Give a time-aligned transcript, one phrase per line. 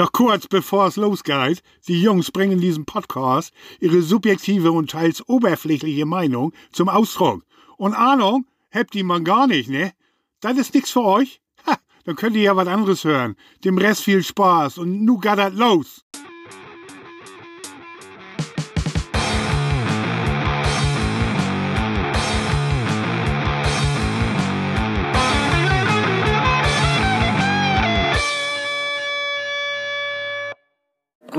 [0.00, 5.22] Noch kurz bevor es losgeht, die Jungs bringen in diesem Podcast ihre subjektive und teils
[5.28, 7.44] oberflächliche Meinung zum Ausdruck.
[7.76, 9.92] Und Ahnung habt ihr man gar nicht, ne?
[10.40, 11.42] Das ist nix für euch?
[11.66, 13.36] Ha, dann könnt ihr ja was anderes hören.
[13.62, 16.02] Dem Rest viel Spaß und nu das los.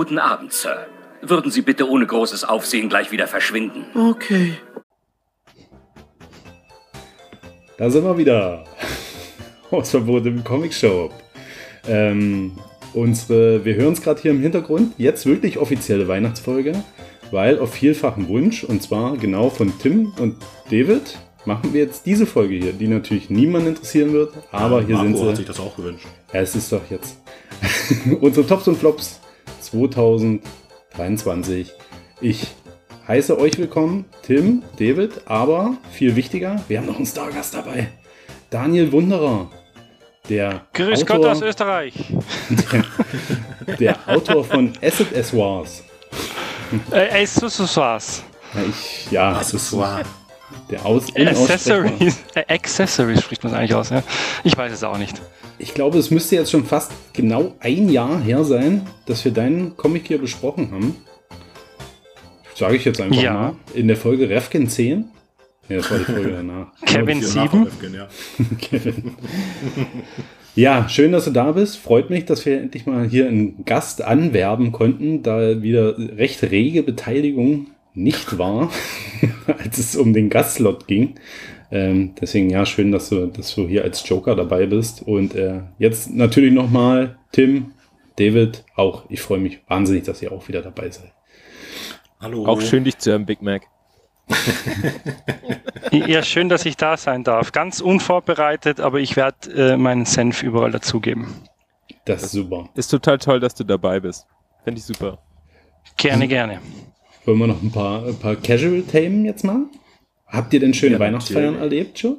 [0.01, 0.87] Guten Abend, Sir.
[1.21, 3.85] Würden Sie bitte ohne großes Aufsehen gleich wieder verschwinden?
[3.93, 4.55] Okay.
[7.77, 8.63] Da sind wir wieder.
[9.71, 11.13] Hausverbot im Comic Shop.
[11.87, 12.53] Ähm,
[12.95, 14.95] unsere, wir hören es gerade hier im Hintergrund.
[14.97, 16.83] Jetzt wirklich offizielle Weihnachtsfolge,
[17.29, 20.37] weil auf vielfachen Wunsch, und zwar genau von Tim und
[20.71, 24.95] David, machen wir jetzt diese Folge hier, die natürlich niemand interessieren wird, aber Ja, hier
[24.95, 25.29] Marco sind sie.
[25.29, 26.07] hat sich das auch gewünscht.
[26.33, 27.17] Ja, es ist doch jetzt.
[28.19, 29.20] Unsere Tops und Flops
[29.71, 31.71] 2023.
[32.19, 32.47] Ich
[33.07, 37.87] heiße euch willkommen, Tim, David, aber viel wichtiger, wir haben noch einen Stargast dabei.
[38.49, 39.49] Daniel Wunderer.
[40.29, 41.93] Der Grüß Gott Autor, aus Österreich.
[43.79, 45.83] der Autor von Acid Essoirs.
[46.91, 48.23] Äh, Accessoires.
[48.53, 50.03] Ja, ich, ja, Accessoire.
[50.69, 52.19] Der Aus Accessories.
[52.35, 54.03] Äh, Accessories spricht man eigentlich aus, ja?
[54.43, 55.21] Ich weiß es auch nicht.
[55.59, 59.75] Ich glaube, es müsste jetzt schon fast genau ein Jahr her sein, dass wir deinen
[59.77, 60.95] Comic hier besprochen haben.
[62.55, 63.33] Sage ich jetzt einfach Ja.
[63.33, 63.55] mal.
[63.73, 65.05] In der Folge Refkin 10.
[65.69, 66.67] Ja, das war die Folge danach.
[66.85, 67.43] Kevin Hier 7.
[67.45, 68.07] nach Röpken, ja.
[68.59, 69.11] Kevin.
[70.55, 71.77] Ja, schön, dass du da bist.
[71.77, 76.83] Freut mich, dass wir endlich mal hier einen Gast anwerben konnten, da wieder recht rege
[76.83, 78.69] Beteiligung nicht war,
[79.47, 81.15] als es um den Gastslot ging.
[81.71, 85.01] Ähm, deswegen ja, schön, dass du, dass du hier als Joker dabei bist.
[85.01, 87.73] Und äh, jetzt natürlich nochmal Tim,
[88.17, 89.05] David, auch.
[89.09, 91.11] Ich freue mich wahnsinnig, dass ihr auch wieder dabei seid.
[92.19, 92.45] Hallo.
[92.45, 93.63] Auch schön, dich zu hören, Big Mac.
[95.91, 97.51] Ja, schön, dass ich da sein darf.
[97.51, 101.27] Ganz unvorbereitet, aber ich werde äh, meinen Senf überall dazugeben.
[102.05, 102.69] Das ist super.
[102.75, 104.25] Ist total toll, dass du dabei bist.
[104.63, 105.19] Finde ich super.
[105.97, 106.61] Gerne, gerne.
[107.25, 109.65] Wollen wir noch ein paar, ein paar Casual-Themen jetzt mal?
[110.27, 111.79] Habt ihr denn schöne Ja, Weihnachtsfeiern natürlich.
[111.79, 112.17] erlebt schon?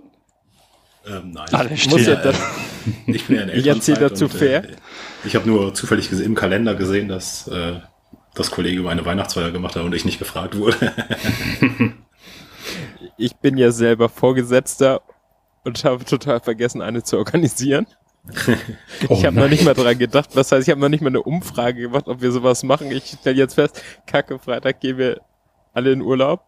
[1.07, 1.47] Ähm, nein.
[1.53, 2.05] Alle Muss still.
[2.09, 2.37] ja das,
[3.07, 3.65] Ich bin ja in Ich
[3.99, 4.65] dazu und, fair.
[4.65, 4.69] Äh,
[5.25, 7.81] ich habe nur zufällig im Kalender gesehen, dass äh,
[8.35, 10.93] das Kollegium eine Weihnachtsfeier gemacht hat und ich nicht gefragt wurde.
[13.17, 15.03] ich bin ja selber Vorgesetzter
[15.65, 17.87] und habe total vergessen, eine zu organisieren.
[19.09, 20.31] Oh ich habe noch nicht mal dran gedacht.
[20.34, 22.91] Was heißt, ich habe noch nicht mal eine Umfrage gemacht, ob wir sowas machen.
[22.93, 25.21] Ich stelle jetzt fest, Kacke, Freitag gehen wir
[25.72, 26.41] alle in Urlaub.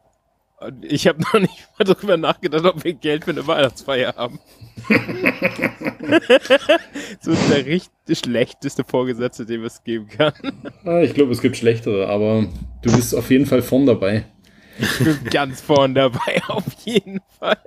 [0.82, 4.38] Ich habe noch nicht mal drüber nachgedacht, ob wir Geld für eine Weihnachtsfeier haben.
[7.20, 10.32] so der richtig schlechteste Vorgesetzte, den es geben kann.
[10.84, 12.46] Ah, ich glaube, es gibt schlechtere, aber
[12.82, 14.26] du bist auf jeden Fall vorn dabei.
[14.78, 17.58] Ich bin ganz vorn dabei, auf jeden Fall.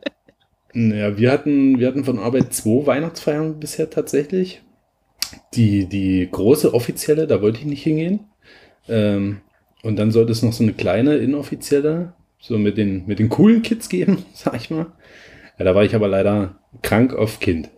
[0.73, 4.61] Ja, wir hatten, wir hatten von Arbeit zwei Weihnachtsfeiern bisher tatsächlich.
[5.53, 8.19] Die, die große offizielle, da wollte ich nicht hingehen.
[8.87, 9.41] Ähm,
[9.83, 13.61] und dann sollte es noch so eine kleine inoffizielle, so mit den, mit den coolen
[13.61, 14.87] Kids geben, sag ich mal.
[15.57, 17.69] Ja, da war ich aber leider krank auf Kind.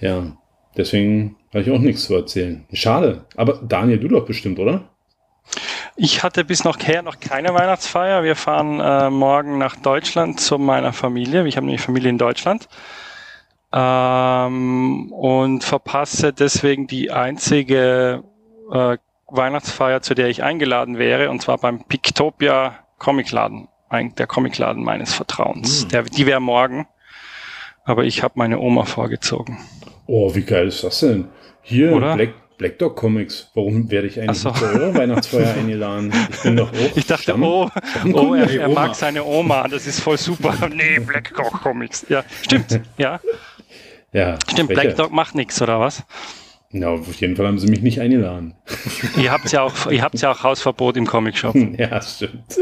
[0.00, 0.36] Ja,
[0.76, 2.64] deswegen habe ich auch nichts zu erzählen.
[2.72, 3.24] Schade.
[3.34, 4.95] Aber Daniel, du doch bestimmt, oder?
[5.96, 8.22] Ich hatte bis noch her noch keine Weihnachtsfeier.
[8.22, 11.46] Wir fahren äh, morgen nach Deutschland zu meiner Familie.
[11.46, 12.68] Ich habe nämlich Familie in Deutschland.
[13.72, 18.22] Ähm, und verpasse deswegen die einzige
[18.72, 18.98] äh,
[19.28, 25.14] Weihnachtsfeier, zu der ich eingeladen wäre, und zwar beim Pictopia Comicladen, ein, der Comicladen meines
[25.14, 25.82] Vertrauens.
[25.82, 25.88] Hm.
[25.88, 26.86] Der, die wäre morgen,
[27.84, 29.58] aber ich habe meine Oma vorgezogen.
[30.06, 31.28] Oh, wie geil ist das denn?
[31.62, 32.14] Hier, Oder?
[32.14, 33.50] Black, Black Dog Comics.
[33.54, 34.50] Warum werde ich eigentlich so.
[34.50, 36.12] zu eurer Weihnachtsfeier eingeladen?
[36.30, 36.96] Ich bin doch auch.
[36.96, 37.70] Ich dachte, Stamm- oh,
[38.12, 40.54] oh, er, er mag seine Oma, das ist voll super.
[40.74, 42.06] nee, Black Dog Comics.
[42.08, 43.20] Ja, stimmt, ja.
[44.12, 44.70] Ja, Stimmt.
[44.70, 46.02] Black Dog macht nichts, oder was?
[46.70, 48.54] Na, auf jeden Fall haben sie mich nicht eingeladen.
[49.16, 51.54] Ihr habt ja auch, ihr habt ja auch Hausverbot im Comicshop.
[51.78, 52.58] Ja, stimmt.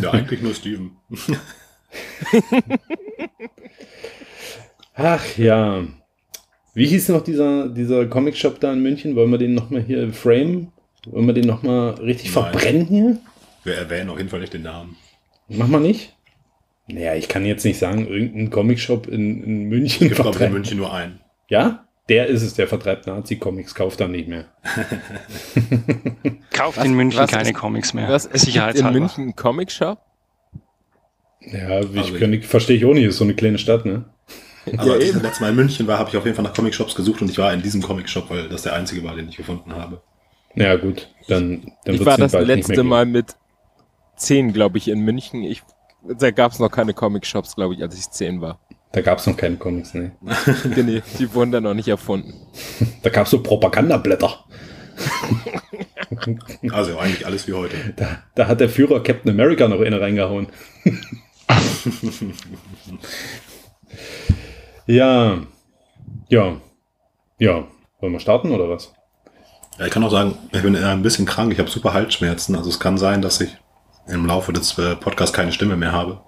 [0.00, 0.96] ja, eigentlich nur Steven.
[4.94, 5.82] Ach ja.
[6.74, 9.14] Wie hieß noch dieser, dieser Comic-Shop da in München?
[9.16, 10.68] Wollen wir den nochmal hier frame?
[11.06, 12.44] Wollen wir den nochmal richtig Nein.
[12.44, 13.18] verbrennen hier?
[13.64, 14.96] Wir erwähnen auf jeden Fall nicht den Namen.
[15.48, 16.16] Mach mal nicht?
[16.88, 20.52] Naja, ich kann jetzt nicht sagen, irgendein Comic-Shop in, in München Es gibt, in.
[20.52, 21.20] München nur einen.
[21.48, 21.84] Ja?
[22.08, 24.46] Der ist es, der vertreibt Nazi-Comics, kauft dann nicht mehr.
[26.52, 28.08] Kauft Was- in München keine ist- Comics mehr.
[28.08, 28.98] Was ist in Sicherheitshalber.
[28.98, 29.98] München ein Comic-Shop?
[31.40, 34.04] Ja, wie Also ich, kann, verstehe ich auch nicht, ist so eine kleine Stadt, ne?
[34.66, 36.44] Also Ja, als ich das letzte Mal in München war, habe ich auf jeden Fall
[36.44, 39.28] nach Comic-Shops gesucht und ich war in diesem Comic-Shop, weil das der einzige war, den
[39.28, 40.02] ich gefunden habe.
[40.54, 41.08] Ja, gut.
[41.28, 43.36] Dann, dann Ich wird's war das bald nicht letzte mehr Mal mit
[44.16, 45.42] zehn, glaube ich, in München.
[45.42, 45.62] Ich,
[46.02, 48.60] da gab es noch keine Comic-Shops, glaube ich, als ich zehn war.
[48.92, 50.12] Da gab es noch keine Comics, ne.
[50.76, 52.34] nee, die wurden dann noch nicht erfunden.
[53.02, 54.44] Da gab es so Propagandablätter.
[56.70, 57.74] Also eigentlich alles wie heute.
[57.96, 60.48] Da, da hat der Führer Captain America noch eine reingehauen.
[64.86, 65.38] ja.
[66.28, 66.56] Ja.
[67.38, 67.64] Ja.
[68.00, 68.92] Wollen wir starten oder was?
[69.78, 72.56] Ja, ich kann auch sagen, ich bin ein bisschen krank, ich habe super Halsschmerzen.
[72.56, 73.56] Also es kann sein, dass ich
[74.06, 76.20] im Laufe des äh, Podcasts keine Stimme mehr habe.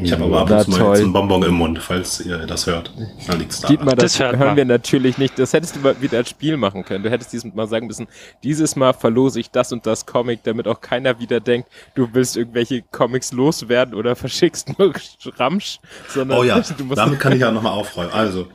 [0.00, 2.66] Ich habe aber ab und zu mal jetzt einen Bonbon im Mund, falls ihr das
[2.66, 2.92] hört.
[3.26, 3.68] Dann liegt's da.
[3.68, 4.56] Dietmar, das, Das hört hören man.
[4.56, 5.38] wir natürlich nicht.
[5.38, 7.02] Das hättest du mal wieder als Spiel machen können.
[7.02, 8.06] Du hättest dieses Mal sagen müssen,
[8.42, 12.36] dieses Mal verlose ich das und das Comic, damit auch keiner wieder denkt, du willst
[12.36, 14.92] irgendwelche Comics loswerden oder verschickst nur
[15.36, 18.12] Ramsch, sondern Oh ja, du musst damit kann ich ja nochmal aufräumen.
[18.12, 18.46] Also,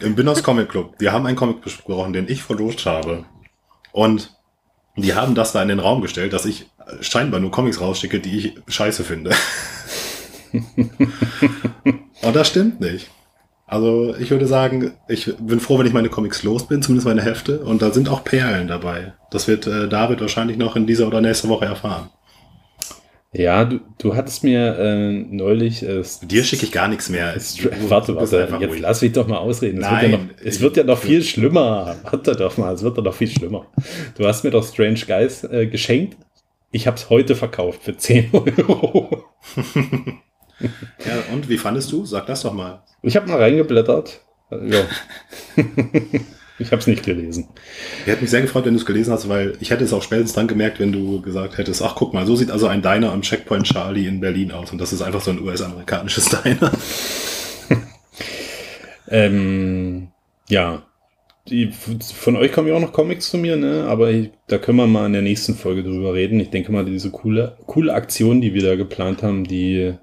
[0.00, 3.24] im Binos Comic Club, wir haben einen Comic besprochen, den ich verlost habe.
[3.92, 4.32] Und
[4.96, 6.66] die haben das da in den Raum gestellt, dass ich
[7.00, 9.30] scheinbar nur Comics rausschicke, die ich scheiße finde.
[12.22, 13.10] Und das stimmt nicht.
[13.66, 17.22] Also ich würde sagen, ich bin froh, wenn ich meine Comics los bin, zumindest meine
[17.22, 17.60] Hefte.
[17.60, 19.14] Und da sind auch Perlen dabei.
[19.30, 22.10] Das wird äh, David wahrscheinlich noch in dieser oder nächste Woche erfahren.
[23.32, 25.82] Ja, du, du hattest mir äh, neulich.
[25.82, 27.34] Äh, Dir schicke ich gar nichts mehr.
[27.88, 28.80] Warte, warte, einfach jetzt ruhig.
[28.80, 29.82] lass mich doch mal ausreden.
[29.82, 31.96] Es, wird, ja Nein, noch, es wird ja noch viel schlimmer.
[32.04, 33.66] Warte doch mal, es wird ja noch viel schlimmer.
[34.16, 36.16] Du hast mir doch Strange Guys äh, geschenkt.
[36.70, 39.24] Ich habe es heute verkauft für 10 Euro.
[41.04, 42.04] Ja, und wie fandest du?
[42.04, 42.82] Sag das doch mal.
[43.02, 44.20] Ich habe mal reingeblättert.
[44.50, 44.86] Ja.
[46.58, 47.48] ich habe es nicht gelesen.
[48.02, 50.02] Ich hätte mich sehr gefreut, wenn du es gelesen hast, weil ich hätte es auch
[50.02, 53.12] spätestens dann gemerkt, wenn du gesagt hättest, ach guck mal, so sieht also ein Diner
[53.12, 56.72] am Checkpoint Charlie in Berlin aus und das ist einfach so ein US-amerikanisches Diner.
[59.08, 60.08] Ähm,
[60.48, 60.82] ja.
[61.48, 63.84] Die, von euch kommen ja auch noch Comics zu mir, ne?
[63.86, 66.40] Aber ich, da können wir mal in der nächsten Folge drüber reden.
[66.40, 69.94] Ich denke mal, diese coole, coole Aktion, die wir da geplant haben, die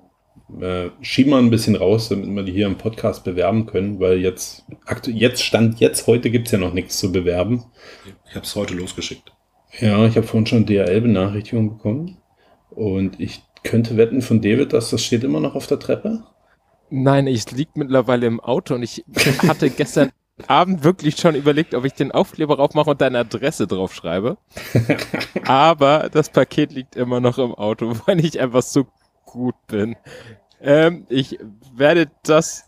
[0.59, 4.18] äh, schieben wir ein bisschen raus, damit wir die hier im Podcast bewerben können, weil
[4.18, 7.65] jetzt, aktu jetzt stand jetzt, heute gibt's ja noch nichts zu bewerben.
[8.27, 9.31] Ich habe es heute losgeschickt.
[9.80, 12.18] Ja, ich habe vorhin schon DRL-Benachrichtigung bekommen.
[12.69, 16.24] Und ich könnte wetten von David, dass das steht immer noch auf der Treppe.
[16.89, 19.06] Nein, ich liegt mittlerweile im Auto und ich
[19.48, 20.12] hatte gestern
[20.48, 24.38] Abend wirklich schon überlegt, ob ich den Aufkleber raufmache und deine Adresse draufschreibe.
[25.45, 28.88] Aber das Paket liegt immer noch im Auto, weil ich einfach so
[29.25, 29.95] gut bin.
[30.62, 31.40] Ähm, ich
[31.74, 32.66] werde das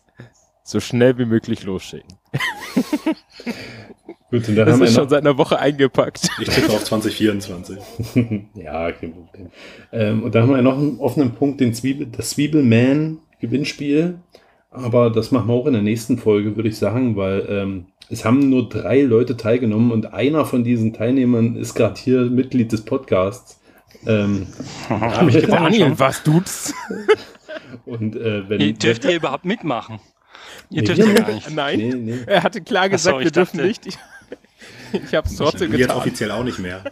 [0.63, 2.17] so schnell wie möglich losschicken.
[4.31, 6.27] Gut, und dann Das haben wir ist noch, schon seit einer Woche eingepackt.
[6.41, 7.77] Ich tippe auf 2024.
[8.55, 9.49] ja, kein Problem.
[9.91, 14.15] Ähm, und da haben wir noch einen offenen Punkt, den Zwiebel, das Zwiebelman-Gewinnspiel.
[14.71, 18.25] Aber das machen wir auch in der nächsten Folge, würde ich sagen, weil ähm, es
[18.25, 22.81] haben nur drei Leute teilgenommen und einer von diesen Teilnehmern ist gerade hier Mitglied des
[22.81, 23.59] Podcasts.
[24.07, 24.47] Ähm,
[24.89, 26.73] Hab ich gewonnen Daniel, was tut's?
[27.85, 29.99] Und äh, wenn Ihr dürft ihr überhaupt mitmachen?
[30.69, 31.51] Ihr Nee, dürft wir ja gar nicht.
[31.51, 33.87] Nein, nee, nee, er hatte klar so, gesagt, ich wir dürfen dachte- nicht.
[33.87, 35.97] Ich, habe es trotzdem Jetzt getan.
[35.97, 36.83] offiziell auch nicht mehr.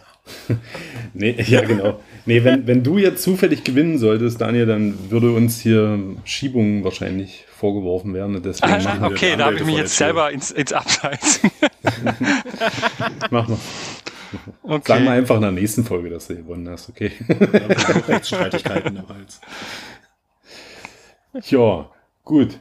[1.14, 2.00] nee, ja genau.
[2.26, 7.44] Nee, wenn, wenn du jetzt zufällig gewinnen solltest, Daniel, dann würde uns hier Schiebungen wahrscheinlich
[7.56, 8.42] vorgeworfen werden.
[8.42, 11.40] Deswegen Ah, machen wir, okay, da habe ich mich jetzt selber ins, ins Abseits.
[13.30, 13.58] machen wir.
[14.62, 14.82] Okay.
[14.88, 17.12] Sagen wir einfach in der nächsten Folge, dass du gewonnen hast, okay?
[17.28, 19.40] Wir Rechtsstreitigkeiten im Hals.
[21.34, 21.90] Ja,
[22.24, 22.60] gut.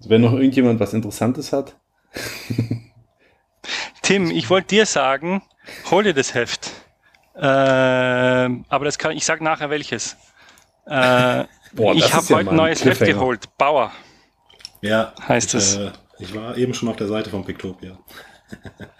[0.00, 1.76] Wenn noch irgendjemand was Interessantes hat.
[4.02, 5.42] Tim, ich wollte dir sagen,
[5.90, 6.70] hol dir das Heft.
[7.34, 10.16] Ähm, aber das kann ich sag nachher welches.
[10.86, 13.56] Äh, Boah, ich habe ja heute ein neues Heft geholt.
[13.58, 13.92] Bauer.
[14.80, 15.76] Ja, Heißt ich, es.
[15.76, 17.98] Äh, ich war eben schon auf der Seite von Pictopia.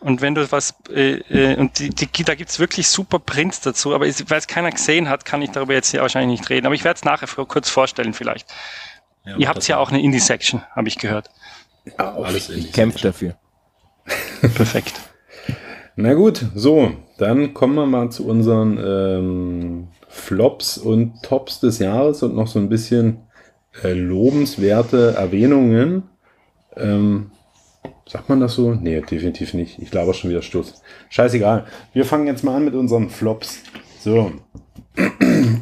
[0.00, 3.94] Und wenn du was, äh, äh, und die, die, da gibt's wirklich super Prints dazu,
[3.94, 6.66] aber weil es keiner gesehen hat, kann ich darüber jetzt hier wahrscheinlich nicht reden.
[6.66, 8.48] Aber ich werde es nachher vor- kurz vorstellen vielleicht.
[9.26, 11.28] Ja, Ihr habt ja auch eine Indie-Section, habe ich gehört.
[11.98, 13.36] alles in Ich kämpfe dafür.
[14.40, 15.00] Perfekt.
[15.96, 22.22] Na gut, so, dann kommen wir mal zu unseren ähm, Flops und Tops des Jahres
[22.22, 23.18] und noch so ein bisschen
[23.82, 26.04] äh, lobenswerte Erwähnungen.
[26.76, 27.32] Ähm,
[28.06, 28.72] sagt man das so?
[28.74, 29.78] Nee, definitiv nicht.
[29.78, 30.82] Ich glaube schon wieder Stuss.
[31.08, 31.66] Scheißegal.
[31.92, 33.62] Wir fangen jetzt mal an mit unseren Flops.
[34.00, 34.32] So.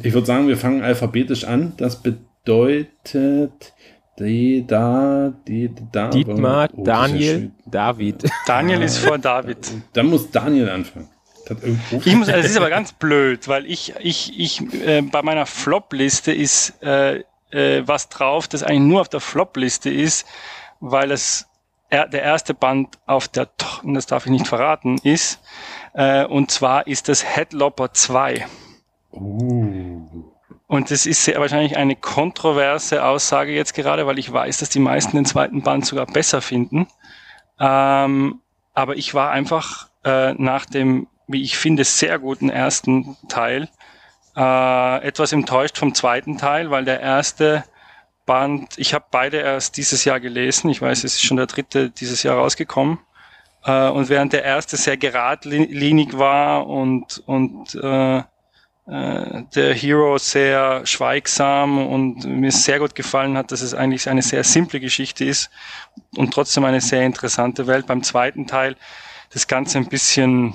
[0.01, 1.73] Ich würde sagen, wir fangen alphabetisch an.
[1.77, 3.73] Das bedeutet
[4.17, 6.09] die, da, die, da.
[6.09, 7.51] Dietmar, Oh, das ja Daniel, schön.
[7.65, 8.23] David.
[8.47, 9.71] Daniel ist vor David.
[9.93, 11.09] Dann muss Daniel anfangen.
[11.47, 15.01] Das hat irgendwo- Ich muss, es ist aber ganz blöd, weil ich, ich, ich, äh,
[15.01, 20.25] bei meiner Flop-Liste ist äh, äh, was drauf, das eigentlich nur auf der Flop-Liste ist,
[20.79, 21.47] weil es
[21.89, 23.49] der erste Band auf der,
[23.83, 25.41] das darf ich nicht verraten, ist.
[25.93, 28.45] Äh, und zwar ist das Headlopper 2.
[29.11, 30.29] Uh.
[30.67, 34.79] Und das ist sehr wahrscheinlich eine kontroverse Aussage jetzt gerade, weil ich weiß, dass die
[34.79, 36.87] meisten den zweiten Band sogar besser finden.
[37.59, 38.41] Ähm,
[38.75, 43.67] aber ich war einfach äh, nach dem, wie ich finde, sehr guten ersten Teil
[44.35, 47.63] äh, etwas enttäuscht vom zweiten Teil, weil der erste
[48.29, 50.69] Band, ich habe beide erst dieses Jahr gelesen.
[50.69, 52.99] Ich weiß, es ist schon der dritte dieses Jahr rausgekommen.
[53.65, 58.23] Äh, und während der erste sehr geradlinig war und, und äh, äh,
[58.85, 64.43] der Hero sehr schweigsam und mir sehr gut gefallen hat, dass es eigentlich eine sehr
[64.43, 65.49] simple Geschichte ist
[66.15, 67.87] und trotzdem eine sehr interessante Welt.
[67.87, 68.75] Beim zweiten Teil
[69.33, 70.53] das Ganze ein bisschen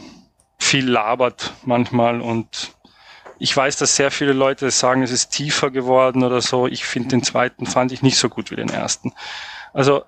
[0.60, 2.76] viel labert manchmal und
[3.44, 6.66] ich weiß, dass sehr viele Leute sagen, es ist tiefer geworden oder so.
[6.66, 9.12] Ich finde den zweiten fand ich nicht so gut wie den ersten.
[9.74, 10.02] Also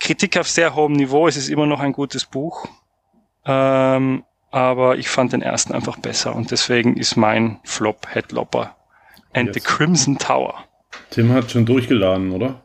[0.00, 1.28] Kritik auf sehr hohem Niveau.
[1.28, 2.66] Es ist immer noch ein gutes Buch.
[3.44, 8.74] Ähm, aber ich fand den ersten einfach besser und deswegen ist mein Flop Headlopper
[9.34, 9.54] and Jetzt.
[9.54, 10.54] the Crimson Tower.
[11.10, 12.62] Tim hat schon durchgeladen, oder?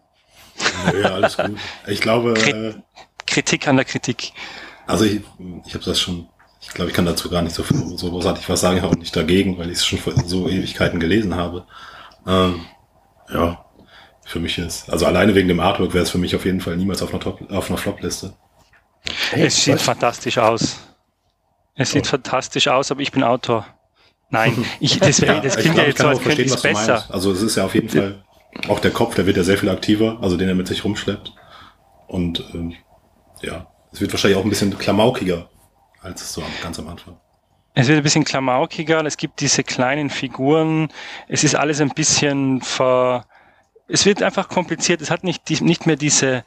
[1.02, 1.58] Ja, alles gut.
[1.88, 2.76] Ich glaube, äh,
[3.26, 4.32] Kritik an der Kritik.
[4.88, 5.20] also ich,
[5.66, 6.30] ich habe das schon,
[6.68, 9.16] ich glaube, ich kann dazu gar nicht so, viel- so großartig was sagen, auch nicht
[9.16, 11.66] dagegen, weil ich es schon vor so Ewigkeiten gelesen habe.
[12.26, 12.62] Ähm,
[13.32, 13.66] ja,
[14.26, 16.78] für mich ist, also alleine wegen dem Artwork wäre es für mich auf jeden Fall
[16.78, 18.34] niemals auf einer, Top, auf einer Flop-Liste.
[19.34, 19.84] es sieht was?
[19.84, 20.78] fantastisch aus.
[21.76, 22.10] Es sieht Oh.
[22.10, 23.66] fantastisch aus, aber ich bin Autor.
[24.30, 26.44] Nein, ich, das, wär, das ich klingt ja ich jetzt so, kann als auch könnte
[26.44, 26.94] verstehen, ich es was du besser.
[26.94, 27.12] meinst.
[27.12, 28.24] Also es ist ja auf jeden Fall,
[28.68, 31.34] auch der Kopf, der wird ja sehr viel aktiver, also den er mit sich rumschleppt.
[32.08, 32.74] Und ähm,
[33.42, 35.50] ja, es wird wahrscheinlich auch ein bisschen klamaukiger,
[36.04, 37.18] als so ganz am Anfang.
[37.76, 40.90] Es wird ein bisschen klamaukiger, es gibt diese kleinen Figuren,
[41.28, 43.26] es ist alles ein bisschen ver...
[43.88, 46.46] Es wird einfach kompliziert, es hat nicht, die, nicht mehr diese,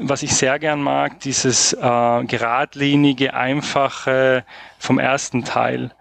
[0.00, 4.44] was ich sehr gern mag, dieses äh, geradlinige, einfache
[4.78, 5.92] vom ersten Teil.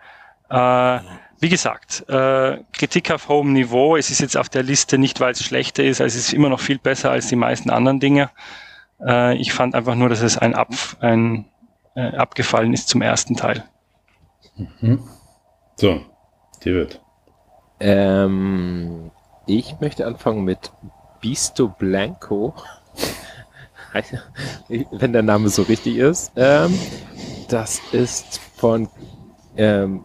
[0.50, 1.00] Äh,
[1.40, 5.34] wie gesagt, äh, Kritik auf hohem Niveau, es ist jetzt auf der Liste nicht, weil
[5.34, 8.30] es schlechter ist, also es ist immer noch viel besser als die meisten anderen Dinge.
[9.06, 10.70] Äh, ich fand einfach nur, dass es ein, Ab,
[11.02, 11.49] ein
[12.00, 13.64] äh, abgefallen ist zum ersten Teil.
[15.76, 16.02] So,
[16.64, 17.02] David.
[17.80, 19.12] Ähm,
[19.48, 20.72] ich möchte anfangen mit
[21.22, 22.54] Bisto Blanco.
[23.94, 24.20] Heißt-
[24.92, 26.32] Wenn der Name so richtig ist.
[26.36, 26.78] Ähm,
[27.50, 28.90] das ist von
[29.58, 30.04] ähm,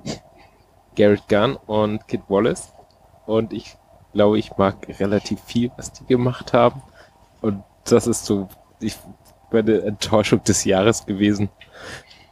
[0.96, 2.72] Garrett Gunn und Kid Wallace.
[3.26, 3.76] Und ich
[4.12, 6.82] glaube, ich mag relativ viel, was die gemacht haben.
[7.40, 8.48] Und das ist so
[8.80, 8.96] ich,
[9.50, 11.48] meine Enttäuschung des Jahres gewesen.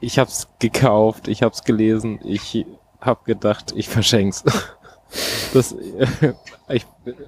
[0.03, 2.67] Ich habe es gekauft, ich habe es gelesen, ich
[3.01, 4.45] habe gedacht, ich verschenk's.
[5.53, 6.33] Das, äh,
[6.71, 6.87] ich,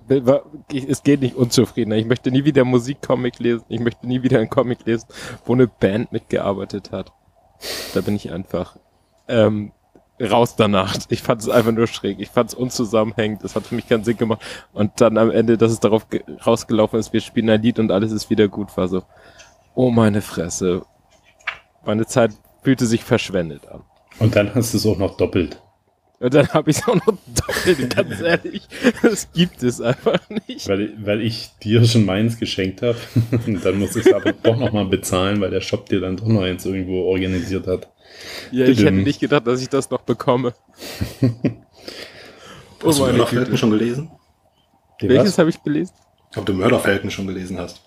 [0.09, 1.97] war- ich, es geht nicht unzufriedener.
[1.97, 3.66] Ich möchte nie wieder Musikcomic lesen.
[3.69, 5.07] Ich möchte nie wieder einen Comic lesen,
[5.45, 7.12] wo eine Band mitgearbeitet hat.
[7.93, 8.78] Da bin ich einfach
[9.28, 9.73] ähm,
[10.19, 10.97] raus danach.
[11.11, 12.21] Ich fand es einfach nur schräg.
[12.21, 13.45] Ich fand es unzusammenhängend.
[13.45, 14.40] Das hat für mich keinen Sinn gemacht.
[14.73, 17.90] Und dann am Ende, dass es darauf ge- rausgelaufen ist, wir spielen ein Lied und
[17.93, 19.02] alles ist wieder gut, war so,
[19.75, 20.87] oh meine Fresse.
[21.85, 22.31] Meine Zeit
[22.64, 23.83] fühlte sich verschwendet an.
[24.18, 25.61] Und dann hast du es auch noch doppelt.
[26.21, 28.62] Und dann habe ich es auch noch doppelt, ganz ehrlich.
[29.02, 30.66] Das gibt es einfach nicht.
[30.68, 32.97] Weil, weil ich dir schon meins geschenkt habe.
[33.47, 36.26] Und dann muss ich es aber doch nochmal bezahlen, weil der Shop dir dann doch
[36.26, 37.88] noch eins irgendwo organisiert hat.
[38.52, 40.54] Ja, ich hätte nicht gedacht, dass ich das noch bekomme.
[41.23, 41.28] Oh
[42.88, 43.59] Hast du Mörderfelden Güte.
[43.59, 44.11] schon gelesen?
[45.00, 45.92] Die Welches habe ich gelesen?
[46.37, 47.80] Ob du Mörderfelden schon gelesen hast?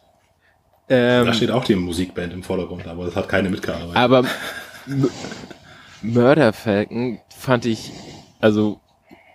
[0.89, 3.96] Ähm, Da steht auch die Musikband im Vordergrund, aber es hat keine mitgearbeitet.
[3.96, 4.25] aber
[4.88, 5.10] M
[6.01, 7.91] Mörderfalken fand ich,
[8.39, 8.79] also,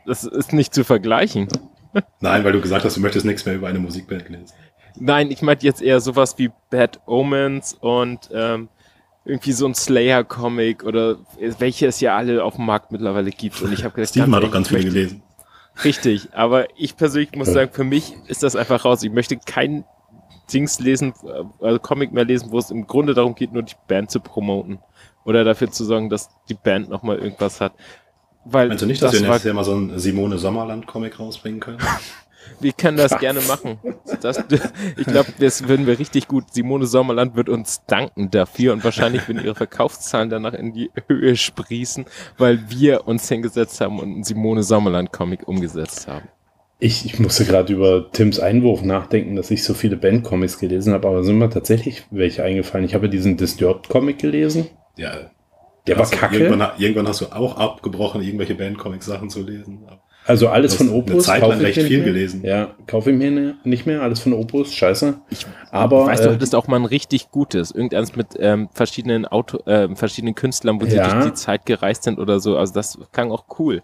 [0.07, 1.49] das ist nicht zu vergleichen.
[2.21, 4.55] Nein, weil du gesagt hast, du möchtest nichts mehr über eine Musikband lesen.
[4.97, 8.69] Nein, ich meinte jetzt eher sowas wie Bad Omens und ähm,
[9.25, 11.17] irgendwie so ein Slayer-Comic oder
[11.59, 13.61] welche es ja alle auf dem Markt mittlerweile gibt.
[13.63, 15.23] Und ich habe gedacht, Steven hat doch ganz möchte- gelesen.
[15.85, 19.03] Richtig, aber ich persönlich muss sagen, für mich ist das einfach raus.
[19.03, 19.85] Ich möchte kein
[20.53, 23.75] Dings lesen, äh, also Comic mehr lesen, wo es im Grunde darum geht, nur die
[23.89, 24.81] Band zu promoten.
[25.25, 27.73] Oder dafür zu sorgen, dass die Band nochmal irgendwas hat.
[28.45, 31.61] Weil Meinst du nicht, dass das wir nächstes Jahr mal so einen Simone Sommerland-Comic rausbringen
[31.61, 31.79] können?
[32.61, 33.79] wir können das gerne machen.
[34.21, 34.43] Das,
[34.97, 36.45] ich glaube, das würden wir richtig gut.
[36.53, 41.37] Simone Sommerland wird uns danken dafür und wahrscheinlich würden ihre Verkaufszahlen danach in die Höhe
[41.37, 42.07] sprießen,
[42.39, 46.29] weil wir uns hingesetzt haben und einen Simone Sommerland Comic umgesetzt haben.
[46.79, 51.07] Ich, ich musste gerade über Tims Einwurf nachdenken, dass ich so viele Bandcomics gelesen habe,
[51.07, 52.85] aber sind mir tatsächlich welche eingefallen.
[52.85, 54.69] Ich habe diesen Disturbed-Comic gelesen.
[54.97, 55.13] Ja.
[55.87, 56.39] Der war kacke.
[56.39, 59.81] Irgendwann, irgendwann hast du auch abgebrochen, irgendwelche Bandcomic-Sachen zu lesen.
[60.25, 61.25] Also alles von hast eine Opus.
[61.25, 62.05] Zeit lang ich recht viel nicht mehr.
[62.05, 62.45] gelesen.
[62.45, 64.03] Ja, kaufe ich mir ne- nicht mehr.
[64.03, 65.19] Alles von Opus, scheiße.
[65.31, 67.73] Ich Aber, weißt du, äh, hattest auch mal ein richtig gutes.
[67.73, 71.11] Irgendeins mit ähm, verschiedenen Auto, ähm, verschiedenen Künstlern, wo sie Ja.
[71.13, 72.57] durch die Zeit gereist sind oder so.
[72.57, 73.83] Also das klang auch cool.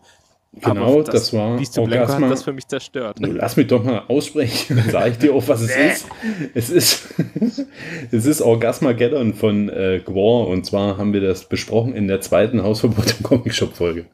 [0.60, 2.28] Genau, Aber das, war Beast to Blanco hat Orgasma.
[2.30, 3.18] das für mich zerstört.
[3.20, 6.06] Du, Lass mich doch mal aussprechen, dann sage ich dir auch, was es ist.
[6.54, 7.14] Es ist,
[8.10, 12.62] es ist Orgasmageddon von äh, Gwar und zwar haben wir das besprochen in der zweiten
[12.62, 14.06] Hausverbot im Comic-Shop-Folge.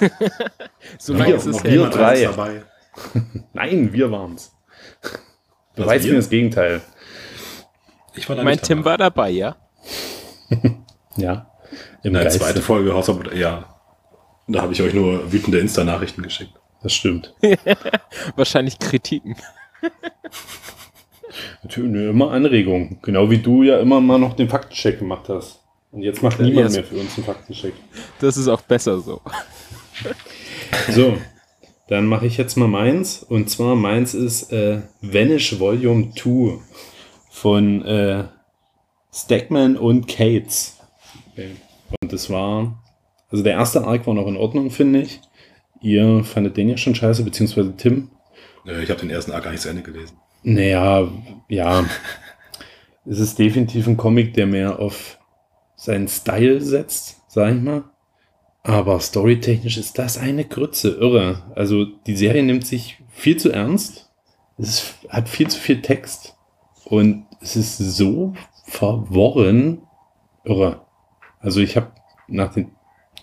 [0.98, 2.22] So Wir- lange ist es wir Jemand drei.
[2.24, 2.62] dabei.
[3.52, 4.52] Nein, wir waren's.
[5.02, 5.12] Was,
[5.76, 6.10] Beweis wir?
[6.12, 6.80] mir das Gegenteil.
[8.14, 8.90] Ich war da Mein Tim dabei.
[8.90, 9.56] war dabei, ja?
[11.16, 11.50] Ja.
[12.02, 13.73] Im In der zweiten Folge Hausverbot, ja.
[14.46, 16.52] Da habe ich euch nur wütende Insta-Nachrichten geschickt.
[16.82, 17.34] Das stimmt.
[18.36, 19.36] Wahrscheinlich Kritiken.
[21.62, 22.98] Natürlich immer Anregungen.
[23.02, 25.60] Genau wie du ja immer mal noch den Faktencheck gemacht hast.
[25.90, 26.74] Und jetzt macht Ja, niemand yes.
[26.74, 27.72] mehr für uns einen Faktencheck.
[28.20, 29.20] Das ist auch besser so.
[30.90, 31.16] So,
[31.88, 33.22] dann mache ich jetzt mal meins.
[33.22, 36.58] Und zwar meins ist äh, Vanish Volume 2
[37.30, 38.24] von äh,
[39.12, 40.78] Stackman und Cates.
[41.32, 41.52] Okay.
[42.00, 42.82] Und das war,
[43.34, 45.20] also der erste Arc war noch in Ordnung, finde ich.
[45.80, 48.10] Ihr fandet den ja schon scheiße, beziehungsweise Tim.
[48.64, 50.16] Äh, Ich habe den ersten Arc gar nicht zu Ende gelesen.
[50.44, 51.08] Naja,
[51.48, 51.84] ja.
[53.04, 55.18] Es ist definitiv ein Comic, der mehr auf
[55.74, 57.82] seinen Style setzt, sag ich mal.
[58.62, 61.42] Aber storytechnisch ist das eine Grütze, irre.
[61.56, 64.12] Also die Serie nimmt sich viel zu ernst.
[64.58, 66.36] Es hat viel zu viel Text.
[66.84, 69.82] Und es ist so verworren,
[70.44, 70.86] irre.
[71.40, 71.90] Also ich habe
[72.28, 72.70] nach den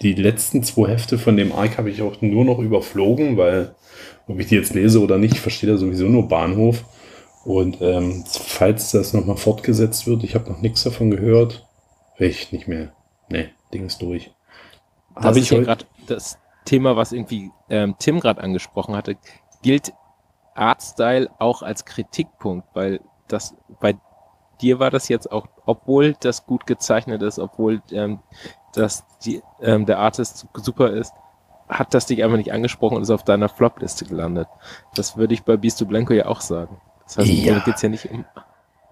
[0.02, 3.76] die letzten zwei Hefte von dem Arc habe ich auch nur noch überflogen, weil
[4.28, 6.84] ob ich die jetzt lese oder nicht, verstehe da sowieso nur Bahnhof.
[7.44, 11.68] Und ähm, falls das nochmal fortgesetzt wird, ich habe noch nichts davon gehört,
[12.18, 12.94] ich nicht mehr.
[13.30, 14.32] Nee, Ding ist durch.
[15.16, 19.18] Habe ich heute- gerade das Thema, was irgendwie ähm, Tim gerade angesprochen hatte.
[19.64, 19.94] Gilt
[20.54, 23.96] Artstyle auch als Kritikpunkt, weil das bei
[24.62, 28.20] dir war das jetzt auch, obwohl das gut gezeichnet ist, obwohl ähm,
[28.74, 31.14] das die, ähm, der Artist super ist,
[31.70, 34.48] hat das dich einfach nicht angesprochen und ist auf deiner Flop-Liste gelandet.
[34.96, 36.78] Das würde ich bei Beast to Blanco ja auch sagen.
[37.06, 37.60] Das heißt, Ja.
[37.60, 38.26] geht es ja nicht um.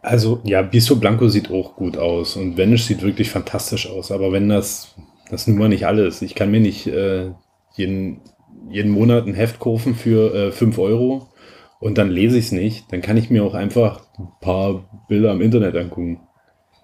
[0.01, 4.11] Also, ja, Bisto Blanco sieht auch gut aus und Vanish sieht wirklich fantastisch aus.
[4.11, 4.95] Aber wenn das,
[5.29, 6.21] das nun mal nicht alles.
[6.21, 7.31] Ich kann mir nicht äh,
[7.73, 8.21] jeden,
[8.69, 11.27] jeden Monat ein Heft kaufen für äh, 5 Euro
[11.81, 12.91] und dann lese ich es nicht.
[12.93, 16.21] Dann kann ich mir auch einfach ein paar Bilder am Internet angucken.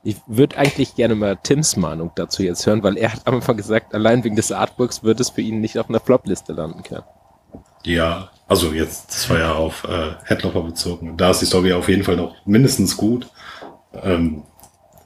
[0.06, 3.58] Ich würde eigentlich gerne mal Tims Meinung dazu jetzt hören, weil er hat am Anfang
[3.58, 7.04] gesagt, allein wegen des Artworks wird es für ihn nicht auf einer Flop-Liste landen können.
[7.84, 11.18] Ja, also jetzt, das war ja auf äh, Headlopper bezogen.
[11.18, 13.28] Da ist die Story auf jeden Fall noch mindestens gut.
[14.04, 14.44] Ähm,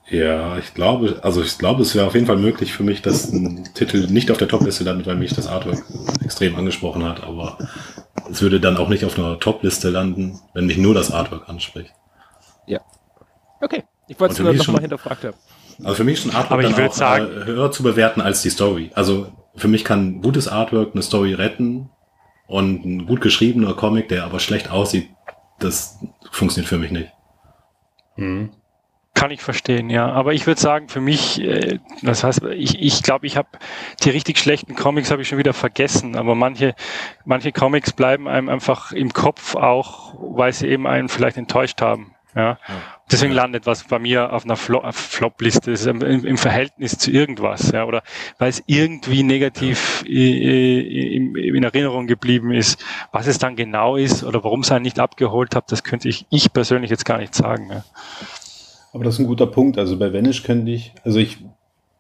[0.10, 3.32] ja, ich glaube, also ich glaube, es wäre auf jeden Fall möglich für mich, dass
[3.32, 5.82] ein Titel nicht auf der Topliste landet, weil mich das Artwork
[6.26, 7.58] extrem angesprochen hat, aber
[8.30, 11.94] es würde dann auch nicht auf einer Topliste landen, wenn mich nur das Artwork anspricht.
[13.62, 15.38] Okay, ich wollte es nur für mich noch mal schon- hinterfragt haben.
[15.84, 18.20] Also für mich ist ein Artwork Aber ich dann auch sagen- äh, höher zu bewerten
[18.20, 18.92] als die Story.
[18.96, 21.90] Also für mich kann gutes Artwork eine Story retten
[22.48, 25.08] und ein gut geschriebener Comic, der aber schlecht aussieht,
[25.60, 26.00] das
[26.32, 27.10] funktioniert für mich nicht.
[28.18, 28.50] Mhm.
[29.16, 30.10] Kann ich verstehen, ja.
[30.12, 33.50] Aber ich würde sagen, für mich, äh, das heißt, ich ich, glaube, ich habe
[34.04, 36.16] die richtig schlechten Comics habe ich schon wieder vergessen.
[36.16, 36.74] Aber manche,
[37.26, 42.14] manche Comics bleiben einem einfach im Kopf auch, weil sie eben einen vielleicht enttäuscht haben.
[42.36, 42.60] Ja.
[43.12, 47.86] Deswegen landet was bei mir auf einer Flop-Liste ist im, im Verhältnis zu irgendwas, ja,
[47.86, 48.04] oder
[48.38, 52.80] weil es irgendwie negativ in, in Erinnerung geblieben ist.
[53.12, 56.28] Was es dann genau ist oder warum es einen nicht abgeholt hat, das könnte ich,
[56.30, 57.70] ich persönlich jetzt gar nicht sagen.
[57.72, 57.84] Ja.
[58.94, 59.78] Aber das ist ein guter Punkt.
[59.78, 61.38] Also bei Vanish könnte ich, also ich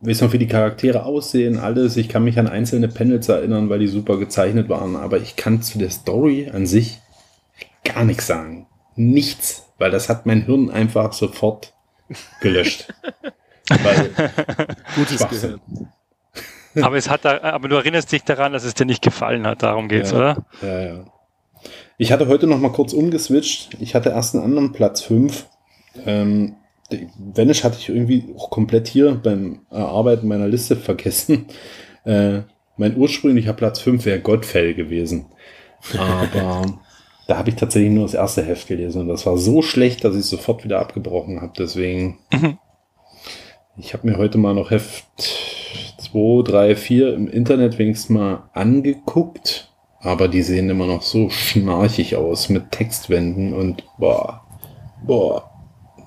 [0.01, 1.97] weiß noch, wie die Charaktere aussehen, alles.
[1.97, 4.95] Ich kann mich an einzelne Panels erinnern, weil die super gezeichnet waren.
[4.95, 6.99] Aber ich kann zu der Story an sich
[7.83, 8.67] gar nichts sagen.
[8.95, 9.68] Nichts.
[9.79, 11.73] Weil das hat mein Hirn einfach sofort
[12.41, 12.93] gelöscht.
[13.69, 14.11] weil,
[14.95, 15.27] Gutes.
[15.27, 15.59] Gehirn.
[16.81, 19.63] Aber es hat da, aber du erinnerst dich daran, dass es dir nicht gefallen hat,
[19.63, 20.17] darum geht's, Ja.
[20.17, 20.45] oder?
[20.61, 21.05] ja, ja.
[21.97, 23.75] Ich hatte heute noch mal kurz umgeswitcht.
[23.81, 25.45] Ich hatte erst einen anderen Platz 5.
[26.05, 26.55] Ähm,
[27.17, 31.47] Vanish hatte ich irgendwie auch komplett hier beim Erarbeiten meiner Liste vergessen.
[32.05, 32.41] Äh,
[32.77, 35.25] mein ursprünglicher Platz 5 wäre Godfell gewesen.
[35.97, 36.79] Aber
[37.29, 40.15] da habe ich tatsächlich nur das erste Heft gelesen und das war so schlecht, dass
[40.15, 41.53] ich es sofort wieder abgebrochen habe.
[41.55, 42.57] Deswegen, Mhm.
[43.77, 45.05] ich habe mir heute mal noch Heft
[45.99, 49.71] 2, 3, 4 im Internet wenigstens mal angeguckt.
[49.99, 54.41] Aber die sehen immer noch so schnarchig aus mit Textwänden und boah,
[55.05, 55.51] boah,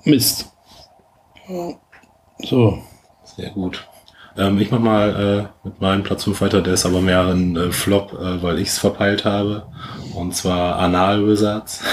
[0.03, 0.51] Mist.
[2.39, 2.79] So,
[3.23, 3.87] Sehr gut.
[4.37, 7.55] Ähm, ich mach mal äh, mit meinem Platz 5 weiter, der ist aber mehr ein
[7.55, 9.67] äh, Flop, äh, weil ich es verpeilt habe.
[10.13, 11.83] Und zwar Anal Wizards.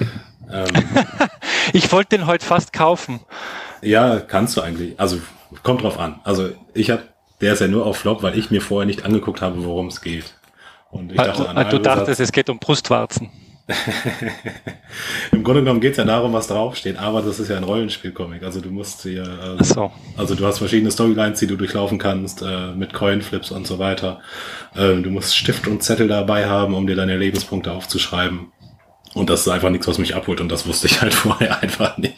[0.52, 0.66] ähm,
[1.72, 3.20] Ich wollte den heute fast kaufen.
[3.82, 4.98] ja, kannst du eigentlich.
[4.98, 5.18] Also
[5.62, 6.20] kommt drauf an.
[6.24, 7.00] Also ich hab,
[7.40, 10.00] der ist ja nur auf Flop, weil ich mir vorher nicht angeguckt habe, worum es
[10.00, 10.34] geht.
[10.90, 13.30] Und ich dachte, du, Anal du dachtest, es geht um Brustwarzen.
[15.32, 18.42] Im Grunde genommen geht es ja darum, was draufsteht, aber das ist ja ein Rollenspielcomic.
[18.42, 19.92] Also du musst hier, äh, Ach so.
[20.16, 24.20] also du hast verschiedene Storylines, die du durchlaufen kannst, äh, mit Coinflips und so weiter.
[24.76, 28.52] Ähm, du musst Stift und Zettel dabei haben, um dir deine Lebenspunkte aufzuschreiben.
[29.14, 31.98] Und das ist einfach nichts, was mich abholt und das wusste ich halt vorher einfach
[31.98, 32.16] nicht.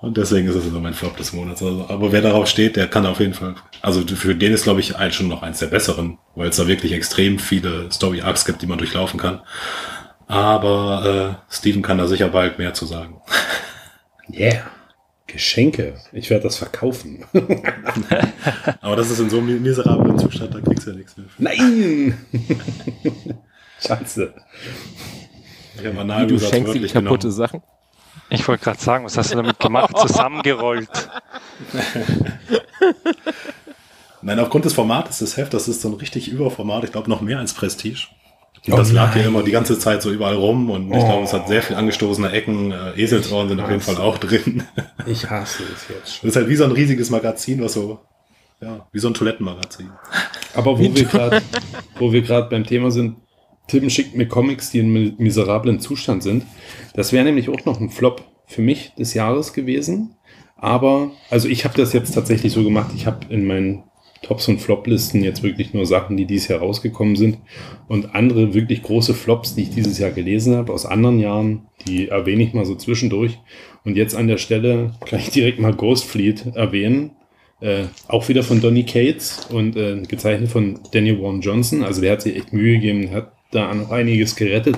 [0.00, 1.62] Und deswegen ist es so mein Flop des Monats.
[1.62, 3.54] Also, aber wer darauf steht, der kann auf jeden Fall.
[3.82, 6.66] Also für den ist, glaube ich, ein, schon noch eins der besseren, weil es da
[6.66, 9.40] wirklich extrem viele Story-Arcs gibt, die man durchlaufen kann.
[10.26, 13.20] Aber äh, Steven kann da sicher bald mehr zu sagen.
[14.28, 14.64] Yeah.
[15.28, 16.00] Geschenke.
[16.12, 17.24] Ich werde das verkaufen.
[18.80, 21.26] Aber das ist in so einem miserablen Zustand, da kriegst du ja nichts mehr.
[21.38, 22.26] Nein!
[23.86, 24.34] Scheiße.
[25.78, 27.30] Ich habe Wie, du schenkst ihm kaputte genommen.
[27.30, 27.62] Sachen?
[28.30, 29.96] Ich wollte gerade sagen, was hast du damit gemacht?
[29.96, 31.08] Zusammengerollt.
[34.22, 37.20] Nein, aufgrund des Formates des Hefts, das ist so ein richtig Überformat, ich glaube noch
[37.20, 38.08] mehr als Prestige.
[38.66, 41.04] Und Oh das lag ja immer die ganze Zeit so überall rum und ich Oh.
[41.06, 42.72] glaube, es hat sehr viel angestoßene Ecken.
[42.72, 44.62] Äh, Eselsohren sind auf jeden Fall auch drin.
[45.06, 46.28] Ich hasse es jetzt Das schon.
[46.30, 48.00] ist halt wie so ein riesiges Magazin, was so,
[48.60, 49.90] ja, wie so ein Toilettenmagazin.
[50.54, 51.42] Aber wo wir gerade,
[51.98, 53.16] wo wir gerade beim Thema sind,
[53.68, 56.44] Tim schickt mir Comics, die in mi- miserablen Zustand sind.
[56.94, 60.16] Das wäre nämlich auch noch ein Flop für mich des Jahres gewesen.
[60.56, 63.84] Aber, also ich habe das jetzt tatsächlich so gemacht, ich habe in meinen
[64.22, 67.38] Tops und Flop-Listen jetzt wirklich nur Sachen, die dieses Jahr rausgekommen sind.
[67.88, 72.08] Und andere wirklich große Flops, die ich dieses Jahr gelesen habe, aus anderen Jahren, die
[72.08, 73.38] erwähne ich mal so zwischendurch.
[73.84, 77.12] Und jetzt an der Stelle kann ich direkt mal Ghost Fleet erwähnen.
[77.60, 81.82] Äh, auch wieder von Donny Cates und äh, gezeichnet von Daniel Warren Johnson.
[81.82, 84.76] Also der hat sich echt Mühe gegeben, hat da noch einiges gerettet.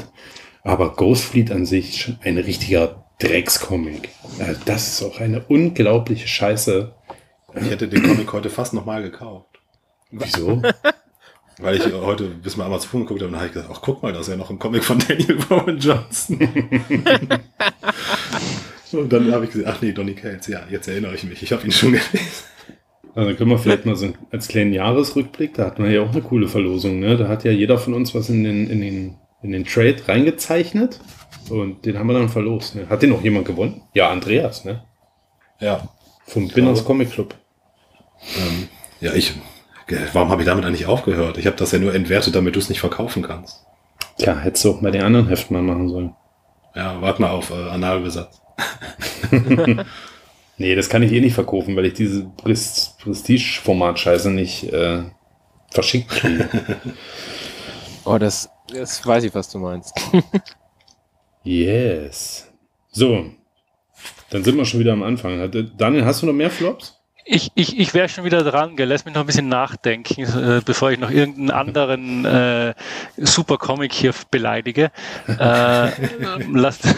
[0.63, 4.11] Aber Ghost Fleet an sich schon ein richtiger Dreckscomic.
[4.39, 6.95] Äh, das ist auch eine unglaubliche Scheiße.
[7.55, 9.59] Ich hätte den Comic heute fast nochmal gekauft.
[10.11, 10.63] Wieso?
[11.61, 14.03] Weil ich heute bis mal Amazon geguckt habe und dann habe ich gesagt, ach guck
[14.03, 16.39] mal, da ist ja noch ein Comic von Daniel Warren Johnson.
[18.93, 21.51] und dann habe ich gesagt, ach nee, Donny Cates, ja, jetzt erinnere ich mich, ich
[21.51, 22.19] habe ihn schon gelesen.
[23.15, 26.23] Also können wir vielleicht mal so als kleinen Jahresrückblick, da hatten wir ja auch eine
[26.23, 27.17] coole Verlosung, ne?
[27.17, 31.01] Da hat ja jeder von uns was in den, in den, in den Trade reingezeichnet
[31.51, 32.77] und den haben wir dann verlost.
[32.77, 32.89] Ne?
[32.89, 33.83] Hat den noch jemand gewonnen?
[33.95, 34.85] Ja, Andreas, ne?
[35.59, 35.89] Ja,
[36.29, 37.35] Vom Binners Comic Club.
[38.37, 38.69] ähm,
[39.01, 39.35] ja, ich,
[40.13, 41.39] warum habe ich damit eigentlich aufgehört?
[41.39, 43.65] Ich habe das ja nur entwertet, damit du es nicht verkaufen kannst.
[44.19, 46.15] Tja, hättest du auch bei den anderen Heften mal machen sollen.
[46.75, 48.41] Ja, warte mal auf äh, Analbesatz.
[50.61, 55.05] Nee, das kann ich eh nicht verkaufen, weil ich diese Pres Prestige-Format-Scheiße nicht äh,
[55.71, 56.49] verschickt kriege.
[58.05, 59.93] Oh, das, das weiß ich, was du meinst.
[61.43, 62.51] yes.
[62.91, 63.27] So.
[64.31, 65.51] Dann sind wir schon wieder am Anfang.
[65.77, 66.95] Daniel, hast du noch mehr Flops?
[67.31, 68.89] Ich, ich, ich wäre schon wieder dran, gell?
[68.89, 72.75] lass mich noch ein bisschen nachdenken, äh, bevor ich noch irgendeinen anderen äh,
[73.19, 74.91] super Comic hier beleidige.
[75.39, 75.91] Äh,
[76.51, 76.85] lasst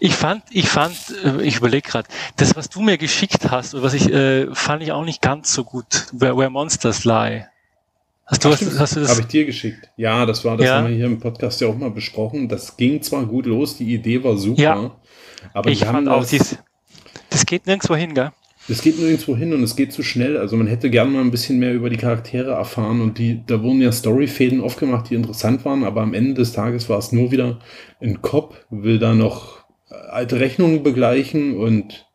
[0.00, 3.82] ich fand, ich fand, äh, ich überlege gerade, das, was du mir geschickt hast, oder
[3.82, 6.06] was ich, äh, fand ich auch nicht ganz so gut.
[6.12, 7.46] Where, where Monsters Lie.
[8.26, 9.10] Hast du, was, hast du das?
[9.10, 9.90] Habe ich dir geschickt.
[9.96, 10.76] Ja, das war, das Ja.
[10.76, 12.48] haben wir hier im Podcast ja auch mal besprochen.
[12.48, 14.90] Das ging zwar gut los, die Idee war super, Ja.
[15.52, 16.58] Aber ich fand auch, das, dies,
[17.30, 18.30] das geht nirgendwo hin, gell?
[18.68, 20.38] es geht nirgendwo hin und es geht zu schnell.
[20.38, 23.62] Also man hätte gern mal ein bisschen mehr über die Charaktere erfahren und die, da
[23.62, 27.30] wurden ja Storyfäden aufgemacht, die interessant waren, aber am Ende des Tages war es nur
[27.30, 27.58] wieder
[28.00, 32.06] ein Cop, will da noch äh, alte Rechnungen begleichen und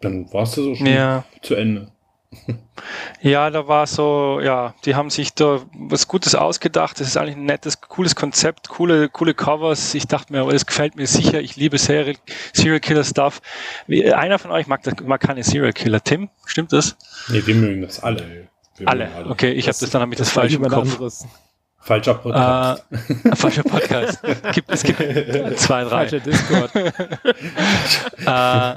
[0.00, 1.24] dann war es das auch schon Ja.
[1.42, 1.88] zu Ende.
[3.20, 7.00] Ja, da war so, ja, die haben sich da was Gutes ausgedacht.
[7.00, 9.94] Das ist eigentlich ein nettes, cooles Konzept, coole, coole Covers.
[9.94, 11.40] Ich dachte mir, aber das gefällt mir sicher.
[11.40, 12.16] Ich liebe Serial,
[12.52, 13.40] Serial Killer Stuff.
[13.86, 16.02] Wie, einer von euch mag, das, mag keine Serial Killer.
[16.02, 16.96] Tim, stimmt das?
[17.28, 18.48] Nee, wir mögen das alle.
[18.84, 19.08] Alle.
[19.08, 20.92] mögen Okay, ich habe das dann habe ich das falsch im Kopf.
[20.92, 21.26] anderes.
[21.80, 22.84] Falscher Podcast.
[22.90, 22.96] Äh,
[23.36, 24.20] falscher Podcast.
[24.52, 24.98] Gibt, es gibt
[25.58, 26.08] zwei, drei.
[26.08, 26.70] Falscher Discord.
[28.26, 28.74] äh,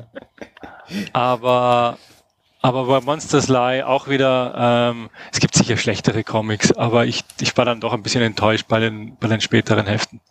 [1.14, 1.98] aber
[2.62, 7.56] aber bei Monsters Lie auch wieder, ähm, es gibt sicher schlechtere Comics, aber ich, ich
[7.58, 10.22] war dann doch ein bisschen enttäuscht bei den, bei den späteren Heften.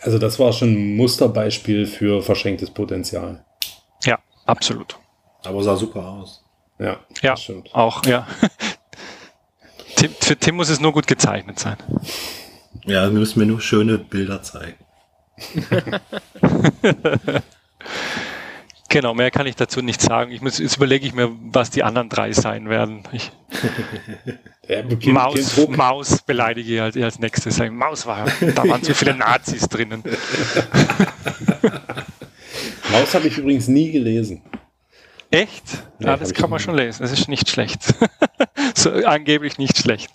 [0.00, 3.44] Also das war schon ein Musterbeispiel für verschenktes Potenzial.
[4.04, 4.96] Ja, absolut.
[5.44, 6.44] Aber sah super aus.
[6.78, 7.32] Ja, Ja.
[7.32, 7.74] das stimmt.
[7.74, 8.26] Auch, ja.
[9.96, 11.76] Tim, für Tim muss es nur gut gezeichnet sein.
[12.84, 14.76] Ja, wir müssen mir nur schöne Bilder zeigen.
[18.88, 20.32] Genau, mehr kann ich dazu nicht sagen.
[20.32, 23.02] Ich muss, jetzt überlege ich mir, was die anderen drei sein werden.
[23.12, 23.30] Ich,
[24.68, 25.56] Ja, Maus.
[25.68, 27.58] Maus beleidige ich als, als nächstes.
[27.70, 30.02] Maus war, da waren zu viele Nazis drinnen.
[32.92, 34.42] Maus habe ich übrigens nie gelesen.
[35.30, 35.64] Echt?
[35.98, 37.02] Nee, Ja, hab das kann man schon lesen.
[37.02, 37.80] Das ist nicht schlecht.
[38.74, 40.10] so, angeblich nicht schlecht.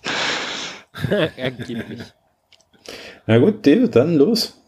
[1.36, 2.02] Angeblich.
[3.26, 4.60] Na gut, David, dann los.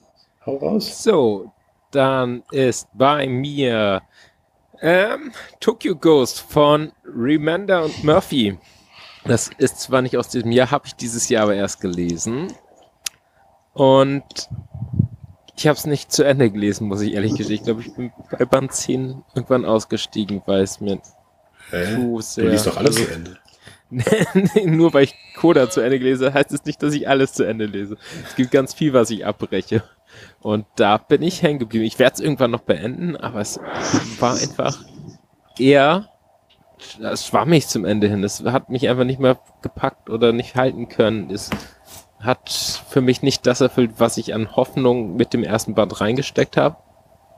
[0.44, 1.02] Hau raus.
[1.02, 1.52] So,
[1.96, 4.02] dann ist bei mir
[4.80, 8.58] ähm, Tokyo Ghost von Remender und Murphy.
[9.24, 12.52] Das ist zwar nicht aus diesem Jahr, habe ich dieses Jahr aber erst gelesen.
[13.72, 14.48] Und
[15.56, 17.56] ich habe es nicht zu Ende gelesen, muss ich ehrlich gestehen.
[17.56, 21.00] Ich glaube, ich bin bei Band 10 irgendwann ausgestiegen, weil es mir
[21.70, 21.94] Hä?
[21.94, 22.50] zu Du sehr...
[22.50, 23.38] liest doch alles zu Ende.
[24.66, 27.64] Nur weil ich Coda zu Ende gelese, heißt es nicht, dass ich alles zu Ende
[27.66, 27.96] lese.
[28.26, 29.82] Es gibt ganz viel, was ich abbreche.
[30.40, 31.84] Und da bin ich hängen geblieben.
[31.84, 33.58] Ich werde es irgendwann noch beenden, aber es
[34.20, 34.78] war einfach
[35.58, 36.08] eher
[37.00, 38.22] es schwammig zum Ende hin.
[38.22, 41.30] Es hat mich einfach nicht mehr gepackt oder nicht halten können.
[41.30, 41.50] Es
[42.20, 46.56] hat für mich nicht das erfüllt, was ich an Hoffnung mit dem ersten Band reingesteckt
[46.56, 46.76] habe.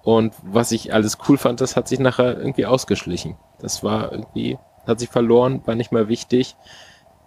[0.02, 3.36] Und was ich alles cool fand, das hat sich nachher irgendwie ausgeschlichen.
[3.60, 6.56] Das war irgendwie, hat sich verloren, war nicht mehr wichtig.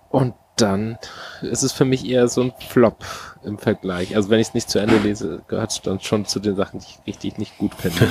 [0.09, 0.97] Und dann
[1.41, 3.03] ist es für mich eher so ein Flop
[3.43, 4.15] im Vergleich.
[4.15, 6.79] Also wenn ich es nicht zu Ende lese, gehört es dann schon zu den Sachen,
[6.79, 8.07] die ich richtig nicht gut finde.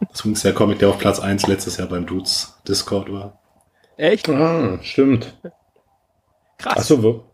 [0.00, 3.38] Übrigens der Comic, der auf Platz 1 letztes Jahr beim Dudes Discord war.
[3.96, 4.28] Echt?
[4.28, 5.34] Ah, stimmt.
[6.58, 6.78] Krass.
[6.78, 7.24] Achso,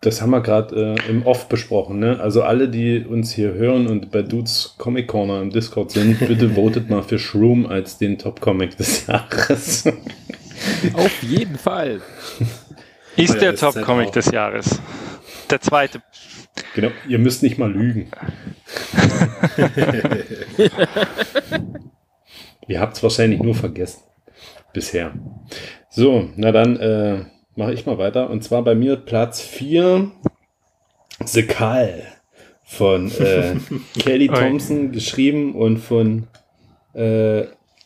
[0.00, 1.98] das haben wir gerade äh, im Off besprochen.
[1.98, 2.18] Ne?
[2.20, 6.50] Also alle, die uns hier hören und bei Dudes Comic Corner im Discord sind, bitte
[6.50, 9.84] votet mal für Shroom als den Top-Comic des Jahres.
[10.94, 12.00] Auf jeden Fall.
[13.16, 14.12] Ist der Top-Comic auch.
[14.12, 14.80] des Jahres.
[15.50, 16.02] Der zweite.
[16.74, 18.10] genau, ihr müsst nicht mal lügen.
[22.66, 24.02] ihr habt es wahrscheinlich nur vergessen.
[24.72, 25.12] Bisher.
[25.90, 28.30] So, na dann äh, mache ich mal weiter.
[28.30, 30.10] Und zwar bei mir Platz 4,
[31.26, 32.04] The Call
[32.64, 33.56] von äh,
[33.98, 34.28] Kelly.
[34.28, 36.28] Thompson geschrieben und von
[36.94, 37.42] äh,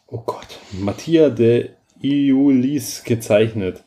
[0.07, 3.85] oh Gott, Mattia de Iulis gezeichnet.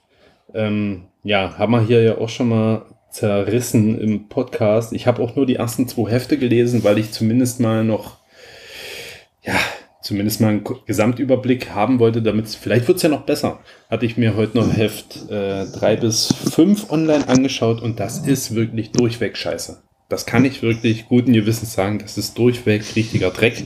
[0.53, 4.93] Ähm, ja, haben wir hier ja auch schon mal zerrissen im Podcast.
[4.93, 8.17] Ich habe auch nur die ersten zwei Hefte gelesen, weil ich zumindest mal noch,
[9.43, 9.55] ja,
[10.01, 13.59] zumindest mal einen Gesamtüberblick haben wollte, damit vielleicht wird es ja noch besser.
[13.89, 18.55] Hatte ich mir heute noch Heft äh, 3 bis 5 online angeschaut und das ist
[18.55, 19.81] wirklich durchweg scheiße.
[20.07, 23.63] Das kann ich wirklich guten Gewissens sagen, das ist durchweg richtiger Dreck.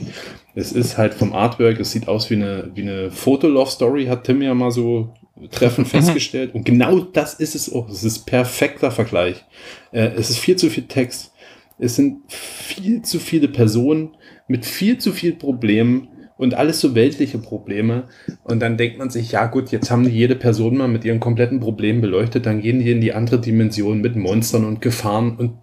[0.54, 4.42] Es ist halt vom Artwork, es sieht aus wie eine, wie eine Fotolove-Story, hat Tim
[4.42, 5.14] ja mal so
[5.50, 6.54] treffend festgestellt.
[6.54, 7.88] Und genau das ist es auch.
[7.88, 9.44] Es ist perfekter Vergleich.
[9.92, 11.32] Äh, es ist viel zu viel Text.
[11.78, 14.16] Es sind viel zu viele Personen
[14.46, 18.08] mit viel zu viel Problemen und alles so weltliche Probleme.
[18.42, 21.20] Und dann denkt man sich, ja gut, jetzt haben die jede Person mal mit ihren
[21.20, 25.58] kompletten Problemen beleuchtet, dann gehen die in die andere Dimension mit Monstern und Gefahren und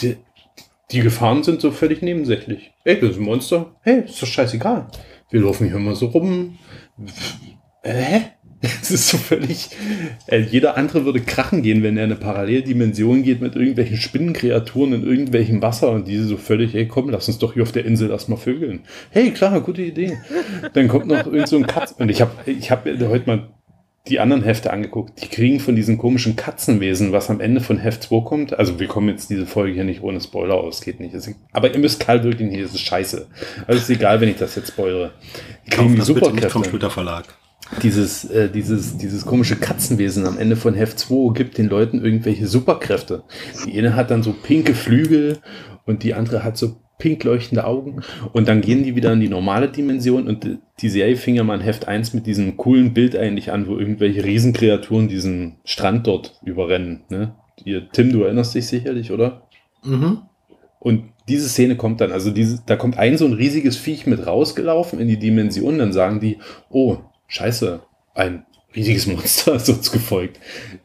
[0.00, 0.16] die,
[0.92, 2.72] die Gefahren sind so völlig nebensächlich.
[2.84, 3.74] Ey, das ist ein Monster.
[3.82, 4.88] Hey, ist doch scheißegal.
[5.30, 6.58] Wir laufen hier mal so rum.
[7.82, 8.20] Äh, hä?
[8.82, 9.70] Es ist so völlig.
[10.26, 14.92] Äh, jeder andere würde krachen gehen, wenn er in eine Paralleldimension geht mit irgendwelchen Spinnenkreaturen
[14.92, 17.84] in irgendwelchem Wasser und diese so völlig, ey, komm, lass uns doch hier auf der
[17.84, 18.80] Insel erstmal vögeln.
[19.10, 20.18] Hey, klar, gute Idee.
[20.74, 21.92] Dann kommt noch irgend so ein Katz.
[21.98, 23.48] Und ich habe ich hab mir heute mal
[24.08, 25.22] die anderen Hefte angeguckt.
[25.22, 28.58] Die kriegen von diesen komischen Katzenwesen, was am Ende von Heft 2 kommt.
[28.58, 31.14] Also wir kommen jetzt diese Folge hier nicht ohne Spoiler aus, geht nicht.
[31.52, 33.26] Aber ihr müsst kalt wirklich nicht, es ist scheiße.
[33.66, 35.12] Also ist egal, wenn ich das jetzt spoilere.
[35.66, 37.24] Die kriegen Kauft die das bitte nicht Superkräfte vom Schlüter Verlag.
[37.82, 42.46] Dieses, äh, dieses, dieses komische Katzenwesen am Ende von Heft 2 gibt den Leuten irgendwelche
[42.46, 43.22] Superkräfte.
[43.66, 45.38] Die eine hat dann so pinke Flügel
[45.86, 48.02] und die andere hat so pink leuchtende Augen
[48.34, 51.54] und dann gehen die wieder in die normale Dimension und die- Serie fing ja mal
[51.56, 56.38] in Heft 1 mit diesem coolen Bild eigentlich an, wo irgendwelche Riesenkreaturen diesen Strand dort
[56.44, 57.02] überrennen.
[57.10, 57.34] Ne?
[57.64, 59.42] Ihr, Tim, du erinnerst dich sicherlich, oder?
[59.84, 60.22] Mhm.
[60.78, 64.26] Und diese Szene kommt dann, also diese, da kommt ein so ein riesiges Viech mit
[64.26, 66.38] rausgelaufen in die Dimension, dann sagen die,
[66.70, 66.98] oh,
[67.30, 67.80] scheiße,
[68.14, 70.38] ein riesiges Monster ist uns gefolgt.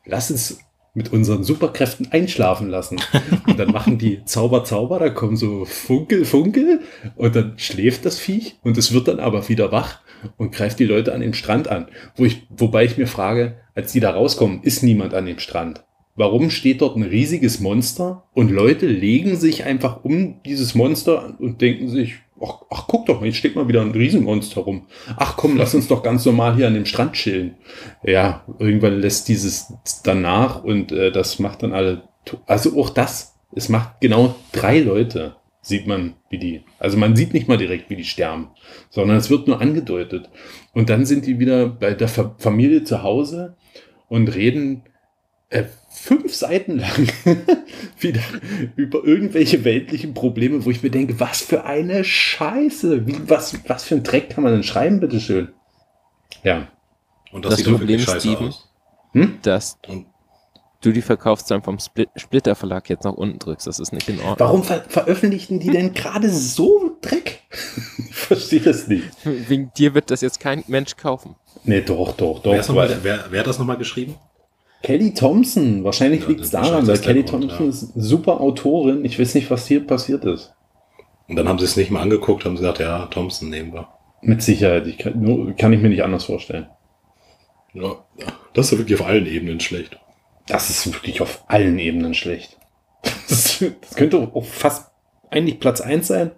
[0.06, 0.60] Lass uns
[0.94, 2.98] mit unseren Superkräften einschlafen lassen.
[3.46, 6.80] Und dann machen die Zauber, Zauber, da kommen so Funkel, Funkel
[7.18, 10.00] und dann schläft das Viech und es wird dann aber wieder wach
[10.38, 11.88] und greift die Leute an den Strand an.
[12.16, 15.84] Wo ich, wobei ich mir frage, als die da rauskommen, ist niemand an dem Strand.
[16.16, 21.60] Warum steht dort ein riesiges Monster und Leute legen sich einfach um dieses Monster und
[21.60, 24.88] denken sich, ach, ach guck doch mal, jetzt steht mal wieder ein Riesenmonster rum.
[25.18, 27.56] Ach komm, lass uns doch ganz normal hier an dem Strand chillen.
[28.04, 32.04] Ja, irgendwann lässt dieses danach und äh, das macht dann alle,
[32.46, 37.34] also auch das, es macht genau drei Leute sieht man, wie die, also man sieht
[37.34, 38.50] nicht mal direkt, wie die sterben,
[38.92, 40.30] sondern es wird nur angedeutet.
[40.74, 43.56] Und dann sind die wieder bei der Fa Familie zu Hause
[44.08, 44.84] und reden
[45.50, 45.64] äh,
[45.96, 47.08] fünf Seiten lang
[48.00, 48.22] wieder
[48.76, 53.84] über irgendwelche weltlichen Probleme, wo ich mir denke, was für eine Scheiße, wie, was, was
[53.84, 55.50] für ein Dreck kann man denn schreiben, bitteschön.
[56.44, 56.68] Ja.
[57.32, 58.70] Und das, Das sieht doch Problem wirklich ist, scheiße Steven, aus.
[59.14, 59.40] Hm?
[59.42, 60.06] Dass Und
[60.82, 63.66] du die Verkaufszahlen vom Split Splitter Verlag jetzt nach unten drückst.
[63.66, 64.40] Das ist nicht in Ordnung.
[64.40, 67.42] Warum ver veröffentlichten die denn gerade so Dreck?
[67.98, 69.06] ich verstehe das nicht.
[69.24, 71.36] Wegen dir wird das jetzt kein Mensch kaufen.
[71.64, 72.52] Nee, doch, doch, doch.
[72.52, 74.16] wer, noch mal, wer, wer hat das nochmal geschrieben?
[74.86, 77.70] Kelly Thompson, wahrscheinlich Ja, liegt es daran, weil Kelly Grund, Thompson ja.
[77.72, 79.04] ist eine super Autorin.
[79.04, 80.54] Ich weiß nicht, was hier passiert ist.
[81.28, 83.88] Und dann haben sie es nicht mal angeguckt, haben gesagt, ja, Thompson nehmen wir.
[84.22, 84.86] Mit Sicherheit.
[84.86, 86.68] Ich kann, nur, kann ich mir nicht anders vorstellen.
[87.74, 87.96] Ja,
[88.54, 90.00] das ist wirklich auf allen Ebenen schlecht.
[90.48, 92.58] Das ist wirklich auf allen Ebenen schlecht.
[93.28, 94.92] Das, das könnte auch fast
[95.32, 96.32] eigentlich Platz 1 sein,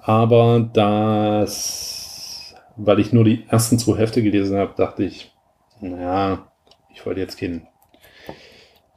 [0.00, 5.32] aber das, weil ich nur die ersten zwei Hefte gelesen habe, dachte ich,
[5.80, 6.50] naja,
[6.94, 7.66] ich wollte jetzt keinen.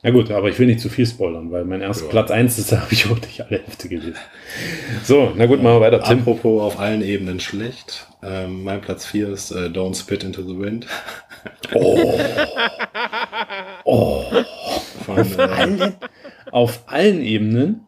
[0.06, 2.12] Na gut, aber ich will nicht zu viel spoilern, weil mein erster Ja.
[2.12, 4.14] Platz 1 ist, da habe ich auch nicht alle Hefte gelesen.
[5.04, 6.04] So, na gut, machen wir weiter.
[6.04, 6.20] Tim.
[6.20, 8.06] Apropos auf allen Ebenen schlecht.
[8.22, 10.86] Ähm, mein Platz 4 ist äh, Don't Spit into the Wind.
[11.74, 12.20] Oh.
[13.88, 14.24] Oh.
[15.06, 15.94] Von, äh, Allen,
[16.52, 17.86] auf allen Ebenen.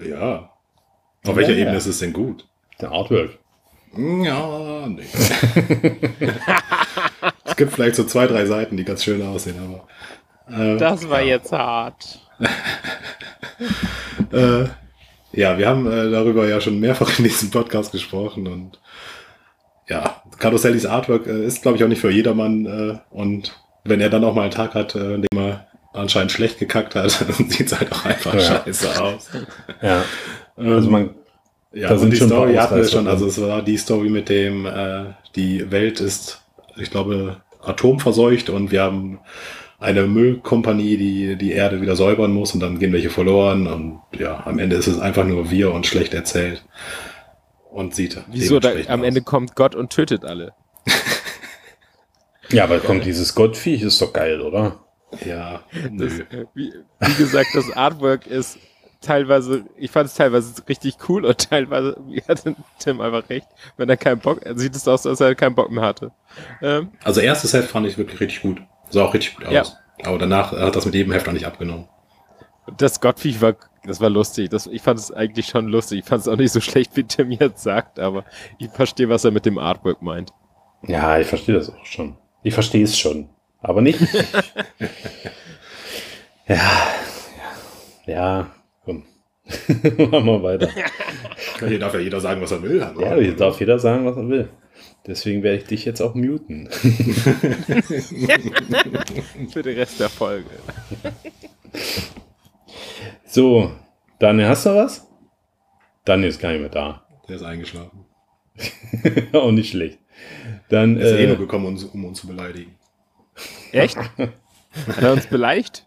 [0.00, 0.50] ja.
[1.24, 1.58] Auf welcher Ja.
[1.58, 2.44] Ebene ist es denn gut?
[2.80, 3.38] Der Artwork.
[3.96, 5.04] Ja, nee.
[7.44, 9.86] es gibt vielleicht so zwei, drei Seiten, die ganz schön aussehen, aber.
[10.50, 12.20] Äh, Das war jetzt hart.
[14.32, 14.64] Äh,
[15.32, 18.80] ja, wir haben äh, darüber ja schon mehrfach in diesem Podcast gesprochen und
[19.88, 24.10] ja, Carussellis Artwork äh, ist, glaube ich, auch nicht für jedermann äh, und wenn er
[24.10, 27.48] dann auch mal einen Tag hat, äh, in dem er anscheinend schlecht gekackt hat, dann
[27.48, 28.40] sieht es halt auch einfach Ja.
[28.40, 29.30] scheiße aus.
[29.80, 30.02] Ja.
[30.58, 31.10] Ähm, Also man,
[31.72, 34.66] ja, da sind die Story hatten wir schon, also es war die Story mit dem,
[34.66, 35.04] äh,
[35.36, 36.42] die Welt ist,
[36.76, 39.20] ich glaube, atomverseucht und wir haben
[39.78, 44.42] eine Müllkompanie, die die Erde wieder säubern muss und dann gehen welche verloren und ja,
[44.46, 46.64] am Ende ist es einfach nur wir und schlecht erzählt
[47.70, 48.58] und sieht Wieso?
[48.58, 49.06] Da, am aus.
[49.06, 50.52] Ende kommt Gott und tötet alle.
[52.50, 54.80] ja, aber kommt dieses Gottviech, ist doch geil, oder?
[55.24, 55.60] Ja,
[55.96, 56.24] Das, nö.
[56.54, 58.58] wie, wie gesagt, das Artwork ist
[59.00, 63.88] teilweise, ich fand es teilweise richtig cool und teilweise, wie hatte Tim einfach recht, wenn
[63.88, 66.12] er keinen Bock, sieht es aus, als er keinen Bock mehr hatte.
[66.62, 68.60] Ähm, Also erstes Heft fand ich wirklich richtig gut.
[68.90, 69.62] Sah auch richtig gut Ja.
[69.62, 69.76] aus.
[70.04, 71.88] Aber danach hat das mit jedem Heft auch nicht abgenommen.
[72.76, 74.50] das Gottviech war, das war lustig.
[74.50, 76.00] Das, ich fand es eigentlich schon lustig.
[76.00, 78.24] Ich fand es auch nicht so schlecht, wie Tim jetzt sagt, aber
[78.58, 80.32] ich verstehe, was er mit dem Artwork meint.
[80.82, 82.16] Ja, ich verstehe das auch schon.
[82.42, 83.28] Ich verstehe es schon.
[83.62, 83.98] Aber nicht.
[86.48, 86.60] ja,
[88.06, 88.46] ja, ja,
[88.84, 89.04] komm.
[89.46, 90.68] Machen wir weiter.
[91.66, 92.78] Hier darf ja jeder sagen, was er will.
[92.98, 94.48] Ja, hier darf jeder sagen, was er will.
[95.06, 96.68] Deswegen werde ich dich jetzt auch muten.
[99.52, 100.50] Für den Rest der Folge.
[103.24, 103.70] So,
[104.18, 105.06] Daniel, hast du was?
[106.04, 107.06] Daniel ist gar nicht mehr da.
[107.28, 108.04] Der ist eingeschlafen.
[109.32, 109.98] auch nicht schlecht.
[110.68, 112.74] Dann, Er ist eh nur äh, gekommen, uns, um uns zu beleidigen.
[113.72, 113.96] Echt?
[114.86, 115.86] Hat er uns beleicht?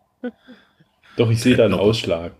[1.17, 2.33] doch, ich sehe da einen Ausschlag.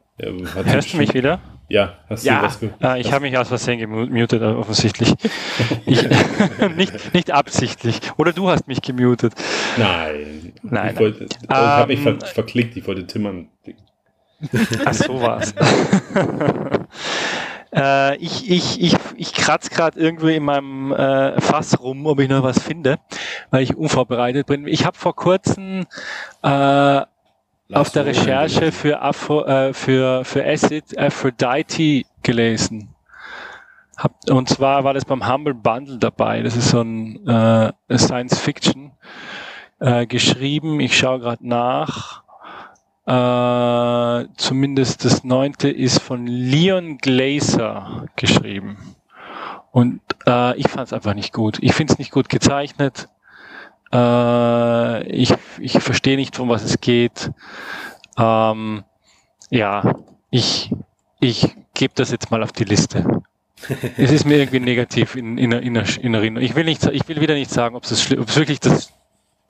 [0.53, 1.41] Hat Hörst du mich wieder?
[1.69, 2.39] Ja, hast Ja.
[2.39, 5.13] du was ge Ah, ich habe mich aus Versehen gemutet, äh, offensichtlich.
[5.85, 6.03] Ich,
[6.75, 8.01] nicht, nicht absichtlich.
[8.17, 9.33] Oder du hast mich gemutet.
[9.77, 10.51] Nein.
[10.63, 13.47] Nein, Ich, wollte, oh, ich habe mich Ähm, ver verklickt, ich wollte Tim an.
[14.85, 15.53] Ach, so war's.
[17.75, 22.29] äh, ich ich, ich, ich kratze gerade irgendwie in meinem äh, Fass rum, ob ich
[22.29, 22.97] noch was finde,
[23.51, 24.67] weil ich unvorbereitet bin.
[24.67, 25.85] Ich habe vor kurzem
[26.41, 27.01] äh,
[27.73, 32.95] auf der Recherche für, Afro, äh, für, für Acid Aphrodite gelesen.
[33.97, 36.41] Hab, und zwar war das beim Humble Bundle dabei.
[36.41, 38.91] Das ist so ein äh, Science Fiction
[39.79, 40.79] äh, geschrieben.
[40.79, 42.23] Ich schaue gerade nach.
[43.05, 48.77] Äh, zumindest das neunte ist von Leon Glaser geschrieben.
[49.71, 51.57] Und äh, ich fand es einfach nicht gut.
[51.61, 53.09] Ich finde es nicht gut gezeichnet.
[53.91, 57.31] Äh, ich ich verstehe nicht, um was es geht.
[58.17, 58.83] Ähm,
[59.49, 59.95] ja,
[60.29, 60.71] ich,
[61.19, 63.21] ich gebe das jetzt mal auf die Liste.
[63.97, 66.43] es ist mir irgendwie negativ in, in, in, in Erinnerung.
[66.43, 68.93] Ich will, nicht, ich will wieder nicht sagen, ob es, wirklich das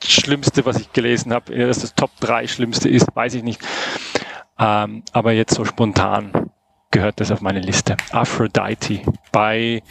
[0.04, 3.62] Schlimmste, was ich gelesen habe, äh, dass das Top 3 Schlimmste ist, weiß ich nicht.
[4.58, 6.50] Ähm, aber jetzt so spontan
[6.92, 7.98] gehört das auf meine Liste.
[8.12, 9.84] Aphrodite bei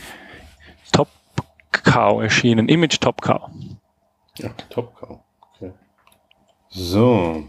[0.92, 1.08] Top
[1.70, 2.68] Cow erschienen.
[2.68, 3.50] Image Top Cow.
[4.38, 5.20] Ja, Top Cow.
[5.56, 5.72] Okay.
[6.68, 7.44] So.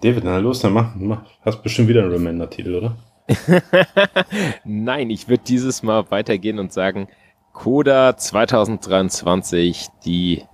[0.00, 1.22] David, na los, dann mach, mach.
[1.44, 2.96] Hast bestimmt wieder einen Remender-Titel, oder?
[4.64, 7.08] Nein, ich würde dieses Mal weitergehen und sagen,
[7.52, 10.44] Coda 2023, die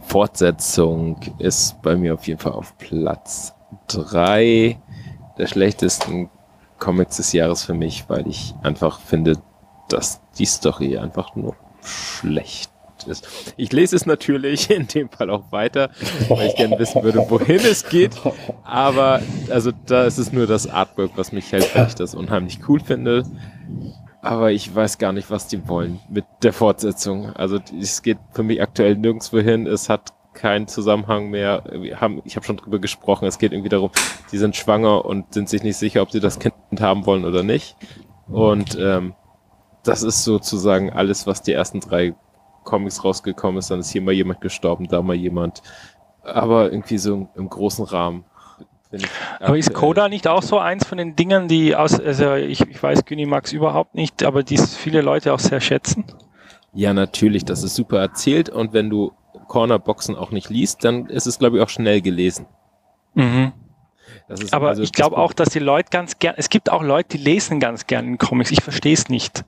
[0.00, 3.54] Fortsetzung ist bei mir auf jeden Fall auf Platz
[3.88, 4.78] drei
[5.38, 6.30] der schlechtesten
[6.78, 9.38] Comics des Jahres für mich, weil ich einfach finde,
[9.88, 12.71] dass die Story einfach nur schlecht
[13.10, 13.54] ist.
[13.56, 15.90] Ich lese es natürlich in dem Fall auch weiter,
[16.28, 18.12] weil ich gerne wissen würde, wohin es geht.
[18.64, 22.60] Aber also da ist es nur das Artwork, was mich hält, weil ich das unheimlich
[22.68, 23.24] cool finde.
[24.20, 27.30] Aber ich weiß gar nicht, was die wollen mit der Fortsetzung.
[27.34, 29.66] Also es geht für mich aktuell nirgendwo hin.
[29.66, 31.64] Es hat keinen Zusammenhang mehr.
[31.72, 33.26] Wir haben, ich habe schon drüber gesprochen.
[33.26, 33.90] Es geht irgendwie darum,
[34.30, 37.42] die sind schwanger und sind sich nicht sicher, ob sie das Kind haben wollen oder
[37.42, 37.76] nicht.
[38.28, 39.14] Und ähm,
[39.82, 42.14] das ist sozusagen alles, was die ersten drei
[42.64, 43.70] Comics rausgekommen ist.
[43.70, 45.62] Dann ist hier mal jemand gestorben, da mal jemand.
[46.22, 48.24] Aber irgendwie so im großen Rahmen.
[49.40, 52.82] Aber ist Coda nicht auch so eins von den Dingen, die aus, also ich, ich
[52.82, 56.04] weiß Gynimax überhaupt nicht, aber die viele Leute auch sehr schätzen?
[56.74, 59.12] Ja, natürlich, das ist super erzählt und wenn du
[59.48, 62.46] Cornerboxen auch nicht liest, dann ist es, glaube ich, auch schnell gelesen.
[63.14, 63.52] Mhm.
[64.50, 67.24] Aber also ich glaube auch, dass die Leute ganz gern, es gibt auch Leute, die
[67.24, 68.50] lesen ganz gern in Comics.
[68.50, 69.44] Ich verstehe es nicht.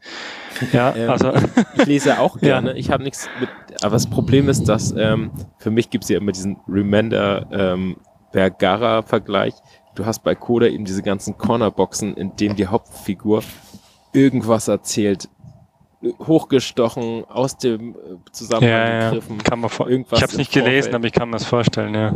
[0.73, 1.33] Ja, ähm, also.
[1.77, 2.71] Ich lese auch gerne.
[2.71, 2.77] Ja.
[2.77, 3.49] Ich habe nichts mit,
[3.83, 7.97] aber das Problem ist, dass ähm, für mich gibt es ja immer diesen Remender ähm,
[8.33, 9.55] Vergara-Vergleich.
[9.95, 13.43] Du hast bei Coda eben diese ganzen Cornerboxen, in denen die Hauptfigur
[14.13, 15.29] irgendwas erzählt,
[16.27, 17.97] hochgestochen, aus dem äh,
[18.33, 19.37] Zusammenhang ja, gegriffen.
[19.39, 19.43] Ja.
[19.43, 21.95] Kann man vor irgendwas ich habe es nicht gelesen, aber ich kann mir das vorstellen,
[21.95, 22.15] ja.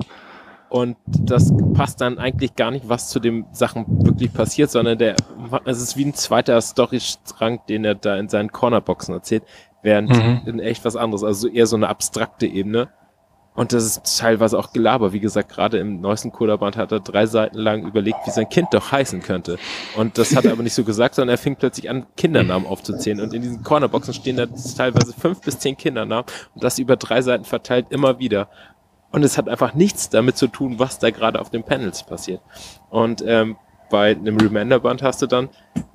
[0.71, 5.16] Und das passt dann eigentlich gar nicht, was zu den Sachen wirklich passiert, sondern der,
[5.64, 9.45] es ist wie ein zweiter Storystrang, den er da in seinen Cornerboxen erzählt,
[9.83, 10.43] während mhm.
[10.47, 12.89] in echt was anderes, also eher so eine abstrakte Ebene.
[13.59, 15.12] Und das ist teilweise auch Gelaber.
[15.12, 18.69] Wie gesagt, gerade im neuesten Coderband hat er drei Seiten lang überlegt, wie sein Kind
[18.71, 19.59] doch heißen könnte.
[19.97, 23.21] Und das hat er aber nicht so gesagt, sondern er fing plötzlich an, Kindernamen aufzuzählen.
[23.21, 27.21] Und in diesen Cornerboxen stehen da teilweise fünf bis zehn Kindernamen und das über drei
[27.21, 28.49] Seiten verteilt immer wieder.
[29.11, 32.42] Und es hat einfach nichts damit zu tun, was da gerade auf den Panels passiert.
[32.90, 33.56] Und ähm,
[33.90, 35.48] bei einem Remender-Band hast du dann,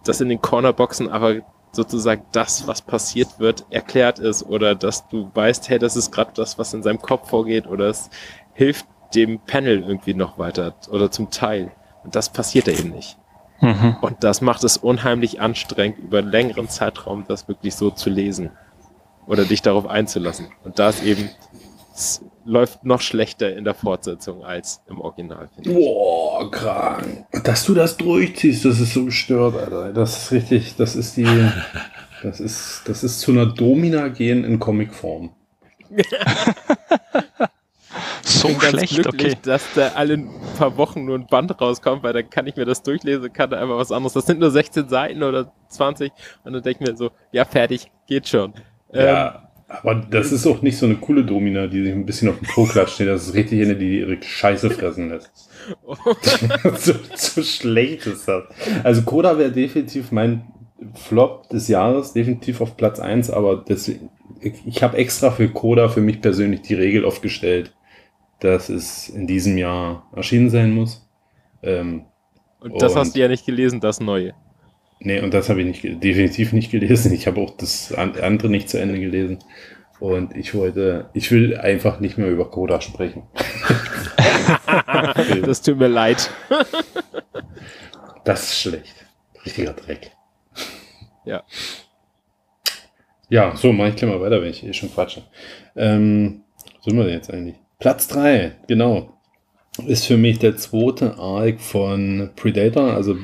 [0.04, 1.42] dass in den Cornerboxen aber
[1.72, 6.32] sozusagen das, was passiert wird, erklärt ist oder dass du weißt, hey, das ist gerade
[6.36, 8.10] das, was in seinem Kopf vorgeht oder es
[8.54, 8.86] hilft
[9.16, 11.72] dem Panel irgendwie noch weiter oder zum Teil.
[12.04, 13.18] Und das passiert eben nicht.
[13.62, 13.98] Mhm.
[14.02, 18.52] Und das macht es unheimlich anstrengend, über einen längeren Zeitraum das wirklich so zu lesen
[19.26, 20.48] oder dich darauf einzulassen.
[20.64, 21.30] Und da ist eben
[22.46, 25.50] läuft noch schlechter in der Fortsetzung als im Original.
[25.64, 27.26] Boah, krank.
[27.44, 29.94] Dass du das durchziehst, das ist so gestört, Alter.
[29.94, 31.28] Das ist richtig, das ist die,
[32.22, 35.32] das ist, das ist zu einer Domina gehen in Comicform.
[38.24, 39.38] so ich bin schlecht, glücklich, okay.
[39.44, 40.18] dass da alle
[40.58, 43.60] paar Wochen nur ein Band rauskommt, weil dann kann ich mir das durchlesen, kann da
[43.60, 44.14] einfach was anderes.
[44.14, 46.12] Das sind nur 16 Seiten oder 20
[46.44, 48.54] und dann denke ich mir so, ja, fertig, geht schon.
[48.92, 49.36] Ja.
[49.36, 49.43] Ähm,
[49.82, 52.48] aber das ist auch nicht so eine coole Domina, die sich ein bisschen auf den
[52.48, 53.00] Po klatscht.
[53.00, 55.50] Das ist richtig eine, die ihre Scheiße fressen lässt.
[56.78, 58.44] so, so schlecht ist das.
[58.84, 60.44] Also Koda wäre definitiv mein
[60.94, 63.90] Flop des Jahres, definitiv auf Platz 1, aber das,
[64.66, 67.74] ich habe extra für Koda für mich persönlich die Regel aufgestellt,
[68.42, 71.10] dass es in diesem Jahr erschienen sein muss.
[71.64, 72.04] Ähm,
[72.60, 74.34] und das und hast du ja nicht gelesen, das Neue.
[75.04, 77.14] Nee, und das habe ich nicht, definitiv nicht gelesen.
[77.14, 79.40] Ich habe auch das andere nicht zu Ende gelesen.
[80.00, 83.24] Und ich wollte, ich will einfach nicht mehr über Coda sprechen.
[85.44, 86.30] das tut mir leid.
[88.24, 89.06] das ist schlecht.
[89.46, 90.12] Richtiger Dreck.
[91.26, 91.44] Ja.
[93.30, 95.24] Ja, so, mache ich gleich mal weiter, wenn ich eh schon quatsche.
[95.76, 96.44] Ähm,
[96.76, 97.56] was sind wir denn jetzt eigentlich?
[97.80, 99.18] Platz 3, genau.
[99.88, 103.18] Ist für mich der zweite Arc von Predator, also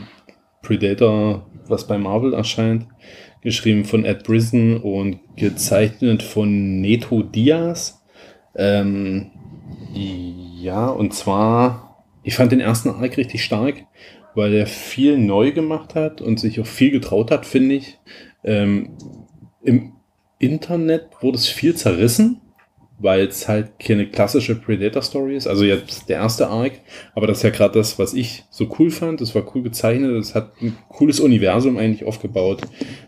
[0.62, 2.88] Predator was bei Marvel erscheint,
[3.42, 8.04] geschrieben von Ed Brisson und gezeichnet von Neto Diaz.
[8.56, 9.32] Ähm,
[9.94, 13.86] ja, und zwar, ich fand den ersten Arc richtig stark,
[14.36, 17.98] weil er viel neu gemacht hat und sich auch viel getraut hat, finde ich.
[18.44, 18.98] Ähm,
[19.64, 19.94] Im
[20.38, 22.42] Internet wurde es viel zerrissen
[23.00, 25.48] weil es halt keine klassische Predator-Story ist.
[25.48, 26.74] Also jetzt der erste Arc,
[27.16, 29.22] aber das ist ja gerade das, was ich so cool fand.
[29.22, 32.62] Es war cool gezeichnet, es hat ein cooles Universum eigentlich aufgebaut.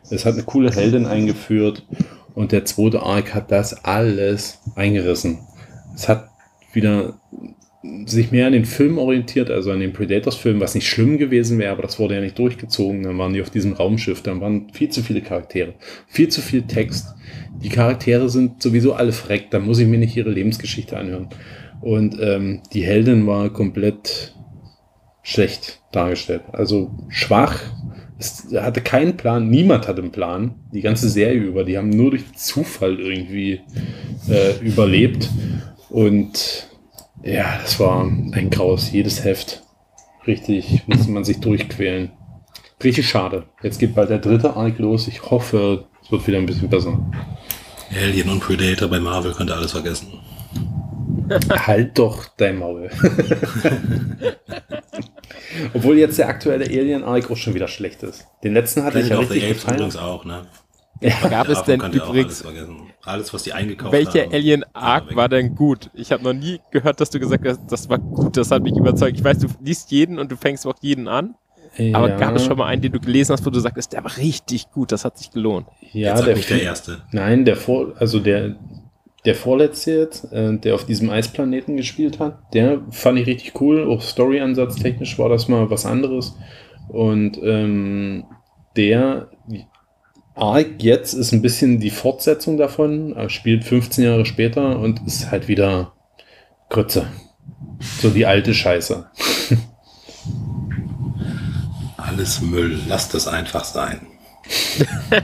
[0.09, 1.85] Es hat eine coole Heldin eingeführt
[2.33, 5.39] und der zweite Arc hat das alles eingerissen.
[5.93, 6.29] Es hat
[6.73, 7.19] wieder
[8.05, 11.71] sich mehr an den Film orientiert, also an den Predators-Film, was nicht schlimm gewesen wäre,
[11.71, 13.03] aber das wurde ja nicht durchgezogen.
[13.03, 15.73] Dann waren die auf diesem Raumschiff, dann waren viel zu viele Charaktere,
[16.07, 17.15] viel zu viel Text.
[17.63, 21.29] Die Charaktere sind sowieso alle freck, da muss ich mir nicht ihre Lebensgeschichte anhören.
[21.81, 24.35] Und ähm, die Heldin war komplett
[25.23, 26.43] schlecht dargestellt.
[26.51, 27.59] Also schwach,
[28.19, 31.63] Es hatte keinen Plan, niemand hatte einen Plan, die ganze Serie über.
[31.63, 33.61] Die haben nur durch Zufall irgendwie
[34.29, 35.27] äh, überlebt.
[35.89, 36.67] Und
[37.23, 39.63] ja, das war ein Graus, jedes Heft.
[40.27, 42.11] Richtig, musste man sich durchquälen.
[42.83, 43.45] Richtig schade.
[43.61, 45.07] Jetzt geht bald der dritte Arc los.
[45.07, 46.99] Ich hoffe, es wird wieder ein bisschen besser.
[47.95, 50.07] Alien und Predator bei Marvel könnt ihr alles vergessen.
[51.49, 52.89] halt doch dein Maul.
[55.73, 58.25] Obwohl jetzt der aktuelle Alien Arc auch schon wieder schlecht ist.
[58.43, 59.77] Den letzten hatte ich ja Planet of the richtig gefallen.
[59.77, 60.47] übrigens auch, ne?
[61.29, 62.43] Gab es denn übrigens,
[63.03, 64.33] alles was die eingekauft welcher haben.
[64.33, 65.89] Alien war Arc war denn gut?
[65.93, 68.75] Ich habe noch nie gehört, dass du gesagt hast, das war gut, das hat mich
[68.75, 69.17] überzeugt.
[69.17, 71.35] Ich weiß, du liest jeden und du fängst auch jeden an,
[71.93, 72.17] aber Ja.
[72.17, 74.69] gab es schon mal einen, den du gelesen hast, wo du sagst, der war richtig
[74.71, 75.67] gut, das hat sich gelohnt.
[75.93, 77.01] Ja, Jetzt der, nicht der erste.
[77.11, 78.55] Nein, der vor, also der,
[79.25, 83.87] der vorletzte jetzt, äh, der auf diesem Eisplaneten gespielt hat, der fand ich richtig cool.
[83.87, 86.35] Auch Story-Ansatz technisch war das mal was anderes.
[86.89, 88.25] Und ähm,
[88.75, 89.29] der
[90.35, 95.31] Arc jetzt ist ein bisschen die Fortsetzung davon, er spielt 15 Jahre später und ist
[95.31, 95.93] halt wieder
[96.69, 97.07] Grütze.
[98.01, 99.09] So die alte Scheiße.
[101.97, 102.79] Alles Müll.
[102.87, 104.01] Lasst es einfach sein.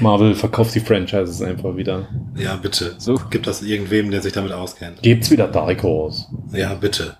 [0.00, 2.08] Marvel verkauft die Franchises einfach wieder.
[2.36, 2.94] Ja, bitte.
[2.98, 3.20] So.
[3.30, 5.02] Gibt das irgendwem, der sich damit auskennt?
[5.02, 6.26] Gibt's wieder Dark Horse.
[6.52, 7.16] Ja, bitte.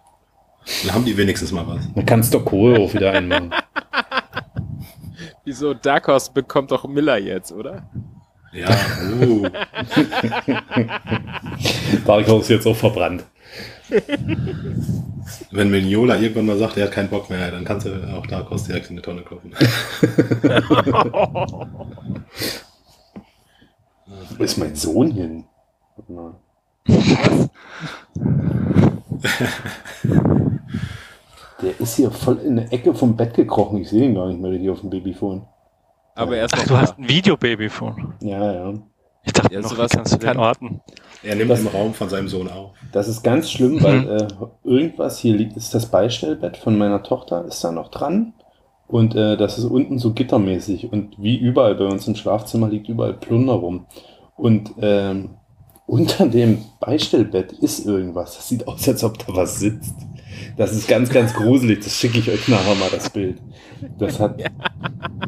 [0.84, 1.80] Dann haben die wenigstens mal was.
[1.94, 3.50] Man kann Doc Cole auch wieder einmachen.
[5.50, 7.82] Wieso Dark Horse bekommt doch Miller jetzt, oder?
[8.52, 8.68] Ja,
[9.20, 9.48] uh.
[12.06, 13.24] Dark Horse ist jetzt auch verbrannt.
[15.50, 18.48] Wenn Mignola irgendwann mal sagt, er hat keinen Bock mehr, dann kannst du auch Dark
[18.48, 19.52] Horse direkt in die Tonne klopfen.
[24.36, 25.44] Wo ist mein Sohn hin?
[26.06, 26.34] Mal.
[31.62, 33.78] Der ist hier voll in der Ecke vom Bett gekrochen.
[33.78, 35.42] Ich sehe ihn gar nicht mehr hier auf dem Babyphone.
[36.14, 38.14] Aber er ist Ach, du hast ein Videobabyphone.
[38.22, 38.74] Ja, ja.
[39.22, 40.80] Ich dachte Ja, noch, sowas kannst du den kann- orten?
[41.22, 42.72] Er nimmt Das- im Raum von seinem Sohn auf.
[42.92, 44.28] Das ist ganz schlimm, weil äh,
[44.64, 48.32] irgendwas hier liegt, ist das Beistellbett von meiner Tochter, ist da noch dran.
[48.86, 50.90] Und äh, das ist unten so gittermäßig.
[50.90, 53.86] Und wie überall bei uns im Schlafzimmer liegt überall Plunder rum.
[54.36, 55.36] Und ähm,
[55.86, 58.36] unter dem Beistellbett ist irgendwas.
[58.36, 59.94] Das sieht aus, als ob da was sitzt.
[60.56, 61.80] Das ist ganz, ganz gruselig.
[61.84, 63.38] Das schicke ich euch nachher mal, das Bild.
[63.98, 64.42] Das hat.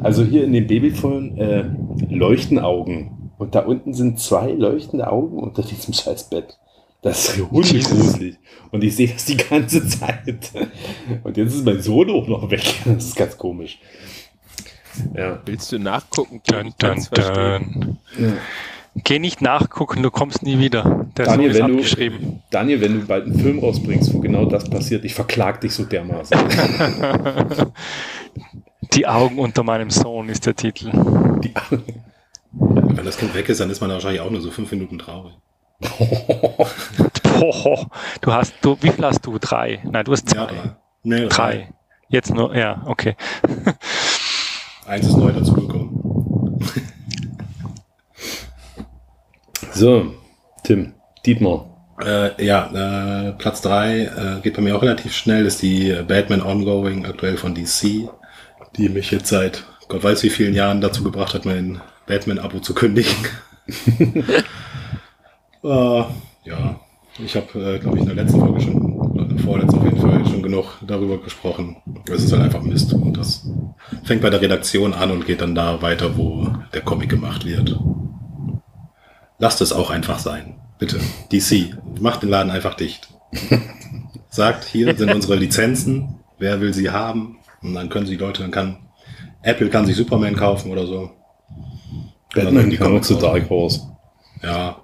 [0.01, 1.65] Also hier in dem Babyphone äh,
[2.09, 3.31] leuchten Augen.
[3.37, 6.57] Und da unten sind zwei leuchtende Augen unter diesem scheiß Bett.
[7.01, 8.37] Das ist hundegruselig.
[8.71, 10.51] Und ich sehe das die ganze Zeit.
[11.23, 12.63] Und jetzt ist mein Sohn auch noch weg.
[12.85, 13.79] Das ist ganz komisch.
[15.15, 15.41] Ja.
[15.45, 16.41] Willst du nachgucken?
[16.45, 17.97] Dun, dun, dun.
[18.95, 21.07] Geh nicht nachgucken, du kommst nie wieder.
[21.17, 22.41] Der Daniel, Song ist wenn du, abgeschrieben.
[22.51, 25.83] Daniel, wenn du bald einen Film rausbringst, wo genau das passiert, ich verklag dich so
[25.83, 26.37] dermaßen.
[28.93, 30.91] Die Augen unter meinem Sohn ist der Titel.
[31.43, 31.53] Die,
[32.51, 35.33] Wenn das Kind weg ist, dann ist man wahrscheinlich auch nur so fünf Minuten traurig.
[35.79, 37.89] Boah,
[38.21, 39.37] du hast, du, wie viel hast du?
[39.39, 39.79] Drei?
[39.83, 40.37] Nein, du hast zwei.
[40.37, 40.75] Ja, drei.
[41.03, 41.73] Nee, Drei.
[42.09, 43.15] Jetzt nur, ja, okay.
[44.85, 46.59] Eins ist neu dazugekommen.
[49.73, 50.13] So,
[50.63, 50.93] Tim,
[51.25, 51.69] Dietmar.
[52.03, 56.41] Äh, ja, äh, Platz drei äh, geht bei mir auch relativ schnell, ist die Batman
[56.41, 58.09] Ongoing aktuell von DC,
[58.75, 62.73] die mich jetzt seit Gott weiß wie vielen Jahren dazu gebracht hat, mein Batman-Abo zu
[62.73, 63.13] kündigen.
[65.63, 66.03] äh,
[66.45, 66.79] ja,
[67.23, 69.85] ich habe, äh, glaube ich, in der letzten Folge schon, oder in der vorletzten auf
[69.85, 71.77] jeden Fall, schon genug darüber gesprochen.
[72.11, 73.47] Es ist halt einfach Mist und das
[74.03, 77.79] fängt bei der Redaktion an und geht dann da weiter, wo der Comic gemacht wird.
[79.43, 80.55] Lasst es auch einfach sein.
[80.79, 81.01] Bitte.
[81.33, 83.09] DC, macht den Laden einfach dicht.
[84.29, 86.15] Sagt, hier sind unsere Lizenzen.
[86.39, 87.39] Wer will sie haben?
[87.61, 88.77] Und dann können sie Leute, dann kann
[89.41, 91.11] Apple kann sich Superman kaufen oder so.
[92.33, 93.15] Batman die kann auch zu.
[93.15, 93.81] Dark Horse.
[94.41, 94.77] Ja.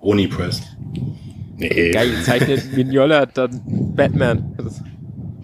[0.00, 0.62] Onipress.
[1.56, 1.90] Nee.
[1.90, 3.60] Geil, zeichnet Mignola dann
[3.96, 4.56] Batman.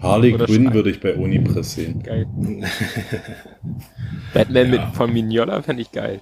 [0.01, 2.01] Harley Oder Quinn würde ich bei Unipress sehen.
[2.01, 2.27] geil.
[4.33, 4.85] Batman Ja.
[4.85, 6.21] mit, von Mignola fände ich geil.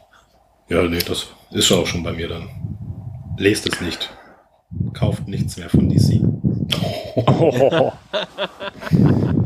[0.69, 2.49] Ja, nee, das ist auch schon bei mir dann.
[3.37, 4.09] Lest es nicht.
[4.93, 6.21] Kauft nichts mehr von DC.
[7.15, 7.91] Oh,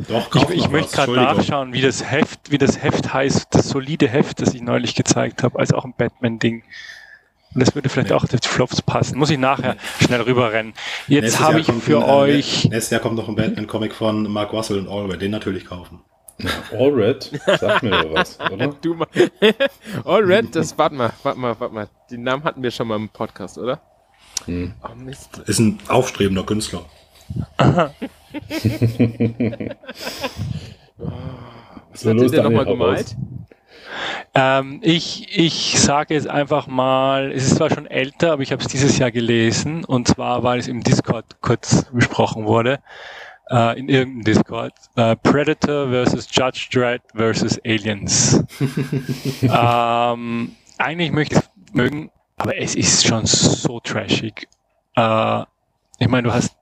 [0.10, 3.48] Doch, ich kauft ich noch möchte gerade nachschauen, wie das Heft, wie das Heft heißt,
[3.52, 6.64] das solide Heft, das ich neulich gezeigt habe, als auch ein Batman-Ding.
[7.54, 8.16] Und das würde vielleicht Nee.
[8.16, 9.18] auch auf die Flops passen.
[9.18, 10.74] Muss ich nachher schnell rüberrennen.
[11.08, 12.66] Jetzt habe ich für ein, äh, euch.
[12.66, 15.22] Nächstes Jahr kommt noch ein Batman-Comic von Mark Russell und Allred.
[15.22, 16.02] Den natürlich kaufen.
[16.72, 18.68] Allred, sag mir doch was, oder?
[18.82, 19.08] Du mal.
[20.06, 21.88] All Red, das, warte mal, warte mal, warte mal.
[22.10, 23.82] Den Namen hatten wir schon mal im Podcast, oder?
[24.46, 24.74] Hm.
[24.84, 25.38] Oh Mist.
[25.46, 26.86] Ist ein aufstrebender Künstler.
[30.98, 33.16] Was So, hat los, der Daniel, nochmal gemalt?
[34.34, 38.62] Ähm, ich ich sage jetzt einfach mal, es ist zwar schon älter, aber ich habe
[38.62, 42.80] es dieses Jahr gelesen und zwar, weil es im Discord kurz besprochen wurde,
[43.50, 44.74] äh, in irgendeinem Discord.
[44.96, 48.44] Äh, Predator versus Judge Dredd versus Aliens.
[49.42, 54.48] ähm, eigentlich möchte ich es mögen, aber es ist schon so trashig.
[54.96, 55.44] Äh,
[56.00, 56.56] ich meine, du hast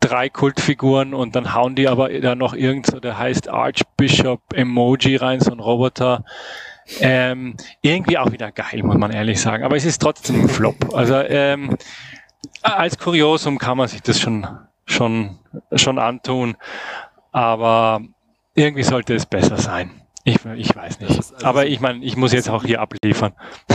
[0.00, 5.16] drei Kultfiguren und dann hauen die aber da noch irgend so, der heißt Archbishop Emoji
[5.16, 6.24] rein, so ein Roboter.
[7.00, 9.64] Ähm, irgendwie auch wieder geil, muss man ehrlich sagen.
[9.64, 10.94] Aber es ist trotzdem ein Flop.
[10.94, 11.76] Also ähm,
[12.62, 14.46] als Kuriosum kann man sich das schon,
[14.84, 15.38] schon,
[15.74, 16.56] schon antun.
[17.32, 18.00] Aber
[18.54, 20.02] irgendwie sollte es besser sein.
[20.24, 21.16] Ich, ich weiß nicht.
[21.16, 23.32] also Aber ich meine, ich muss jetzt auch hier abliefern.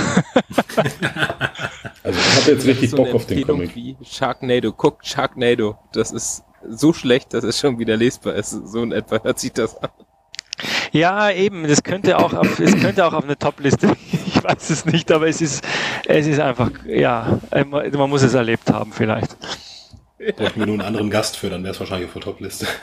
[2.02, 3.76] Also ich habe jetzt richtig so Bock auf den Comic.
[3.76, 4.72] Wie Sharknado.
[4.72, 5.78] Guckt Sharknado.
[5.92, 8.52] Das ist so schlecht, dass es schon wieder lesbar ist.
[8.52, 9.90] So in etwa hört sich das an.
[10.92, 13.96] Ja, eben, das könnte auch auf, es könnte auch auf eine Top-Liste.
[14.40, 15.66] Ich weiß es nicht, aber es ist,
[16.06, 19.36] es ist einfach, ja, man muss es erlebt haben vielleicht.
[20.36, 22.68] Bräuchten wir nur einen anderen Gast für, dann wäre es wahrscheinlich auf der Top-Liste.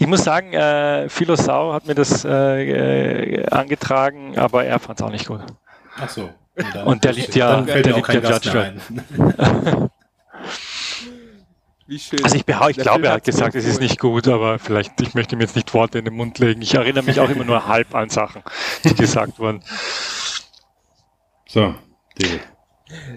[0.00, 5.04] Ich muss sagen, äh, Philosau hat mir das äh, äh, angetragen, aber er fand es
[5.04, 5.40] auch nicht gut.
[6.00, 6.30] Ach so.
[6.72, 8.74] dann- Und der liebt ja- Dann fällt der mir kein ja Judge.
[12.24, 15.00] Also ich, behau- ich glaube, er hat mir gesagt, es ist nicht gut, aber vielleicht,
[15.00, 16.60] ich möchte ihm jetzt nicht Worte in den Mund legen.
[16.60, 18.42] Ich erinnere mich auch immer nur halb an Sachen,
[18.82, 19.62] die gesagt wurden.
[21.48, 21.76] So,
[22.18, 22.40] David.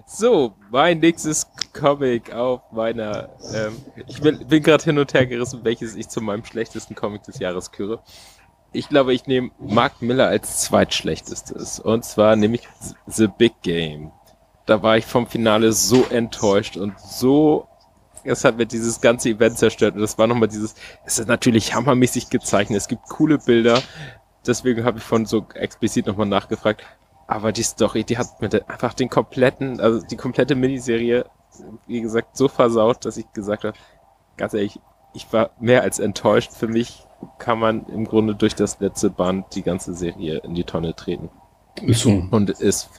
[0.06, 3.30] So, mein nächstes Comic auf meiner.
[3.54, 3.76] Ähm,
[4.08, 7.40] ich bin, bin gerade hin und her gerissen, welches ich zu meinem schlechtesten Comic des
[7.40, 8.02] Jahres küre.
[8.72, 11.80] Ich glaube, ich nehme Mark Miller als zweitschlechtestes.
[11.80, 12.68] Und zwar nehme ich
[13.08, 14.12] The Big Game.
[14.66, 17.68] Da war ich vom Finale so enttäuscht und so.
[18.24, 19.96] Es hat mir dieses ganze Event zerstört.
[19.96, 20.76] Und das war nochmal dieses.
[21.06, 22.78] Es ist natürlich hammermäßig gezeichnet.
[22.78, 23.82] Es gibt coole Bilder.
[24.46, 26.84] Deswegen habe ich von so explizit nochmal nachgefragt.
[27.30, 31.26] Aber die Story, die hat mir einfach den kompletten, also die komplette Miniserie,
[31.86, 33.78] wie gesagt, so versaut, dass ich gesagt habe,
[34.36, 34.80] ganz ehrlich,
[35.14, 36.52] ich war mehr als enttäuscht.
[36.54, 37.06] Für mich
[37.38, 41.30] kann man im Grunde durch das letzte Band die ganze Serie in die Tonne treten.
[41.84, 42.10] Ist so.
[42.32, 42.90] Und ist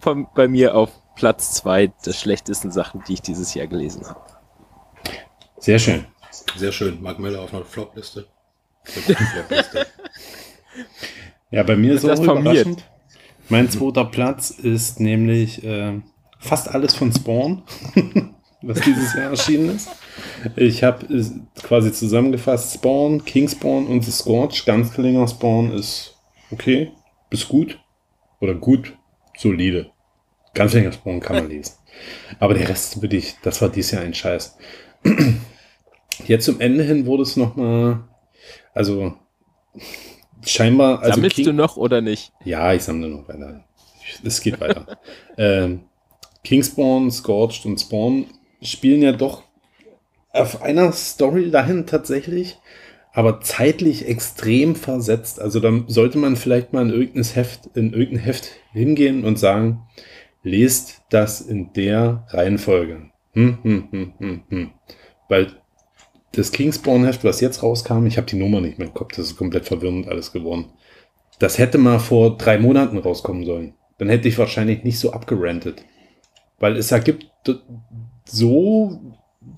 [0.00, 4.20] von, bei mir auf Platz zwei der schlechtesten Sachen, die ich dieses Jahr gelesen habe.
[5.58, 6.06] Sehr schön.
[6.56, 7.00] Sehr schön.
[7.00, 8.26] Mark Miller auf einer Flop-Liste.
[8.82, 9.86] Flop-Liste.
[11.52, 12.66] Ja, bei mir ist Das auch formiert.
[12.66, 12.90] überraschend.
[13.48, 16.00] Mein zweiter Platz ist nämlich äh,
[16.38, 17.62] fast alles von Spawn,
[18.62, 19.88] was dieses Jahr erschienen ist.
[20.56, 21.06] Ich habe
[21.62, 24.64] quasi zusammengefasst Spawn, King Spawn und The Scorch.
[24.64, 26.16] Ganz geringer Spawn ist
[26.50, 26.90] okay,
[27.30, 27.78] bis gut
[28.40, 28.96] oder gut,
[29.36, 29.90] solide.
[30.52, 31.74] Ganz länger Spawn kann man lesen.
[32.40, 34.56] Aber der Rest wirklich, das war dieses Jahr ein Scheiß.
[36.26, 38.04] Jetzt zum Ende hin wurde es nochmal,
[38.74, 39.14] also
[40.46, 42.32] scheinbar, also Sammelst King- du noch oder nicht?
[42.44, 43.64] ja, ich sammle noch weiter.
[44.24, 44.98] Es geht weiter.
[45.38, 45.80] ähm,
[46.44, 48.26] Kingspawn, Scorched und Spawn
[48.62, 49.42] spielen ja doch
[50.32, 52.58] auf einer Story dahin tatsächlich,
[53.12, 55.40] aber zeitlich extrem versetzt.
[55.40, 59.82] Also da sollte man vielleicht mal in irgendein Heft, in irgendein Heft hingehen und sagen,
[60.42, 63.10] lest das in der Reihenfolge.
[63.32, 64.70] Hm, hm, hm, hm, hm.
[65.28, 65.48] Weil
[66.36, 69.36] das Kingspawn-Heft, was jetzt rauskam, ich habe die Nummer nicht mehr im Kopf, das ist
[69.36, 70.66] komplett verwirrend alles geworden.
[71.38, 73.74] Das hätte mal vor drei Monaten rauskommen sollen.
[73.98, 75.82] Dann hätte ich wahrscheinlich nicht so abgerantet.
[76.58, 77.26] Weil es ergibt
[78.24, 79.00] so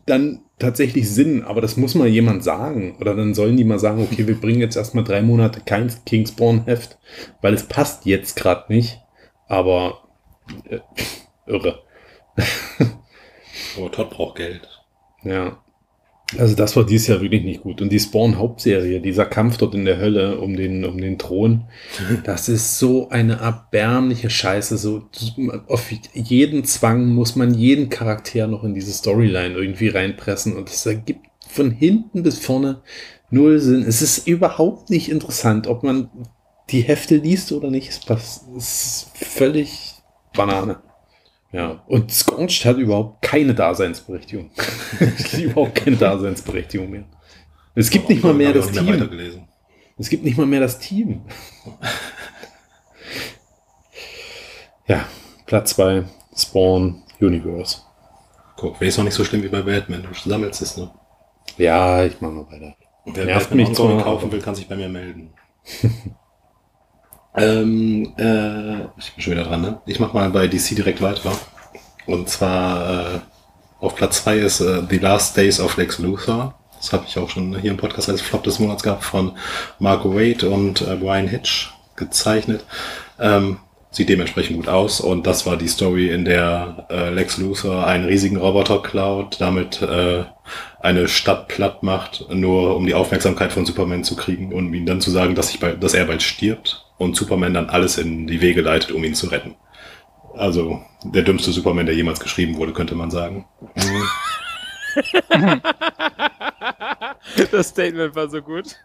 [0.07, 2.97] dann tatsächlich Sinn, aber das muss mal jemand sagen.
[3.01, 6.99] Oder dann sollen die mal sagen, okay, wir bringen jetzt erstmal drei Monate kein Kingspawn-Heft,
[7.43, 9.01] weil es passt jetzt gerade nicht.
[9.49, 10.03] Aber
[10.69, 10.79] äh,
[11.47, 11.83] irre.
[13.77, 14.69] Aber Todd braucht Geld.
[15.23, 15.59] Ja.
[16.37, 17.81] Also das war dieses Jahr wirklich nicht gut.
[17.81, 21.65] Und die Spawn-Hauptserie, dieser Kampf dort in der Hölle um den, um den Thron,
[22.25, 24.77] das ist so eine erbärmliche Scheiße.
[24.77, 25.09] So,
[25.67, 30.55] auf jeden Zwang muss man jeden Charakter noch in diese Storyline irgendwie reinpressen.
[30.55, 32.83] Und es ergibt von hinten bis vorne
[33.31, 33.83] null Sinn.
[33.83, 36.11] Es ist überhaupt nicht interessant, ob man
[36.71, 37.89] die Hefte liest oder nicht.
[38.11, 39.95] Es ist völlig
[40.35, 40.83] Banane.
[41.51, 44.51] Ja, und Scorched hat überhaupt keine Daseinsberechtigung.
[45.39, 47.05] überhaupt keine Daseinsberechtigung mehr.
[47.75, 49.09] Es gibt nicht mal mehr das Team.
[49.97, 51.23] Es gibt nicht mal mehr das Team.
[54.87, 55.07] Ja,
[55.47, 56.05] Platz 2,
[56.37, 57.79] Spawn Universe.
[58.57, 60.03] Guck, wäre es noch nicht so schlimm wie bei Batman.
[60.03, 60.91] Du sammelst es, ne?
[61.57, 62.77] Ja, ich mache mal weiter.
[63.05, 65.33] Wer Nervt Batman mich zwar, kaufen will, kann sich bei mir melden.
[67.39, 69.81] ähm, äh, ich bin schon wieder dran, ne?
[69.87, 71.33] Ich mach mal bei DC direkt weiter.
[72.07, 73.19] Und zwar äh,
[73.81, 76.55] auf Platz 2 ist äh, The Last Days of Lex Luthor.
[76.77, 79.33] Das habe ich auch schon hier im Podcast als Flop des Monats gehabt von
[79.79, 82.65] Marco Wade und äh, Brian Hitch gezeichnet.
[83.19, 83.59] Ähm,
[83.91, 88.05] sieht dementsprechend gut aus und das war die Story, in der äh, Lex Luthor einen
[88.05, 90.25] riesigen Roboter klaut, damit äh,
[90.81, 95.01] eine Stadt platt macht, nur um die Aufmerksamkeit von Superman zu kriegen und ihm dann
[95.01, 98.41] zu sagen, dass, ich bald, dass er bald stirbt und Superman dann alles in die
[98.41, 99.55] Wege leitet, um ihn zu retten.
[100.35, 103.47] Also der dümmste Superman, der jemals geschrieben wurde, könnte man sagen.
[107.51, 108.77] Das Statement war so gut.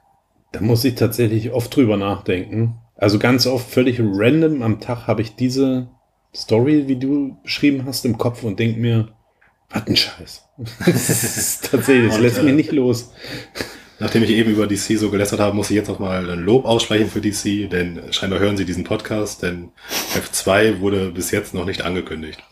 [0.51, 2.76] Da muss ich tatsächlich oft drüber nachdenken.
[2.95, 5.89] Also ganz oft völlig random am Tag habe ich diese
[6.36, 9.09] Story, wie du beschrieben hast, im Kopf und denk mir,
[9.70, 10.47] was ein Scheiß.
[10.86, 13.11] Das ist tatsächlich, das lässt äh, mich nicht los.
[14.00, 16.66] Nachdem ich eben über DC so gelästert habe, muss ich jetzt noch mal ein Lob
[16.66, 19.72] aussprechen für DC, denn scheinbar hören sie diesen Podcast, denn
[20.14, 22.41] F2 wurde bis jetzt noch nicht angekündigt.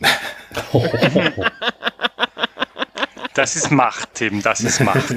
[3.34, 5.14] Das ist Macht, Tim, das ist Macht.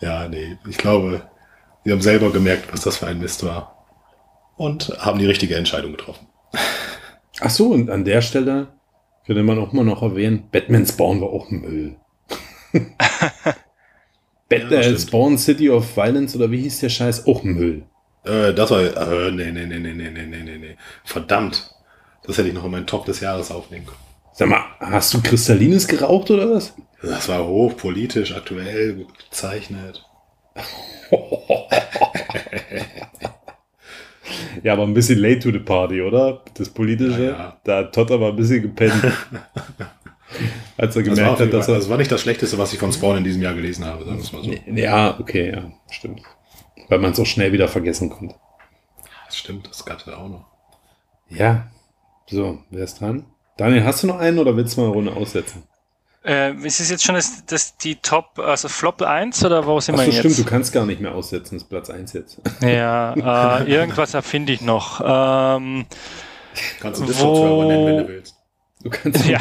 [0.00, 1.28] Ja, nee, ich glaube,
[1.84, 3.84] sie haben selber gemerkt, was das für ein Mist war.
[4.56, 6.26] Und haben die richtige Entscheidung getroffen.
[7.40, 8.68] Ach so, und an der Stelle
[9.26, 11.96] könnte man auch mal noch erwähnen, Batman Spawn war auch Müll.
[14.48, 14.98] Bat Ja, äh.
[14.98, 17.26] Spawn City of Violence oder wie hieß der Scheiß?
[17.26, 17.84] Auch Müll.
[18.24, 20.76] Äh, das war, äh, nee, nee, nee, nee, nee, nee, nee, nee, nee.
[21.04, 21.74] Verdammt.
[22.24, 23.98] Das hätte ich noch in meinen Top des Jahres aufnehmen können.
[24.32, 26.74] Sag mal, hast du Kristallines geraucht oder was?
[27.02, 30.04] Das war hochpolitisch, aktuell, gezeichnet.
[34.62, 36.42] Ja, aber ein bisschen late to the party, oder?
[36.54, 37.24] Das Politische.
[37.24, 37.56] Ja, ja.
[37.64, 38.92] Da hat Todd aber ein bisschen gepennt.
[40.76, 41.74] Als er Das gemerkt jeden hat, dass er.
[41.76, 44.16] das war nicht das Schlechteste, was ich von Spawn in diesem Jahr gelesen habe, sagen
[44.18, 44.52] wir es mal so.
[44.74, 46.22] Ja, okay, ja, stimmt.
[46.88, 48.34] Weil man es auch schnell wieder vergessen konnte.
[49.26, 50.46] Das stimmt, das gab es ja auch noch.
[51.28, 51.68] Ja.
[52.26, 53.24] So, wer ist dran?
[53.56, 55.62] Daniel, hast du noch einen oder willst du mal eine Runde aussetzen?
[56.24, 59.94] äh, ist es jetzt schon das, das die Top, also Flop 1 oder wo sind
[59.94, 60.46] Achso, wir stimmt, jetzt?
[60.46, 62.40] du kannst gar nicht mehr aussetzen, das ist Platz 1 jetzt.
[62.60, 65.00] Ja, äh, irgendwas erfinde ich noch.
[65.02, 65.86] Ähm,
[66.80, 68.36] Kannst du Discord-Server nennen, wenn du willst.
[68.82, 69.38] Du kannst Ja.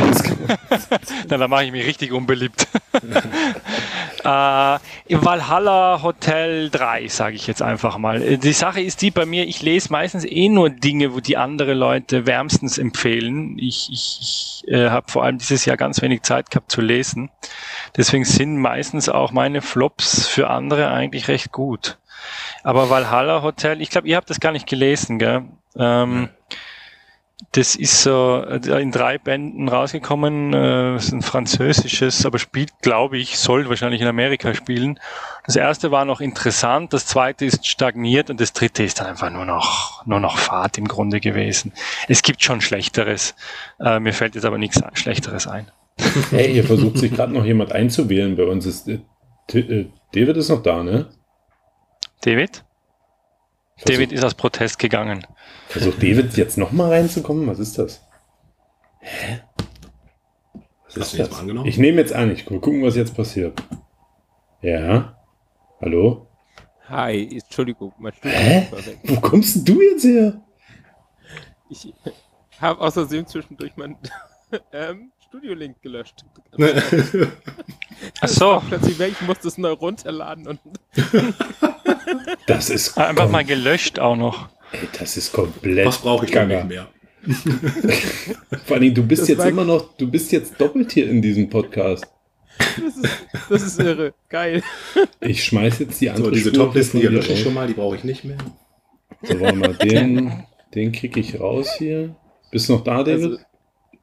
[1.29, 2.67] Na, da mache ich mich richtig unbeliebt.
[4.23, 4.75] äh,
[5.07, 8.21] Im Valhalla Hotel 3, sage ich jetzt einfach mal.
[8.21, 11.37] Äh, Die Sache ist die bei mir, ich lese meistens eh nur Dinge, wo die
[11.37, 13.59] andere Leute wärmstens empfehlen.
[13.59, 17.29] Ich, ich, ich äh, habe vor allem dieses Jahr ganz wenig Zeit gehabt zu lesen.
[17.95, 21.99] Deswegen sind meistens auch meine Flops für andere eigentlich recht gut.
[22.63, 25.45] Aber Valhalla Hotel, ich glaube, ihr habt das gar nicht gelesen, gell?
[25.77, 26.29] Ähm,
[27.51, 30.53] das ist so äh, in drei Bänden rausgekommen.
[30.53, 34.99] Äh, ist ein französisches, aber spielt, glaube ich, soll wahrscheinlich in Amerika spielen.
[35.45, 39.29] Das erste war noch interessant, das zweite ist stagniert und das dritte ist dann einfach
[39.29, 41.73] nur noch, nur noch Fahrt im Grunde gewesen.
[42.07, 43.35] Es gibt schon Schlechteres.
[43.79, 45.67] Äh, mir fällt jetzt aber nichts Schlechteres ein.
[46.31, 48.35] Hey, hier versucht sich gerade noch jemand einzuwählen.
[48.35, 48.87] Bei uns ist
[49.47, 51.07] David ist noch da, ne?
[52.21, 52.63] David?
[53.77, 55.25] Versuch- David ist aus Protest gegangen.
[55.67, 57.47] Versucht David jetzt noch mal reinzukommen?
[57.47, 58.01] Was ist das?
[58.99, 59.39] Hä?
[60.85, 61.31] Was Hast ist jetzt das?
[61.31, 61.67] mal angenommen?
[61.67, 63.61] Ich nehme jetzt an, ich gu- gucken, was jetzt passiert.
[64.61, 65.17] Ja.
[65.81, 66.27] Hallo?
[66.89, 68.67] Hi, Entschuldigung, mein Stuhl Hä?
[68.71, 68.97] war weg.
[69.03, 70.41] Wo kommst denn du jetzt her?
[71.69, 71.93] Ich
[72.61, 73.97] habe Versehen zwischendurch meinen
[74.71, 76.23] ähm, Studio-Link gelöscht.
[78.21, 80.59] Ach so, Plötzlich weg, ich musste es neu runterladen und
[82.47, 84.47] Das ist einfach mal gelöscht auch noch.
[84.71, 85.85] Ey, das ist komplett.
[85.85, 86.63] Was brauche ich gaga.
[86.63, 86.87] nicht mehr?
[88.65, 91.49] Vor allem, du bist Das jetzt immer noch, du bist jetzt doppelt hier in diesem
[91.49, 92.05] Podcast.
[92.57, 94.13] das ist, das ist irre.
[94.29, 94.63] Geil.
[95.19, 97.73] Ich schmeiß jetzt die andere So, diese Top-Listen hier dir lösche ich schon mal, die
[97.73, 98.37] brauche ich nicht mehr.
[99.23, 100.43] So, warte mal, den,
[100.73, 102.15] den krieg ich raus hier.
[102.51, 103.23] Bist du noch da, David?
[103.23, 103.37] Also,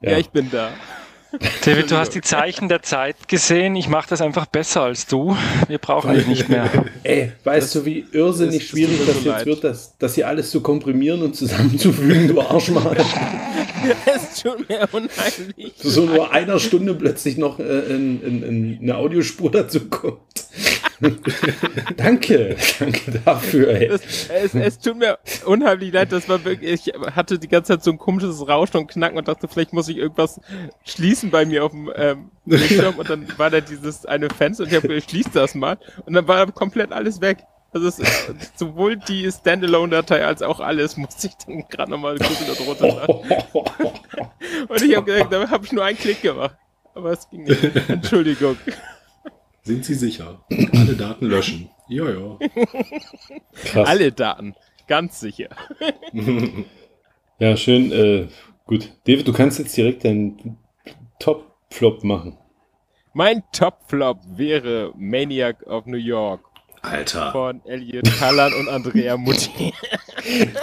[0.03, 0.19] ja.
[0.19, 0.73] ich bin da.
[1.65, 3.75] David, du hast die Zeichen der Zeit gesehen.
[3.77, 5.37] Ich mache das einfach besser als du.
[5.69, 6.71] Wir brauchen dich nicht mehr.
[7.03, 9.47] Ey, weißt du, wie irrsinnig das- das schwierig das so jetzt leid.
[9.47, 12.97] wird, das, das hier alles zu komprimieren und zusammenzufügen, du Arschmann.
[14.07, 15.73] Es tut mir unheimlich.
[15.83, 20.19] so nur einer Stunde plötzlich noch äh, in, in, in eine Audiospur dazu kommt.
[21.97, 23.69] danke, danke dafür.
[23.69, 23.87] Ey.
[23.87, 27.85] Es, es, es tut mir unheimlich leid, das war wirklich, ich hatte die ganze Zeit
[27.85, 30.41] so ein komisches Rauschen und Knacken und dachte, vielleicht muss ich irgendwas
[30.85, 34.71] schließen bei mir auf dem ähm, Bildschirm und dann war da dieses eine Fenster und
[34.71, 37.39] ich habe gesagt, ich schließe das mal und dann war komplett alles weg.
[37.73, 38.01] Also es,
[38.55, 43.17] sowohl die Standalone-Datei als auch alles musste ich dann gerade nochmal gucken und runterladen.
[44.69, 46.57] Und ich habe gesagt, da habe ich nur einen Klick gemacht.
[46.95, 47.89] Aber es ging nicht.
[47.89, 48.57] Entschuldigung.
[49.65, 50.45] Sind Sie sicher?
[50.73, 51.71] Alle Daten löschen.
[51.89, 52.39] Ja, ja.
[53.65, 53.89] Krass.
[53.89, 54.55] Alle Daten.
[54.87, 55.49] Ganz sicher.
[57.41, 57.91] Ja, schön.
[57.91, 58.29] Äh,
[58.65, 58.93] gut.
[59.09, 60.57] David, du kannst jetzt direkt deinen
[61.19, 62.39] Top-Flop machen.
[63.13, 66.45] Mein Top-Flop wäre Maniac of New York
[66.85, 67.33] Alter.
[67.33, 69.73] von Elliot Kallan und Andrea Mutti.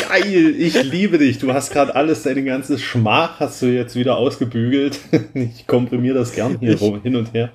[0.10, 1.40] Geil, ich liebe dich.
[1.40, 5.00] Du hast gerade alles, deine ganze Schmach hast du jetzt wieder ausgebügelt.
[5.34, 7.52] Ich komprimiere das gern hier rum, hin und her.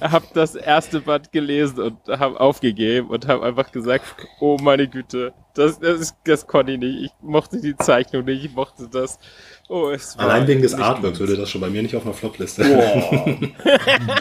[0.00, 4.04] hab das erste Band gelesen und hab aufgegeben und hab einfach gesagt,
[4.40, 7.04] oh meine Güte, das, das, ist, das konnte ich nicht.
[7.04, 9.18] Ich mochte die Zeichnung nicht, ich mochte das.
[9.68, 11.28] Oh, es war Allein wegen des Artworks gut.
[11.28, 12.64] würde das schon bei mir nicht auf einer Flopliste.
[12.64, 13.38] Boah.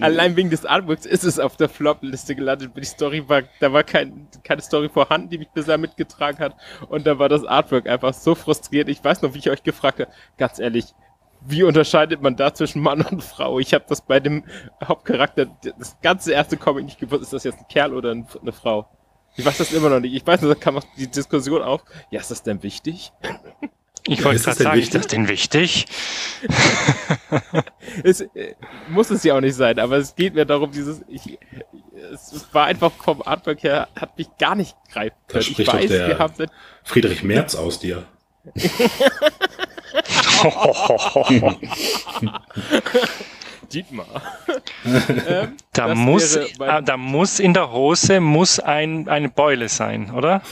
[0.00, 2.72] Allein wegen des Artworks ist es auf der Flop-Liste gelandet.
[2.76, 6.54] Die Story war, da war kein, keine Story vorhanden, die mich bisher mitgetragen hat.
[6.88, 8.90] Und da war das Artwork einfach so frustrierend.
[8.90, 10.86] Ich weiß noch, wie ich euch gefragt habe, ganz ehrlich,
[11.48, 13.58] wie unterscheidet man da zwischen Mann und Frau?
[13.60, 14.44] Ich habe das bei dem
[14.82, 15.46] Hauptcharakter,
[15.78, 18.88] das ganze erste Comic nicht gewusst, ist das jetzt ein Kerl oder ein- eine Frau?
[19.36, 20.14] Ich weiß das immer noch nicht.
[20.14, 21.82] Ich weiß da kam auch die Diskussion auf.
[22.10, 23.12] Ja, ist das denn wichtig?
[24.08, 24.96] Ich wollte ist gerade das denn sagen, ist wichtig?
[25.02, 25.86] das denn wichtig?
[28.02, 28.54] Es, äh,
[28.88, 31.38] muss es ja auch nicht sein, aber es geht mir darum, dieses, ich,
[32.12, 35.40] es, war einfach vom Artwork her, hat mich gar nicht greifen Da können.
[35.42, 36.50] Ich spricht doch weiß, der- wir haben seit
[36.84, 38.04] Friedrich Merz aus dir.
[43.66, 44.06] Dietmar.
[45.28, 50.42] ähm, Da muss, ah, da muss in der Hose muss ein, eine Beule sein, oder?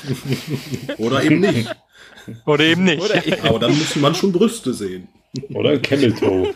[0.99, 1.75] Oder eben nicht.
[2.47, 3.03] Oder eben nicht.
[3.03, 5.09] oder ich, Aber dann müssen man schon Brüste sehen.
[5.53, 6.55] Oder ein Camel Toe.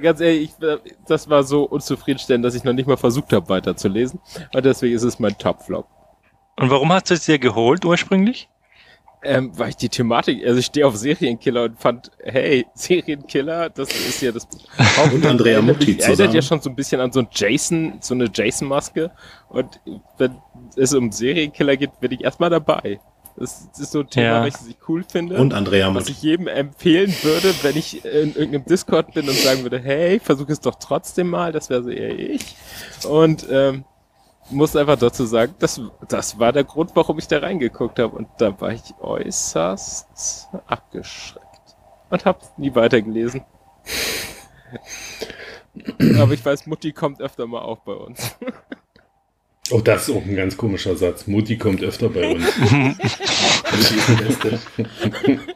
[0.00, 3.48] ganz ehrlich, ich, äh, das war so unzufriedenstellend, dass ich noch nicht mal versucht habe,
[3.48, 4.20] weiterzulesen.
[4.52, 5.86] Und deswegen ist es mein Top-Flop.
[6.56, 8.48] Und warum hast du es dir geholt ursprünglich?
[9.22, 13.90] Ähm, weil ich die Thematik, also ich stehe auf Serienkiller und fand, hey, Serienkiller, das
[13.90, 14.48] ist ja das
[15.12, 16.34] Und Andrea erinnert Mutti erinnert zusammen.
[16.34, 19.10] ja schon so ein bisschen an so ein Jason, so eine Jason-Maske.
[19.50, 19.78] Und
[20.16, 20.36] wenn
[20.76, 22.98] es um Serienkiller geht, bin ich erstmal dabei.
[23.36, 24.42] Das ist so ein Thema, Ja.
[24.44, 25.36] welches ich cool finde.
[25.36, 26.12] Und Andrea was Mutti.
[26.12, 30.48] ich jedem empfehlen würde, wenn ich in irgendeinem Discord bin und sagen würde, hey, versuch
[30.48, 32.56] es doch trotzdem mal, das wäre so eher ich.
[33.08, 33.84] Und ähm,
[34.50, 38.16] muss einfach dazu sagen, das, das war der Grund, warum ich da reingeguckt habe.
[38.16, 41.46] Und da war ich äußerst abgeschreckt.
[42.10, 43.42] Und hab's nie weitergelesen.
[46.18, 48.36] Aber ich weiß, Mutti kommt öfter mal auf bei uns.
[49.72, 51.28] Oh, das ist auch ein ganz komischer Satz.
[51.28, 52.44] Mutti kommt öfter bei uns.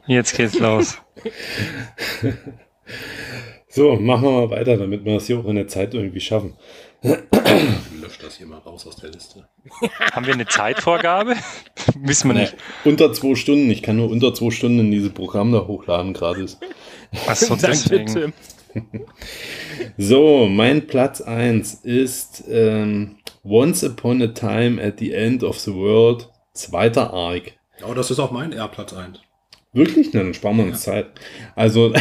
[0.07, 0.99] Jetzt geht's los.
[3.69, 6.55] So, machen wir mal weiter, damit wir das hier auch in der Zeit irgendwie schaffen.
[7.05, 9.47] Lösch das hier mal raus aus der Liste.
[10.13, 11.37] Haben wir eine Zeitvorgabe?
[12.01, 12.57] Wissen wir nicht.
[12.85, 13.71] Unter zwei Stunden.
[13.71, 16.59] Ich kann nur unter zwei Stunden in dieses Programm da hochladen, gratis.
[17.27, 18.07] Achso, Danke, deswegen.
[18.07, 18.33] Tim.
[19.99, 25.75] So, mein Platz 1 ist ähm, Once Upon a Time at the End of the
[25.75, 27.53] World, zweiter Arc.
[27.87, 29.21] Oh, das ist auch mein R-Platz 1.
[29.75, 30.13] Wirklich?
[30.13, 31.07] Na, dann sparen wir uns Zeit.
[31.55, 31.93] Also,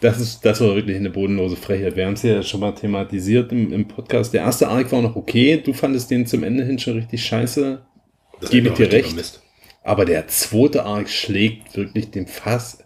[0.00, 1.96] das, ist, das war wirklich eine bodenlose Frechheit.
[1.96, 4.34] Wir haben es ja schon mal thematisiert im, im Podcast.
[4.34, 5.60] Der erste Arc war noch okay.
[5.64, 7.82] Du fandest den zum Ende hin schon richtig scheiße.
[8.40, 9.14] Das Gebe ich dir recht.
[9.14, 9.42] Mist.
[9.82, 12.84] Aber der zweite Arc schlägt wirklich dem Fass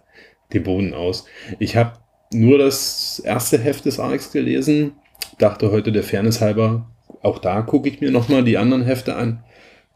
[0.52, 1.26] den Boden aus.
[1.58, 1.98] Ich habe
[2.32, 4.92] nur das erste Heft des Arcs gelesen.
[5.38, 6.88] Dachte heute der Fairness halber,
[7.22, 9.42] auch da gucke ich mir nochmal die anderen Hefte an.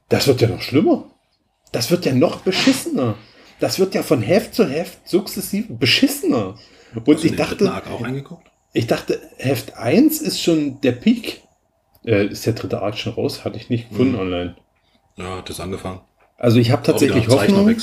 [0.09, 1.11] Das wird ja noch schlimmer.
[1.73, 3.17] Das wird ja noch beschissener.
[3.61, 6.57] Das wird ja von Heft zu Heft sukzessiv beschissener.
[6.95, 8.51] Und du ich dachte, auch eingeguckt?
[8.73, 11.43] ich dachte, Heft 1 ist schon der Peak.
[12.05, 13.45] Äh, ist der dritte Arc schon raus?
[13.45, 14.19] Hatte ich nicht gefunden Mhm.
[14.21, 14.57] online.
[15.17, 16.01] Ja, hat das angefangen.
[16.39, 17.77] Also ich habe tatsächlich Hoffnung.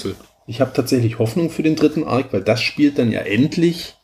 [0.47, 3.95] Ich habe tatsächlich Hoffnung für den dritten Arc, weil das spielt dann ja endlich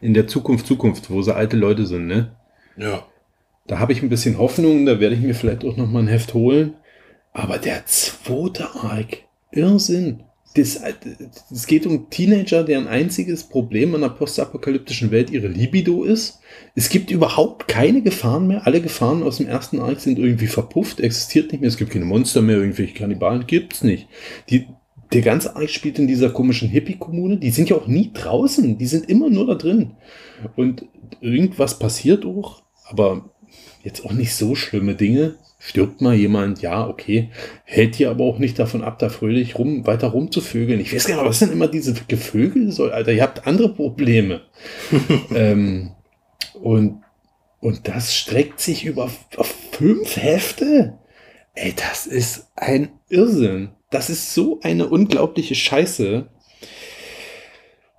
[0.00, 2.34] in der Zukunft, Zukunft, wo sie alte Leute sind, ne?
[2.76, 3.04] Ja.
[3.68, 6.08] Da habe ich ein bisschen Hoffnung, da werde ich mir vielleicht auch noch mal ein
[6.08, 6.74] Heft holen.
[7.32, 9.18] Aber der zweite Arc,
[9.52, 10.24] Irrsinn.
[10.54, 10.78] Das,
[11.50, 16.40] es geht um Teenager, deren einziges Problem in einer postapokalyptischen Welt ihre Libido ist.
[16.74, 18.66] Es gibt überhaupt keine Gefahren mehr.
[18.66, 21.68] Alle Gefahren aus dem ersten Arc sind irgendwie verpufft, existiert nicht mehr.
[21.68, 24.08] Es gibt keine Monster mehr, irgendwelche Kannibalen gibt's nicht.
[24.50, 24.66] Die,
[25.12, 27.38] der ganze Arc spielt in dieser komischen Hippie-Kommune.
[27.38, 28.76] Die sind ja auch nie draußen.
[28.76, 29.92] Die sind immer nur da drin.
[30.56, 30.84] Und
[31.22, 33.30] irgendwas passiert auch, aber
[33.82, 35.36] jetzt auch nicht so schlimme Dinge.
[35.64, 37.30] Stirbt mal jemand, ja, okay.
[37.62, 40.80] Hält dir aber auch nicht davon ab, da fröhlich rum, weiter rumzuvögeln.
[40.80, 43.12] Ich weiß gar nicht, was sind immer diese Gevögel soll, Alter?
[43.12, 44.40] Ihr habt andere Probleme.
[45.34, 45.92] ähm,
[46.54, 47.02] und,
[47.60, 49.08] und das streckt sich über
[49.70, 50.98] fünf Hefte.
[51.54, 53.70] Ey, das ist ein Irrsinn.
[53.90, 56.26] Das ist so eine unglaubliche Scheiße.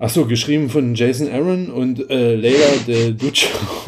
[0.03, 3.47] Achso, geschrieben von Jason Aaron und äh, Leila de Duccio.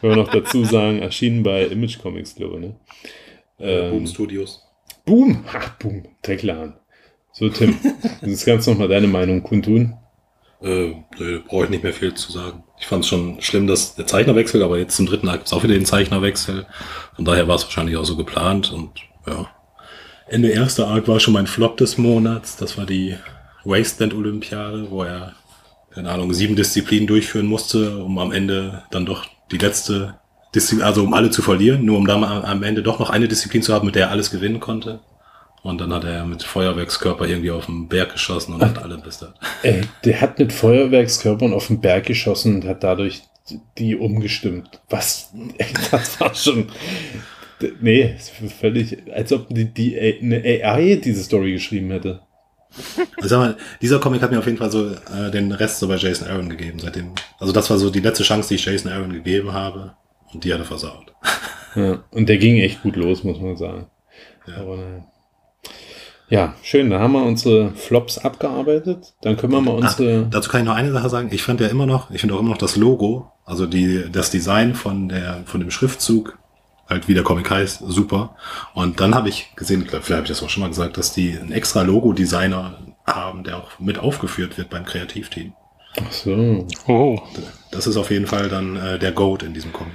[0.00, 2.60] Können wir noch dazu sagen, erschienen bei Image Comics, glaube ich.
[2.60, 2.76] Ne?
[3.58, 4.62] Äh, Boom Ähm, Studios.
[5.04, 5.44] Boom!
[5.52, 6.74] Ach, Boom, Treklan.
[7.32, 7.76] So, Tim,
[8.22, 9.94] jetzt kannst du noch mal deine Meinung kundtun.
[10.62, 12.62] Äh, nö, brauche ich nicht mehr viel zu sagen.
[12.78, 15.52] Ich fand es schon schlimm, dass der Zeichnerwechsel, aber jetzt zum dritten Akt gibt es
[15.54, 16.66] auch wieder den Zeichnerwechsel.
[17.16, 18.92] Von daher war es wahrscheinlich auch so geplant und
[19.26, 19.48] ja.
[20.28, 22.54] Ende erster Arc war schon mein Flop des Monats.
[22.54, 23.16] Das war die
[23.64, 25.34] Wasteland-Olympiade, wo er,
[25.90, 30.14] keine Ahnung, sieben Disziplinen durchführen musste, um am Ende dann doch die letzte
[30.54, 33.62] Disziplin, also um alle zu verlieren, nur um dann am Ende doch noch eine Disziplin
[33.62, 35.00] zu haben, mit der er alles gewinnen konnte.
[35.62, 39.34] Und dann hat er mit Feuerwerkskörper irgendwie auf den Berg geschossen und hat alle bistert.
[39.62, 43.22] Ey, der hat mit Feuerwerkskörpern auf den Berg geschossen und hat dadurch
[43.78, 44.80] die umgestimmt.
[44.90, 45.32] Was?
[45.90, 46.68] Das war schon.
[47.80, 48.16] Nee,
[48.60, 52.20] völlig, als ob die, die eine AI diese Story geschrieben hätte.
[53.20, 55.96] Also mal, dieser Comic hat mir auf jeden Fall so äh, den Rest so bei
[55.96, 57.12] Jason Aaron gegeben seitdem.
[57.38, 59.94] Also das war so die letzte Chance, die ich Jason Aaron gegeben habe.
[60.32, 61.12] Und die hat er versaut.
[61.76, 63.88] Ja, und der ging echt gut los, muss man sagen.
[64.46, 64.58] Ja.
[64.58, 65.04] Aber naja.
[66.28, 66.90] Ja, schön.
[66.90, 69.14] Da haben wir unsere Flops abgearbeitet.
[69.22, 70.22] Dann können wir mal unsere.
[70.22, 71.28] Ah, dazu kann ich noch eine Sache sagen.
[71.32, 74.30] Ich fand ja immer noch, ich finde auch immer noch das Logo, also die, das
[74.30, 76.38] Design von der, von dem Schriftzug,
[76.88, 78.36] halt wie der Comic heißt, super.
[78.74, 81.38] Und dann habe ich gesehen, vielleicht habe ich das auch schon mal gesagt, dass die
[81.38, 85.52] einen extra Logo-Designer haben, der auch mit aufgeführt wird beim Kreativteam.
[85.96, 86.66] Ach so.
[86.86, 87.20] Oh.
[87.70, 89.94] Das ist auf jeden Fall dann äh, der Goat in diesem Comic.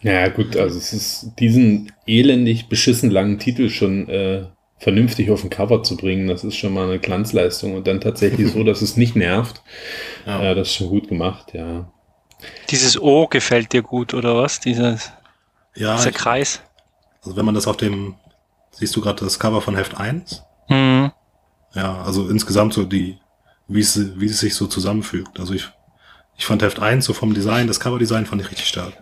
[0.00, 4.44] Ja, gut, also es ist diesen elendig beschissen langen Titel schon äh,
[4.78, 7.74] vernünftig auf den Cover zu bringen, das ist schon mal eine Glanzleistung.
[7.74, 9.62] Und dann tatsächlich so, dass es nicht nervt.
[10.26, 10.42] Ja.
[10.42, 11.90] Ja, das ist schon gut gemacht, ja.
[12.70, 14.60] Dieses O gefällt dir gut, oder was?
[14.60, 15.10] Dieses,
[15.74, 16.60] Ja, dieser ich, Kreis.
[17.22, 18.14] also wenn man das auf dem,
[18.70, 20.42] siehst du gerade das Cover von Heft 1?
[20.68, 21.12] Mhm.
[21.74, 23.18] Ja, also insgesamt so die,
[23.66, 25.40] wie es, wie es sich so zusammenfügt.
[25.40, 25.68] Also ich,
[26.36, 28.92] ich fand Heft 1 so vom Design, das Coverdesign fand ich richtig stark.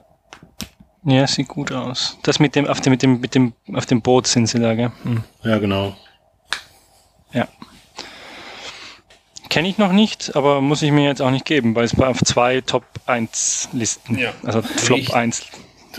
[1.04, 2.16] Ja, sieht gut aus.
[2.22, 4.74] Das mit dem, auf dem, mit dem, mit dem, auf dem Boot sind sie da,
[4.74, 4.92] gell?
[5.02, 5.24] Mhm.
[5.42, 5.96] Ja, genau.
[7.32, 7.48] Ja.
[9.48, 12.08] Kenne ich noch nicht, aber muss ich mir jetzt auch nicht geben, weil es war
[12.08, 14.16] auf zwei Top 1 Listen.
[14.16, 14.32] Ja.
[14.44, 15.14] Also Flop Richtig.
[15.14, 15.42] 1.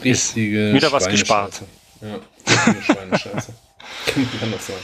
[0.03, 1.65] Richtige wieder was Schweinescheiße.
[2.01, 3.53] Ja, Schweinescheiße.
[4.05, 4.79] Kann anders sagen.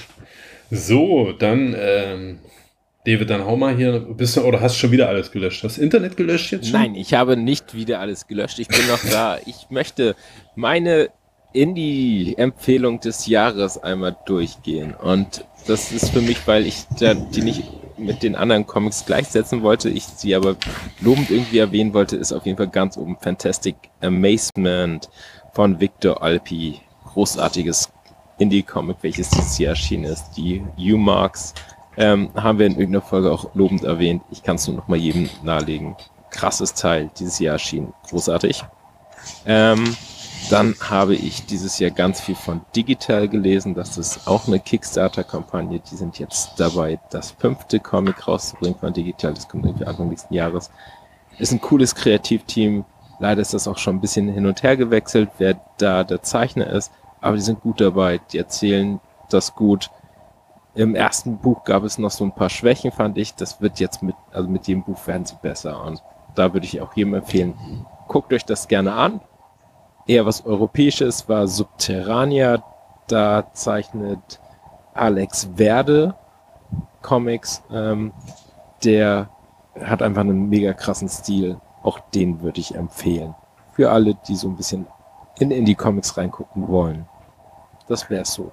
[0.71, 2.39] So, dann, ähm,
[3.05, 5.63] David, dann hau mal hier, bist du, oder hast du schon wieder alles gelöscht?
[5.63, 6.79] Hast du Internet gelöscht jetzt schon?
[6.79, 8.59] Nein, ich habe nicht wieder alles gelöscht.
[8.59, 9.39] Ich bin noch da.
[9.45, 10.15] Ich möchte
[10.55, 11.09] meine
[11.53, 14.93] Indie-Empfehlung des Jahres einmal durchgehen.
[14.93, 17.63] Und das ist für mich, weil ich da die nicht
[17.99, 20.55] mit den anderen Comics gleichsetzen wollte, ich sie aber
[21.01, 25.09] lobend irgendwie erwähnen wollte, ist auf jeden Fall ganz oben Fantastic Amazement
[25.53, 26.81] von Victor Alpi.
[27.13, 27.89] Großartiges
[28.37, 30.31] Indie-Comic, welches dieses Jahr erschienen ist.
[30.37, 31.53] Die U-Marks
[31.97, 34.23] ähm, haben wir in irgendeiner Folge auch lobend erwähnt.
[34.31, 35.95] Ich kann es nur noch mal jedem nahelegen.
[36.31, 37.93] Krasses Teil, dieses Jahr erschienen.
[38.09, 38.63] Großartig.
[39.45, 39.95] Ähm,
[40.49, 43.75] dann habe ich dieses Jahr ganz viel von Digital gelesen.
[43.75, 45.79] Das ist auch eine Kickstarter-Kampagne.
[45.79, 49.33] Die sind jetzt dabei, das fünfte Comic rauszubringen von Digital.
[49.33, 50.71] Das kommt irgendwie Anfang nächsten Jahres.
[51.37, 52.85] Ist ein cooles Kreativteam.
[53.19, 56.67] Leider ist das auch schon ein bisschen hin und her gewechselt, wer da der Zeichner
[56.67, 56.91] ist.
[57.21, 58.19] Aber die sind gut dabei.
[58.31, 59.91] Die erzählen das gut.
[60.73, 63.35] Im ersten Buch gab es noch so ein paar Schwächen, fand ich.
[63.35, 65.83] Das wird jetzt mit, also mit jedem Buch werden sie besser.
[65.83, 66.01] Und
[66.35, 67.53] da würde ich auch jedem empfehlen,
[68.07, 69.21] guckt euch das gerne an.
[70.09, 72.63] Eher was Europäisches war Subterrania.
[73.07, 74.39] Da zeichnet
[74.95, 76.15] Alex Werde
[77.03, 77.61] Comics.
[77.71, 78.11] Ähm,
[78.83, 79.29] der
[79.79, 81.57] hat einfach einen mega krassen Stil.
[81.83, 83.35] Auch den würde ich empfehlen.
[83.73, 84.87] Für alle, die so ein bisschen
[85.37, 87.05] in Indie-Comics reingucken wollen.
[87.87, 88.51] Das wäre so.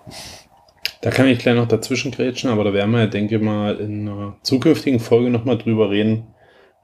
[1.00, 4.06] Da kann ich gleich noch dazwischen grätschen, aber da werden wir, denke ich mal, in
[4.06, 6.26] einer zukünftigen Folge nochmal drüber reden.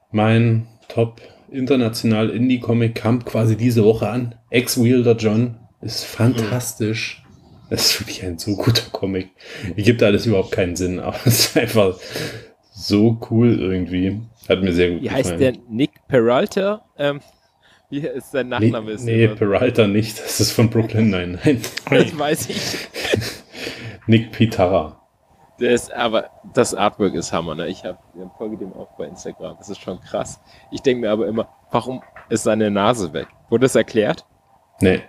[0.09, 1.21] Mein Top
[1.53, 4.35] international Indie-Comic kam quasi diese Woche an.
[4.49, 7.23] Ex-Wielder John ist fantastisch.
[7.69, 9.29] Das ist wirklich ein so guter Comic.
[9.75, 11.95] Gibt alles überhaupt keinen Sinn, aber es ist einfach
[12.73, 14.21] so cool irgendwie.
[14.49, 15.25] Hat mir sehr gut Wie gefallen.
[15.25, 15.53] heißt der?
[15.69, 16.83] Nick Peralta?
[16.97, 17.21] Ähm,
[17.89, 18.91] wie ist sein Nee, Nachname?
[18.91, 20.19] Ist nee immer- Peralta nicht.
[20.19, 21.09] Das ist von Brooklyn.
[21.09, 21.61] Nein, nein.
[21.89, 22.61] das weiß ich.
[24.07, 24.99] Nick Pitara.
[25.59, 27.67] Ist, aber das Artwork ist Hammer, ne?
[27.67, 27.99] Ich habe
[28.37, 29.55] folge dem auch bei Instagram.
[29.57, 30.39] Das ist schon krass.
[30.71, 33.27] Ich denke mir aber immer, warum ist seine Nase weg?
[33.49, 34.25] Wurde das erklärt?
[34.81, 35.01] Nee.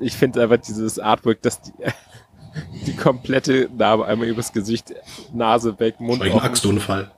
[0.00, 1.72] Ich finde einfach dieses Artwork, dass die,
[2.86, 4.92] die komplette Narbe einmal übers Gesicht,
[5.32, 6.32] Nase weg, Mund ein.
[6.32, 7.12] Axtunfall.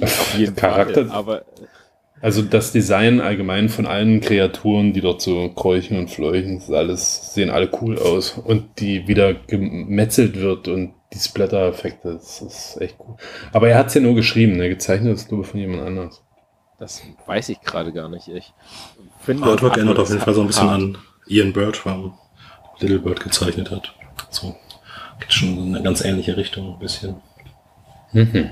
[0.00, 1.16] Auf jeden Charakter, Fall.
[1.16, 1.42] Aber
[2.20, 6.74] Also das Design allgemein von allen Kreaturen, die dort so kräuchen und fleuchen, das ist
[6.74, 8.36] alles, sehen alle cool aus.
[8.36, 13.16] Und die wieder gemetzelt wird und die Splatter-Effekte, das ist echt cool.
[13.52, 14.68] Aber er hat es ja nur geschrieben, ne?
[14.68, 16.22] gezeichnet ist glaube ich von jemand anders.
[16.78, 18.28] das weiß ich gerade gar nicht.
[18.28, 18.52] Ich
[19.20, 20.82] finde Artwork erinnert auf jeden Fall so ein bisschen hart.
[20.82, 22.14] an Ian Birdfarm,
[22.80, 23.94] Little Bird gezeichnet hat.
[24.30, 24.56] So.
[25.20, 27.16] Geht schon in eine ganz ähnliche Richtung ein bisschen.
[28.12, 28.50] Mhm.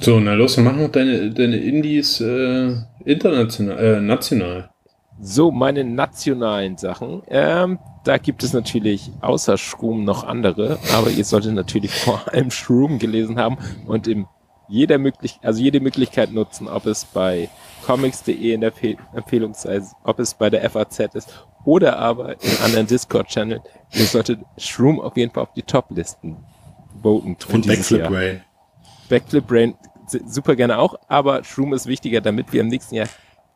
[0.00, 2.74] So, na los, dann mach noch deine, deine Indies äh,
[3.04, 4.70] international, äh, national.
[5.20, 7.22] So, meine nationalen Sachen.
[7.28, 12.50] Ähm, da gibt es natürlich außer Shroom noch andere, aber ihr solltet natürlich vor allem
[12.50, 14.26] Shroom gelesen haben und im
[14.70, 17.48] jeder möglich, also jede Möglichkeit nutzen, ob es bei
[17.86, 22.50] comics.de in der Fe Empfehlung sei, ob es bei der FAZ ist oder aber in
[22.62, 23.60] anderen Discord-Channel.
[23.94, 26.36] Ihr solltet Shroom auf jeden Fall auf die Top-Listen
[27.02, 27.36] voten.
[27.50, 28.12] Und Backflip Jahr.
[28.12, 28.40] Ray.
[29.08, 29.74] Backflip Brain
[30.26, 33.08] super gerne auch, aber Shroom ist wichtiger, damit wir im nächsten Jahr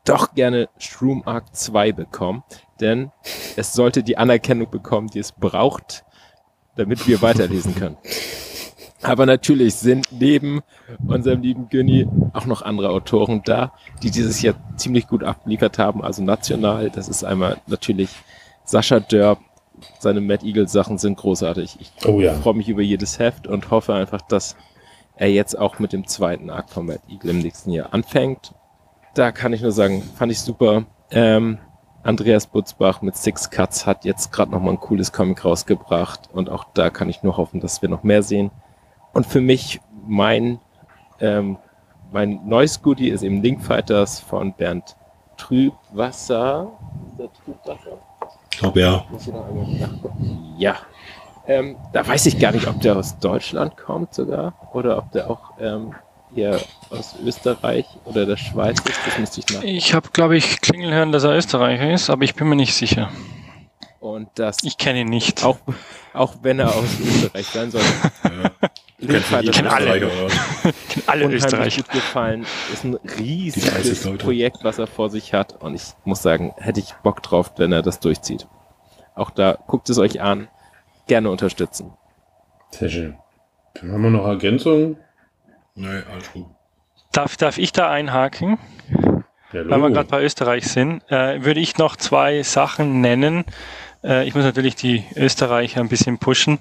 [0.04, 2.42] doch gerne Shroom Arc 2 bekommen,
[2.80, 3.10] denn
[3.56, 6.04] es sollte die Anerkennung bekommen, die es braucht,
[6.76, 7.96] damit wir weiterlesen können.
[9.02, 10.60] Aber natürlich sind neben
[11.08, 13.72] unserem lieben Günni auch noch andere Autoren da,
[14.02, 16.04] die dieses Jahr ziemlich gut abgeliefert haben.
[16.04, 18.10] Also national, das ist einmal natürlich
[18.64, 19.38] Sascha Dörr.
[19.98, 21.78] Seine Mad Eagle Sachen sind großartig.
[21.80, 22.34] Ich Oh ja.
[22.34, 24.54] freue mich über jedes Heft und hoffe einfach, dass
[25.16, 28.52] er jetzt auch mit dem zweiten Akt von Mad Eagle im nächsten Jahr anfängt.
[29.14, 30.84] Da kann ich nur sagen, fand ich super.
[31.10, 31.58] Ähm,
[32.02, 36.50] Andreas Butzbach mit Six Cuts hat jetzt gerade noch mal ein cooles Comic rausgebracht und
[36.50, 38.50] auch da kann ich nur hoffen, dass wir noch mehr sehen.
[39.12, 40.58] Und für mich mein
[41.20, 41.58] ähm,
[42.12, 44.96] mein neues Goodie ist eben Link Fighters von Bernd
[45.38, 46.70] Trübwasser.
[47.08, 47.98] Ist der Trübwasser?
[48.50, 49.04] Ich glaube, ja.
[49.10, 50.54] Muss ich noch einmal nachgucken.
[50.58, 50.76] Ja.
[51.46, 55.30] Ähm, da weiß ich gar nicht, ob der aus Deutschland kommt sogar oder ob der
[55.30, 55.94] auch ähm,
[56.34, 56.60] hier
[56.90, 58.98] aus Österreich oder der Schweiz ist.
[59.06, 59.62] Das müsste ich nach.
[59.62, 62.74] Ich habe, glaube ich, Klingel hören, dass er Österreicher ist, aber ich bin mir nicht
[62.74, 63.10] sicher.
[64.00, 65.44] Und das Ich kenne ihn nicht.
[65.44, 65.58] auch,
[66.12, 67.82] auch wenn er aus Österreich sein soll.
[68.98, 70.00] Link Fighters kenn ist alle.
[70.00, 70.10] mir
[71.06, 71.82] alle unheimlich Österreicher.
[71.82, 72.46] gut gefallen.
[72.72, 74.18] Ist ein 30 riesiges.
[74.18, 75.60] Projekt, was er vor sich hat.
[75.62, 78.46] Und ich muss sagen, hätte ich Bock drauf, wenn er das durchzieht.
[79.14, 80.48] Auch da guckt es euch an.
[81.06, 81.92] Gerne unterstützen.
[82.70, 83.16] Sehr schön.
[83.74, 84.96] Dann haben wir noch Ergänzungen.
[85.74, 86.46] Nee, alles gut.
[87.12, 88.58] Darf, darf ich da einhaken?
[89.52, 93.44] Ja, Weil wir gerade bei Österreich sind, äh, würde ich noch zwei Sachen nennen.
[94.02, 96.58] Äh, ich muss natürlich die Österreicher ein bisschen pushen.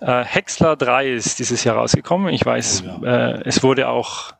[0.00, 2.32] Äh, Hexler 3 ist dieses Jahr rausgekommen.
[2.32, 4.32] Ich weiß, Oh äh, es wurde auch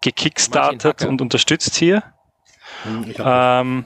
[0.00, 2.02] gekickstartet und unterstützt hier.
[2.84, 3.84] Hm, Ähm,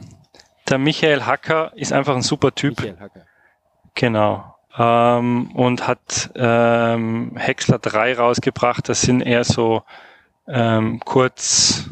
[0.68, 2.78] der Michael Hacker ist einfach ein super Typ.
[2.80, 3.26] Michael Hacker.
[3.94, 4.53] Genau.
[4.76, 8.88] Ähm, und hat ähm, Hexler 3 rausgebracht.
[8.88, 9.82] Das sind eher so
[10.48, 11.90] ähm, Kurz,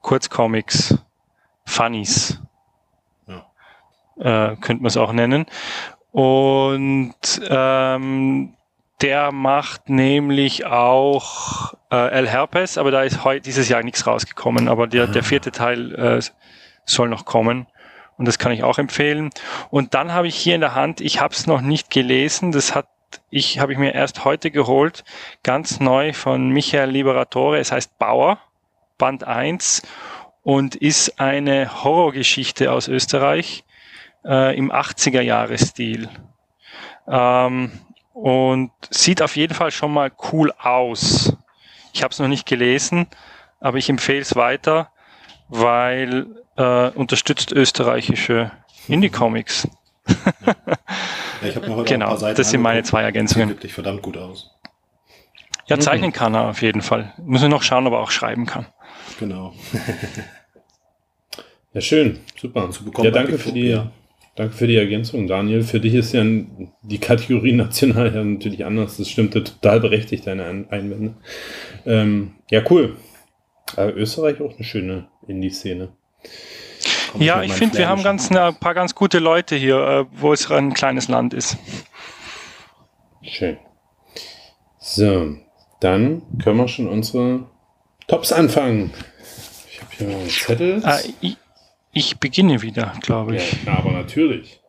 [0.00, 0.96] Kurzcomics,
[1.64, 2.40] Funnies.
[4.18, 5.46] Äh, könnte man es auch nennen.
[6.10, 7.14] Und
[7.48, 8.54] ähm,
[9.02, 14.68] der macht nämlich auch äh, El Herpes, aber da ist heute dieses Jahr nichts rausgekommen.
[14.68, 16.22] Aber der, der vierte Teil äh,
[16.86, 17.66] soll noch kommen.
[18.18, 19.30] Und das kann ich auch empfehlen.
[19.70, 22.74] Und dann habe ich hier in der Hand, ich habe es noch nicht gelesen, das
[22.74, 22.88] hat
[23.30, 25.04] ich habe ich mir erst heute geholt,
[25.42, 28.38] ganz neu von Michael Liberatore, es heißt Bauer,
[28.98, 29.82] Band 1
[30.42, 33.64] und ist eine Horrorgeschichte aus Österreich
[34.24, 36.08] äh, im 80er Jahre Stil.
[37.08, 37.72] Ähm,
[38.12, 41.36] und sieht auf jeden Fall schon mal cool aus.
[41.92, 43.06] Ich habe es noch nicht gelesen,
[43.60, 44.90] aber ich empfehle es weiter,
[45.48, 46.26] weil
[46.56, 48.52] äh, unterstützt österreichische
[48.88, 49.68] Indie-Comics.
[50.06, 53.04] ja, ich hab mir heute auch ein Genau, paar Seiten das sind meine zwei Sieht
[53.06, 53.48] Ergänzungen.
[53.50, 54.50] wirklich verdammt gut aus.
[55.66, 57.12] Ja, zeichnen kann er auf jeden Fall.
[57.18, 58.66] Muss ich noch schauen, ob er auch schreiben kann.
[59.18, 59.52] Genau.
[61.72, 62.20] Ja, schön.
[62.40, 62.70] Super.
[62.70, 63.90] Zu bekommen Ja, danke für die, ja.
[64.34, 65.62] danke für die Ergänzung, Daniel.
[65.62, 68.96] Für dich ist ja die Kategorie national ja natürlich anders.
[68.96, 71.16] Das stimmt total berechtigt, deine Ein- Einwände.
[71.84, 72.96] Ähm, ja, cool.
[73.76, 75.90] Aber Österreich auch eine schöne Indie-Szene.
[77.16, 80.04] Komm Ja, ich meinem finde, wir haben ganz, ein paar ganz gute Leute hier, äh,
[80.20, 81.56] wo es ein kleines Land ist.
[83.22, 83.56] Schön.
[84.78, 85.36] So,
[85.80, 87.46] dann können wir schon unsere
[88.06, 88.92] Tops anfangen.
[89.70, 90.82] Ich habe hier einen Zettel.
[90.84, 91.38] Äh, ich,
[91.92, 93.62] ich beginne wieder, glaube ja, ich.
[93.62, 94.60] klar, aber natürlich.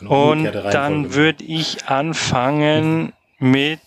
[0.00, 3.78] Genau, Und dann würde ich anfangen mit,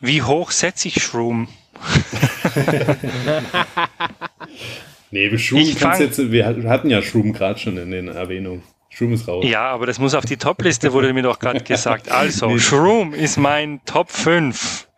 [0.00, 1.48] wie hoch setze ich Shroom?
[5.10, 8.62] Nee, wir Shroom Ich kannst jetzt, wir hatten ja Shroom gerade schon in den Erwähnungen.
[8.90, 9.44] Shroom ist raus.
[9.46, 12.10] Ja, aber das muss auf die Top-Liste, wurde mir doch gerade gesagt.
[12.10, 14.88] Also, Shroom ist mein Top 5.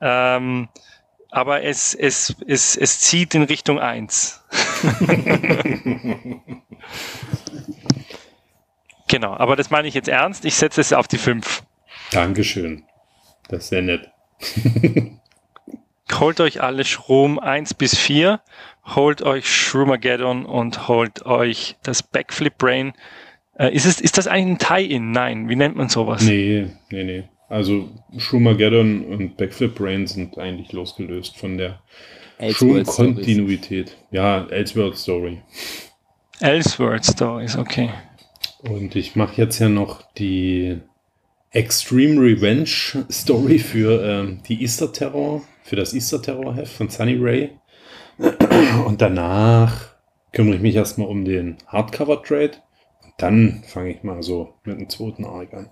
[0.00, 0.68] Ähm,
[1.30, 4.42] aber es, es, es, es zieht in Richtung 1.
[9.08, 10.44] genau, aber das meine ich jetzt ernst.
[10.44, 11.62] Ich setze es auf die 5.
[12.10, 12.84] Dankeschön.
[13.48, 14.10] Das ist sehr nett.
[16.18, 18.40] Holt euch alle Shroom 1 bis 4,
[18.94, 22.92] holt euch Shroomageddon und holt euch das Backflip Brain.
[23.58, 25.12] Äh, ist, es, ist das eigentlich ein Tie-In?
[25.12, 26.22] Nein, wie nennt man sowas?
[26.22, 27.24] Nee, nee, nee.
[27.48, 31.80] Also Schumageddon und Backflip Brain sind eigentlich losgelöst von der
[32.38, 33.14] Elseworld Stories.
[33.14, 33.96] Kontinuität.
[34.10, 35.42] Ja, Elseworld Story.
[36.38, 37.90] Elseworld Stories, okay.
[38.60, 40.78] Und ich mache jetzt ja noch die
[41.50, 47.16] Extreme Revenge Story für ähm, die Easter Terror, für das Easter Terror Heft von Sunny
[47.16, 47.56] Ray.
[48.86, 49.72] Und danach
[50.32, 52.54] kümmere ich mich erstmal um den Hardcover Trade.
[53.04, 55.70] Und dann fange ich mal so mit dem zweiten Arc an.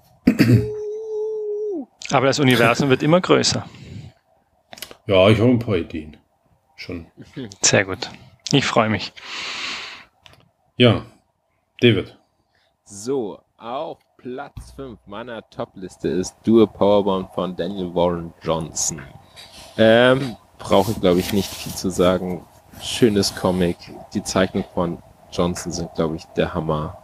[2.12, 3.66] Aber das Universum wird immer größer.
[5.08, 6.16] Ja, ich habe ein paar Ideen.
[6.76, 7.08] Schon.
[7.60, 8.08] Sehr gut.
[8.52, 9.12] Ich freue mich.
[10.76, 11.06] Ja,
[11.80, 12.16] David.
[12.84, 19.02] So, auf Platz 5 meiner Top-Liste ist Do a Powerbomb von Daniel Warren Johnson.
[19.78, 22.44] Ähm, brauche ich glaube ich nicht viel zu sagen.
[22.82, 23.76] Schönes Comic.
[24.12, 24.98] Die Zeichnungen von
[25.32, 26.98] Johnson sind glaube ich der Hammer.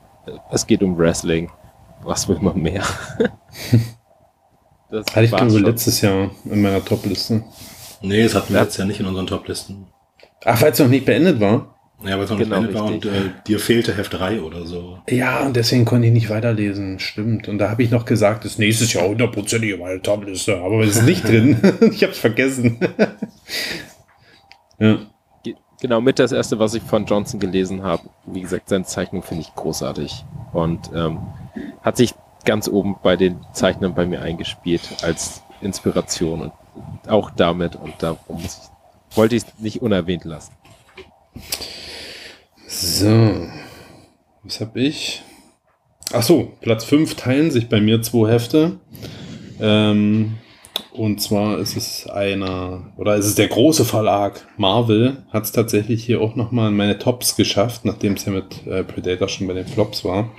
[0.50, 1.50] Es geht um Wrestling.
[2.02, 2.82] Was will man mehr?
[4.90, 5.62] das Hatte ich glaube schon.
[5.64, 7.42] letztes Jahr in meiner Top-Liste.
[8.02, 8.64] Nee, das hatten wir Ja.
[8.64, 9.86] jetzt ja nicht in unseren Toplisten.
[10.44, 11.73] Ach, weil es noch nicht beendet war?
[12.02, 14.98] Ja, weil es noch Genau, nicht war und äh, dir fehlte Heft 3 oder so.
[15.08, 16.98] Ja, und deswegen konnte ich nicht weiterlesen.
[16.98, 17.48] Stimmt.
[17.48, 20.58] Und da habe ich noch gesagt, das nächstes Jahr hundertprozentig in meiner Top-Liste.
[20.58, 21.56] Aber es ist nicht drin.
[21.92, 22.78] ich habe es vergessen.
[24.78, 24.98] ja.
[25.44, 28.02] Ge- Genau, mit das erste, was ich von Johnson gelesen habe.
[28.26, 30.24] Wie gesagt, seine Zeichnung finde ich großartig.
[30.52, 31.18] Und ähm,
[31.82, 32.14] hat sich
[32.44, 36.52] ganz oben bei den Zeichnern bei mir eingespielt als Inspiration und
[37.10, 37.76] auch damit.
[37.76, 38.42] Und darum
[39.14, 40.52] wollte ich es nicht unerwähnt lassen.
[42.76, 43.46] So.
[44.42, 45.22] Was habe ich?
[46.12, 48.80] Ach so, Platz 5 teilen sich bei mir zwei Hefte.
[49.60, 50.34] Ähm,
[50.92, 56.04] und zwar ist es einer, oder ist es der große Verlag Marvel, hat es tatsächlich
[56.04, 59.54] hier auch nochmal in meine Tops geschafft, nachdem es ja mit äh, Predator schon bei
[59.54, 60.32] den Flops war.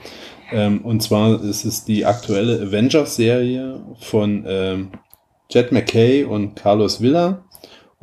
[0.52, 4.92] Ähm, und zwar ist es die aktuelle Avengers-Serie von ähm,
[5.50, 7.45] Jet McKay und Carlos Villa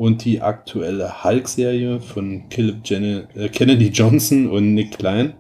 [0.03, 5.35] und die aktuelle Hulk-Serie von Caleb Jen äh, Kennedy Johnson und Nick Klein.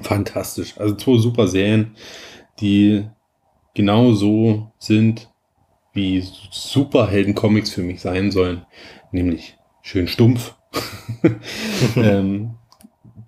[0.00, 0.78] Fantastisch.
[0.78, 1.94] Also zwei super Serien,
[2.60, 3.04] die
[3.74, 5.30] genau so sind,
[5.92, 8.64] wie Superhelden-Comics für mich sein sollen.
[9.12, 10.54] Nämlich schön stumpf.
[11.96, 12.54] ähm,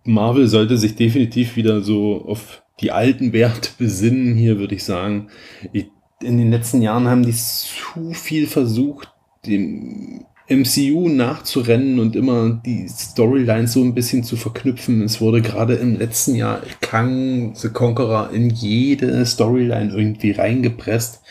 [0.04, 4.34] Marvel sollte sich definitiv wieder so auf die alten Werte besinnen.
[4.34, 5.28] Hier würde ich sagen,
[5.74, 5.90] ich,
[6.22, 9.12] in den letzten Jahren haben die zu viel versucht,
[9.44, 15.02] dem MCU nachzurennen und immer die Storylines so ein bisschen zu verknüpfen.
[15.02, 21.22] Es wurde gerade im letzten Jahr Kang the Conqueror in jede Storyline irgendwie reingepresst.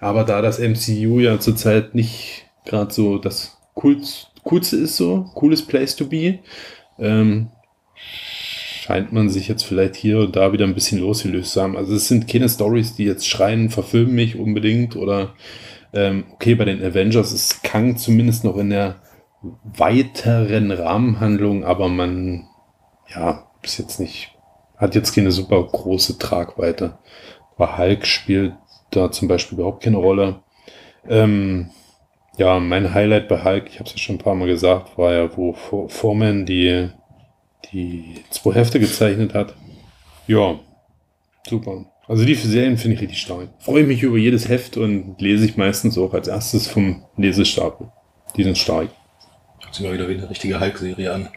[0.00, 5.94] Aber da das MCU ja zurzeit nicht gerade so das coolste, ist, so cooles Place
[5.94, 6.40] to be,
[6.98, 7.48] ähm,
[7.94, 11.76] scheint man sich jetzt vielleicht hier und da wieder ein bisschen losgelöst zu haben.
[11.76, 15.32] Also es sind keine Stories, die jetzt schreien, verfilmen mich unbedingt oder
[15.94, 18.96] ähm, okay, bei den Avengers ist Kang zumindest noch in der
[19.62, 22.46] weiteren Rahmenhandlung, aber man,
[23.14, 24.36] ja, ist jetzt nicht,
[24.76, 26.98] hat jetzt keine super große Tragweite.
[27.56, 28.54] Bei Hulk spielt
[28.90, 30.42] da zum Beispiel überhaupt keine Rolle.
[31.08, 31.70] Ähm,
[32.36, 35.12] ja, mein Highlight bei Hulk, ich habe es ja schon ein paar Mal gesagt, war
[35.12, 36.90] ja, wo For- Foreman die,
[37.72, 39.54] die zwei Hefte gezeichnet hat.
[40.26, 40.58] Ja,
[41.46, 41.84] super.
[42.06, 43.48] Also die Serien finde ich richtig stark.
[43.58, 47.88] Freue mich über jedes Heft und lese ich meistens auch als erstes vom Lesestapel.
[48.36, 48.88] Die sind stark.
[49.62, 51.28] Hört sich mal wieder wie eine richtige Hulk-Serie an.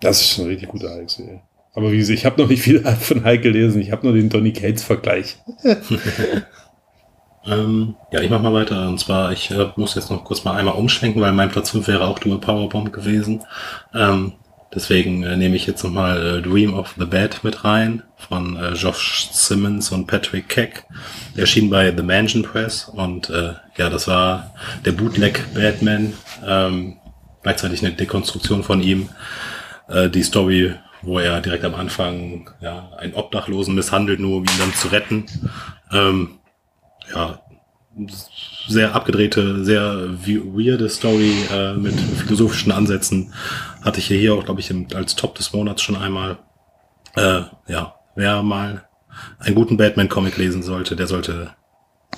[0.00, 1.42] Das ist eine richtig gute Hulk-Serie.
[1.74, 3.80] Aber wie gesagt, ich habe noch nicht viel von Hulk gelesen.
[3.80, 5.36] Ich habe nur den Donny Cates-Vergleich.
[7.44, 8.88] Ähm, ja, ich mach mal weiter.
[8.88, 11.88] Und zwar, ich äh, muss jetzt noch kurz mal einmal umschwenken, weil mein Platz 5
[11.88, 13.42] wäre auch Dual Powerbomb gewesen.
[13.92, 14.34] Ähm,
[14.74, 18.72] deswegen äh, nehme ich jetzt nochmal äh, Dream of the Bad mit rein von äh,
[18.74, 20.84] Josh Simmons und Patrick Keck.
[21.36, 24.54] Erschien bei The Mansion Press und äh, ja, das war
[24.84, 26.12] der Bootleg Batman.
[26.46, 26.96] Ähm,
[27.42, 29.08] gleichzeitig eine Dekonstruktion von ihm.
[29.88, 34.58] Äh, die Story, wo er direkt am Anfang ja, einen Obdachlosen misshandelt, nur um ihn
[34.58, 35.24] dann zu retten.
[35.92, 36.38] Ähm,
[37.12, 37.40] ja,
[38.68, 43.34] sehr abgedrehte, sehr we- weirde Story äh, mit philosophischen Ansätzen.
[43.84, 46.38] Hatte ich hier auch, glaube ich, im, als Top des Monats schon einmal.
[47.16, 48.88] Äh, ja, wer mal
[49.38, 51.54] einen guten Batman-Comic lesen sollte, der sollte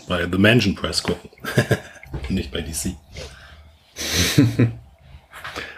[0.09, 1.31] bei The Mansion Press gucken.
[2.29, 2.95] Nicht bei DC.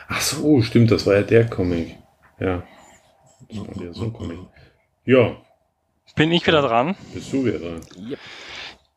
[0.08, 1.96] Ach so, stimmt, das war ja der Comic.
[2.38, 2.62] Ja.
[3.48, 4.38] Das war ja so ein Comic.
[5.04, 5.36] Ja,
[6.16, 6.96] Bin ich wieder dran?
[7.14, 7.80] bist du wieder dran.
[7.96, 8.18] Yep.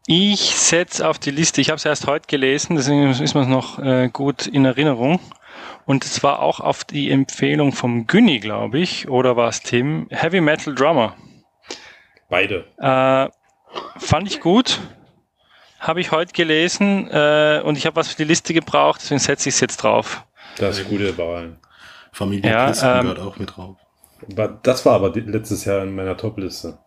[0.07, 3.77] Ich setze auf die Liste, ich habe es erst heute gelesen, deswegen ist mir noch
[3.77, 5.19] äh, gut in Erinnerung.
[5.89, 10.05] Und es war auch auf die Empfehlung vom Günni, glaube ich, oder war es Tim,
[10.11, 11.15] Heavy Metal Drummer.
[12.29, 12.65] Beide.
[12.77, 13.27] Äh,
[13.97, 14.79] fand ich gut.
[15.79, 19.49] habe ich heute gelesen äh, und ich habe was für die Liste gebraucht, deswegen setze
[19.49, 20.27] ich es jetzt drauf.
[20.59, 21.57] Das ist gute Wahl.
[22.11, 23.77] Familie Ja, ähm, gehört auch mit drauf.
[24.31, 26.77] Aber Das war aber letztes Jahr in meiner Top-Liste.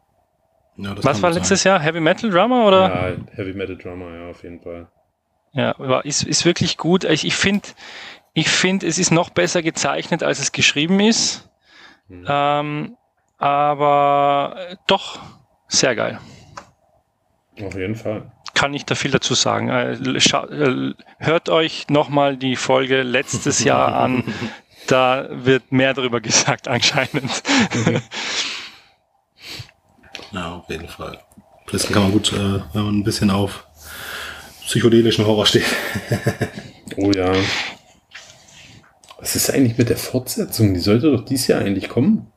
[0.76, 1.72] Ja, Was war letztes sein.
[1.72, 1.80] Jahr?
[1.80, 2.82] Heavy Metal Drummer oder?
[2.82, 4.86] Ja, Heavy Metal Drummer, ja, auf jeden Fall.
[5.54, 7.02] Ja, war, ist, ist wirklich gut.
[7.02, 7.66] Ich, ich finde,
[8.34, 11.48] ich find, es ist noch besser gezeichnet, als es geschrieben ist.
[12.08, 12.26] Mhm.
[12.28, 12.96] Ähm,
[13.38, 15.18] aber äh, doch
[15.68, 16.18] sehr geil.
[17.62, 18.30] Auf jeden Fall.
[18.54, 19.68] Kann nicht da viel dazu sagen.
[19.68, 24.24] Äh, scha- äh, hört euch nochmal die Folge letztes Jahr an.
[24.86, 27.42] Da wird mehr darüber gesagt anscheinend.
[30.32, 31.18] Ja, auf jeden Fall.
[31.66, 33.66] Plisken kann man gut, äh, wenn man ein bisschen auf
[34.64, 35.66] psychedelischen Horror steht.
[36.96, 37.32] Oh ja.
[39.32, 40.74] Was ist eigentlich mit der Fortsetzung?
[40.74, 42.30] Die sollte doch dieses Jahr eigentlich kommen.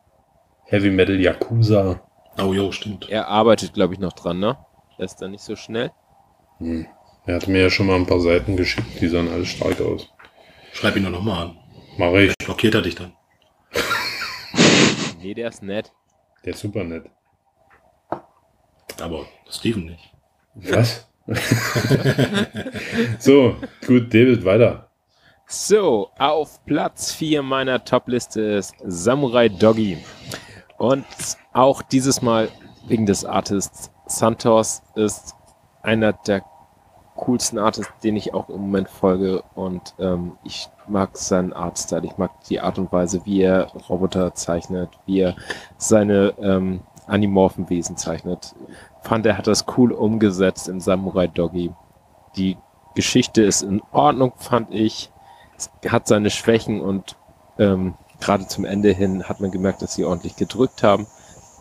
[0.63, 2.01] Heavy Metal Yakuza.
[2.37, 3.09] Oh, jo, stimmt.
[3.09, 4.57] Er arbeitet, glaube ich, noch dran, ne?
[4.97, 5.91] Er ist da nicht so schnell.
[6.59, 6.87] Hm.
[7.25, 10.09] Er hat mir ja schon mal ein paar Seiten geschickt, die sahen alle stark aus.
[10.71, 11.57] Schreib ihn doch nochmal an.
[11.97, 12.33] Mach ich.
[12.37, 13.11] Blockiert er dich dann.
[15.21, 15.91] Nee, der ist nett.
[16.45, 17.09] Der ist super nett.
[19.01, 20.13] Aber Steven nicht.
[20.53, 21.09] Was?
[23.19, 24.91] so, gut, David, weiter.
[25.47, 29.99] So, auf Platz 4 meiner Top-Liste ist Samurai Doggy.
[30.79, 31.05] Und
[31.53, 32.49] auch dieses Mal
[32.87, 33.91] wegen des Artists.
[34.07, 35.35] Santos ist
[35.83, 36.43] einer der
[37.15, 39.43] coolsten Artists, den ich auch im Moment folge.
[39.53, 42.05] Und ähm, ich mag seinen Artstyle.
[42.05, 45.35] Ich mag die Art und Weise, wie er Roboter zeichnet, wie er
[45.77, 48.55] seine ähm, animorphen Wesen zeichnet.
[49.03, 51.71] Fand er hat das cool umgesetzt in Samurai Doggy.
[52.35, 52.57] Die
[52.95, 55.11] Geschichte ist in Ordnung, fand ich
[55.87, 57.15] hat seine Schwächen und
[57.57, 61.07] ähm, gerade zum Ende hin hat man gemerkt, dass sie ordentlich gedrückt haben.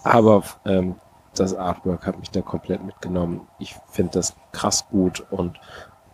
[0.02, 0.96] Aber ähm,
[1.34, 3.48] das Artwork hat mich da komplett mitgenommen.
[3.58, 5.58] Ich finde das krass gut und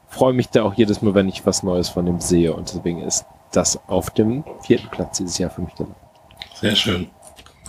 [0.08, 2.54] freue mich da auch jedes Mal, wenn ich was Neues von dem sehe.
[2.54, 5.98] Und deswegen ist das auf dem vierten Platz dieses Jahr für mich gelandet.
[6.54, 7.10] Sehr schön.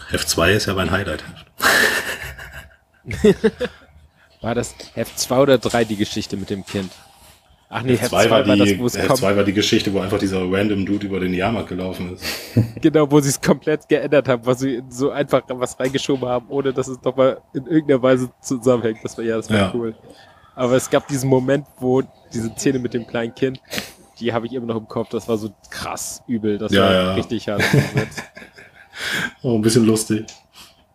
[0.09, 1.45] Heft 2 ist ja mein Highlight-Heft.
[4.41, 6.91] War das Heft 2 oder 3 die Geschichte mit dem Kind?
[7.73, 9.19] Ach nee, Heft Heft 2 war, 2 war das, die, es Heft kommt.
[9.19, 12.23] 2 war die Geschichte, wo einfach dieser random Dude über den Jahrmarkt gelaufen ist.
[12.81, 16.73] Genau, wo sie es komplett geändert haben, wo sie so einfach was reingeschoben haben, ohne
[16.73, 18.99] dass es doch mal in irgendeiner Weise zusammenhängt.
[19.03, 19.71] Das war ja, das war Ja.
[19.73, 19.95] cool.
[20.55, 22.01] Aber es gab diesen Moment, wo
[22.33, 23.61] diese Szene mit dem kleinen Kind,
[24.19, 26.57] die habe ich immer noch im Kopf, das war so krass übel.
[26.57, 27.13] Das Ja, war ja.
[27.13, 27.63] richtig hart.
[29.41, 30.25] Oh, ein bisschen lustig.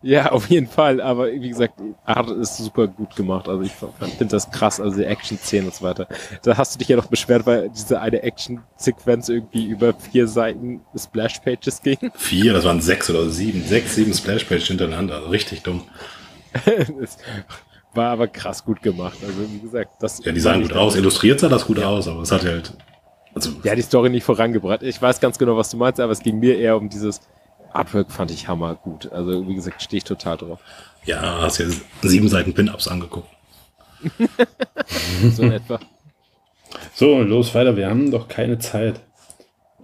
[0.01, 1.01] Ja, auf jeden Fall.
[1.01, 1.75] Aber wie gesagt,
[2.05, 3.47] Art ist super gut gemacht.
[3.47, 6.07] Also ich finde das krass, also die Action-Szenen und so weiter.
[6.43, 10.81] Da hast du dich ja noch beschwert, weil diese eine Action-Sequenz irgendwie über vier Seiten
[10.95, 11.97] Splash-Pages ging.
[12.15, 13.63] Vier, das waren sechs oder sieben.
[13.63, 15.15] Sechs, sieben Splashpages hintereinander.
[15.15, 15.83] Also richtig dumm.
[17.93, 19.17] war aber krass gut gemacht.
[19.21, 20.95] Also wie gesagt, das Ja, die sahen gut aus.
[20.95, 22.73] Illustriert sah das gut aus, aber es hat halt.
[23.33, 24.83] Also, Ja, die Story nicht vorangebracht.
[24.83, 27.21] Ich weiß ganz genau, was du meinst, aber es ging mir eher um dieses
[27.73, 29.11] Artwork fand ich hammer gut.
[29.11, 30.59] Also wie gesagt, stehe ich total drauf.
[31.05, 31.65] ja, hast ja
[32.01, 33.29] sieben Seiten Pin-Ups angeguckt.
[35.31, 35.79] So in etwa.
[36.93, 37.75] So, los weiter.
[37.75, 38.99] Wir haben doch keine Zeit.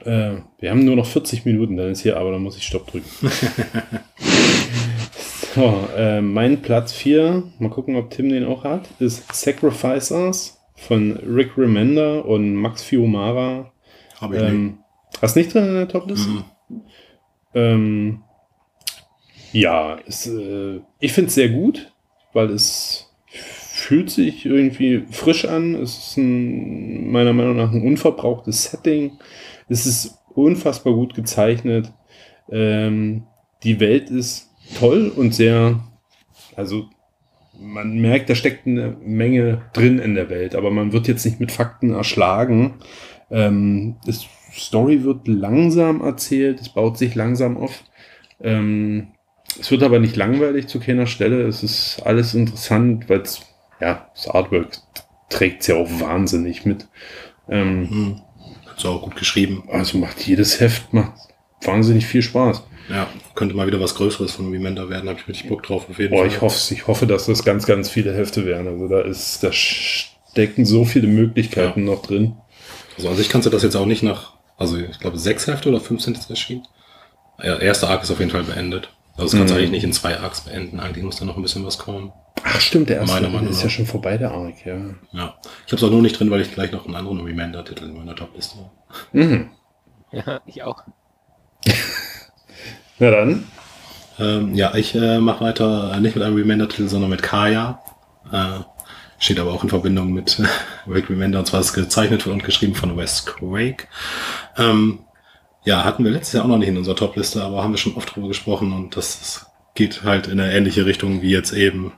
[0.06, 2.88] Äh, wir haben nur noch 40 Minuten, dann ist hier, aber dann muss ich Stopp
[2.88, 3.10] drücken.
[5.56, 11.14] so, äh, mein Platz 4, mal gucken, ob Tim den auch hat, ist Sacrificers von
[11.18, 13.72] Rick Remender und Max Fiumara.
[14.20, 14.52] Habe ich nicht.
[14.52, 14.78] Ähm,
[15.22, 16.30] hast nicht drin in der Topliste?
[16.30, 16.44] Mhm.
[17.54, 18.24] Ähm,
[19.52, 21.92] ja, es, äh, ich finde es sehr gut,
[22.34, 25.76] weil es fühlt sich irgendwie frisch an.
[25.76, 29.20] Es ist ein, meiner Meinung nach ein unverbrauchtes Setting.
[29.70, 31.92] Es ist unfassbar gut gezeichnet.
[32.50, 33.24] Ähm,
[33.64, 35.80] die Welt ist toll und sehr,
[36.56, 36.86] also
[37.60, 41.40] man merkt, da steckt eine Menge drin in der Welt, aber man wird jetzt nicht
[41.40, 42.76] mit Fakten erschlagen.
[43.30, 44.26] Ähm, das
[44.56, 47.84] Story wird langsam erzählt, es baut sich langsam auf.
[48.42, 49.08] Ähm,
[49.60, 51.44] es wird aber nicht langweilig zu keiner Stelle.
[51.48, 53.42] Es ist alles interessant, weil es,
[53.80, 54.78] ja, das Artwork
[55.30, 56.88] trägt es ja auch wahnsinnig mit.
[57.50, 58.22] Ähm, Hm.
[58.76, 59.64] Ist auch gut geschrieben.
[59.72, 61.14] also macht jedes Heft macht
[61.62, 62.64] wahnsinnig viel Spaß.
[62.90, 65.08] Ja, könnte mal wieder was Größeres von Remender werden.
[65.08, 66.28] Habe ich richtig Bock drauf auf jeden Boah, Fall.
[66.28, 68.68] ich hoffe, ich hoffe, dass das ganz, ganz viele Hefte werden.
[68.68, 72.36] Also da ist, da stecken so viele Möglichkeiten noch drin.
[72.98, 75.70] Also an sich kannst du das jetzt auch nicht nach, also ich glaube sechs Hefte
[75.70, 76.66] oder fünf sind jetzt erschienen.
[77.42, 78.90] Ja, erster Arc ist auf jeden Fall beendet.
[79.16, 79.58] Also das kannst Mhm.
[79.60, 80.80] eigentlich nicht in zwei Arcs beenden.
[80.80, 82.12] Eigentlich muss da noch ein bisschen was kommen.
[82.44, 84.76] Ach stimmt, der erste Meinung ist ja schon vorbei, der Arc, ja.
[85.12, 85.36] Ja.
[85.66, 87.96] Ich habe es auch nur nicht drin, weil ich gleich noch einen anderen Remender-Titel in
[87.98, 88.70] meiner Topliste habe.
[89.14, 89.50] Mhm.
[90.12, 90.84] Ja, ich auch.
[93.00, 93.48] Na dann.
[94.20, 97.80] Ähm, ja, ich äh, mache weiter äh, nicht mit einem Remender-Titel, sondern mit Kaya.
[98.32, 98.60] Äh,
[99.24, 100.42] steht aber auch in Verbindung mit
[100.88, 103.88] Rick Remender, und zwar ist gezeichnet und geschrieben von Wes Craig.
[104.58, 105.00] Ähm,
[105.66, 107.96] ja, hatten wir letztes Jahr auch noch nicht in unserer Top-Liste, aber haben wir schon
[107.96, 109.46] oft drüber gesprochen und das, das
[109.76, 111.94] geht halt in eine ähnliche Richtung wie jetzt eben.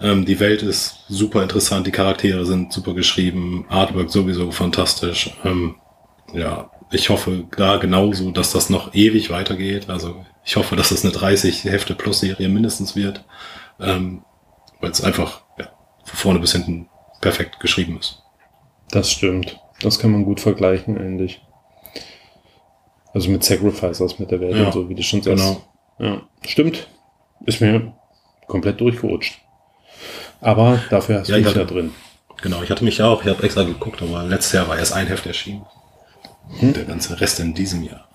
[0.00, 5.30] Ähm, die Welt ist super interessant, die Charaktere sind super geschrieben, Artwork sowieso fantastisch.
[5.44, 5.76] Ähm,
[6.34, 9.88] ja, ich hoffe da genauso, dass das noch ewig weitergeht.
[9.88, 13.24] Also ich hoffe, dass es das eine 30 Hefte plus Serie mindestens wird,
[13.80, 14.22] ähm,
[14.80, 15.68] weil es einfach ja,
[16.08, 16.88] von vorne bis hinten
[17.20, 18.22] perfekt geschrieben ist.
[18.90, 19.58] Das stimmt.
[19.80, 21.40] Das kann man gut vergleichen eigentlich.
[23.14, 25.42] Also mit Sacrificers, mit der Welt Ja, und so, wie du schon sagst.
[25.42, 25.62] genau.
[25.98, 26.88] Ja, stimmt.
[27.46, 27.92] Ist mir
[28.46, 29.38] komplett durchgerutscht.
[30.40, 31.92] Aber dafür hast Ja, du ich mich da hatte- drin.
[32.40, 35.08] Genau, ich hatte mich auch, ich habe extra geguckt, aber letztes Jahr war erst ein
[35.08, 35.66] Heft erschienen.
[36.60, 38.08] Und der ganze Rest in diesem Jahr.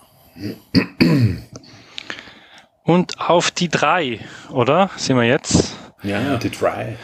[2.82, 4.90] Und auf die drei, oder?
[4.96, 5.74] Sind wir jetzt?
[6.02, 6.96] Ja, die Try.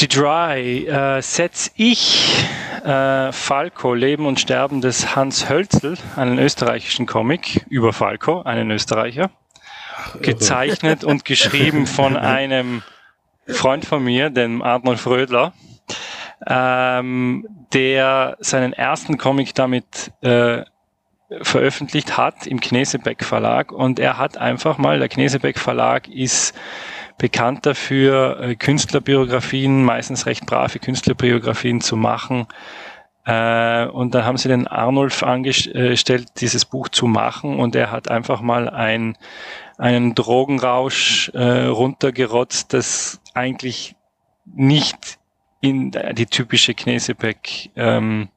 [0.00, 2.44] Die Dry äh, setze ich
[2.84, 9.30] äh, Falco, Leben und Sterben des Hans Hölzel, einen österreichischen Comic über Falco, einen Österreicher,
[10.22, 12.82] gezeichnet und geschrieben von einem
[13.48, 15.52] Freund von mir, dem Arnold Frödler,
[16.46, 20.62] ähm, der seinen ersten Comic damit äh,
[21.42, 23.72] veröffentlicht hat im Knesebeck Verlag.
[23.72, 26.54] Und er hat einfach mal, der Knesebeck Verlag ist
[27.18, 32.46] bekannt dafür, äh, Künstlerbiografien, meistens recht brave Künstlerbiografien zu machen.
[33.26, 38.10] Äh, und dann haben sie den Arnulf angestellt, dieses Buch zu machen und er hat
[38.10, 39.18] einfach mal ein,
[39.76, 43.96] einen Drogenrausch äh, runtergerotzt, das eigentlich
[44.46, 45.18] nicht
[45.60, 48.28] in die typische Knesebeck ähm,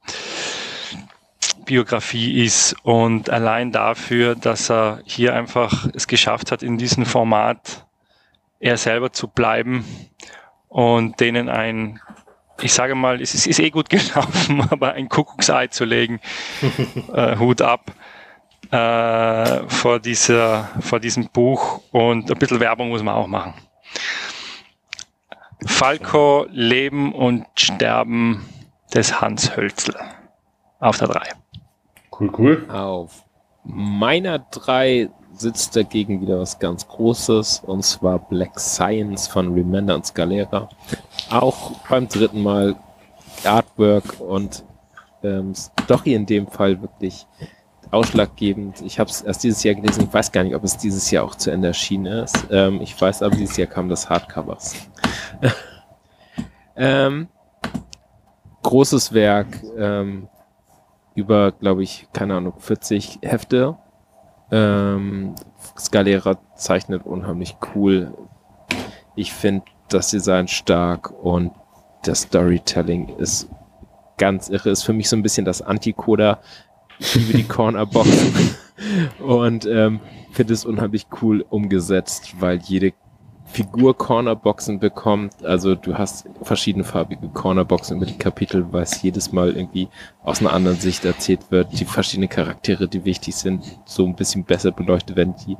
[1.65, 7.85] Biografie ist und allein dafür, dass er hier einfach es geschafft hat, in diesem Format
[8.61, 9.83] er selber zu bleiben
[10.69, 11.99] und denen ein,
[12.61, 16.21] ich sage mal, es ist, ist eh gut gelaufen, aber ein Kuckucksei zu legen,
[17.13, 17.91] äh, Hut ab
[18.71, 23.53] äh, vor, dieser, vor diesem Buch und ein bisschen Werbung muss man auch machen.
[25.65, 28.47] Falco, Leben und Sterben
[28.93, 29.95] des Hans Hölzel
[30.79, 31.21] auf der 3.
[32.19, 32.69] Cool, cool.
[32.69, 33.23] Auf
[33.63, 40.05] meiner drei sitzt dagegen wieder was ganz Großes und zwar Black Science von Remender und
[40.05, 40.69] Scalera.
[41.29, 42.75] Auch beim dritten Mal
[43.43, 44.63] Artwork und
[45.23, 47.25] ähm, Story in dem Fall wirklich
[47.91, 48.81] ausschlaggebend.
[48.81, 50.05] Ich habe es erst dieses Jahr gelesen.
[50.07, 52.47] Ich weiß gar nicht, ob es dieses Jahr auch zu Ende erschienen ist.
[52.49, 54.75] Ähm, ich weiß aber, dieses Jahr kam das Hardcovers.
[56.75, 57.27] ähm,
[58.63, 60.27] großes Werk, ähm,
[61.15, 63.77] über, glaube ich, keine Ahnung, 40 Hefte.
[64.51, 65.35] Ähm,
[65.77, 68.13] Scalera zeichnet unheimlich cool.
[69.15, 71.51] Ich finde das Design stark und
[72.03, 73.49] das Storytelling ist
[74.17, 74.69] ganz irre.
[74.69, 76.39] Ist für mich so ein bisschen das Antikoda.
[76.99, 78.55] Ich liebe die Cornerboxen
[79.19, 79.99] und ähm,
[80.31, 82.93] finde es unheimlich cool umgesetzt, weil jede
[83.51, 85.43] Figur Cornerboxen bekommt.
[85.43, 89.89] Also du hast verschiedenfarbige Cornerboxen über die Kapitel, weil es jedes Mal irgendwie
[90.23, 91.77] aus einer anderen Sicht erzählt wird.
[91.77, 95.35] Die verschiedenen Charaktere, die wichtig sind, so ein bisschen besser beleuchtet werden.
[95.45, 95.57] Die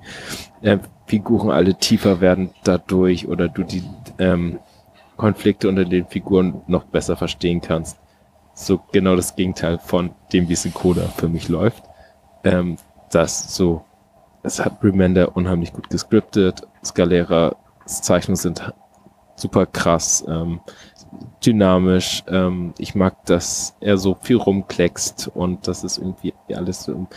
[0.65, 3.84] äh, Figuren alle tiefer werden dadurch oder du die
[4.19, 4.59] ähm,
[5.18, 7.99] Konflikte unter den Figuren noch besser verstehen kannst.
[8.53, 11.84] So genau das Gegenteil von dem, wie es in Coda für mich läuft.
[12.43, 12.77] Ähm,
[13.11, 13.84] das so,
[14.43, 16.61] es hat Remender unheimlich gut gescriptet.
[16.84, 17.55] Scalera
[18.01, 18.73] Zeichnungen sind
[19.35, 20.61] super krass, ähm,
[21.45, 22.23] dynamisch.
[22.27, 27.07] Ähm, ich mag, dass er so viel rumkleckst und dass es irgendwie alles so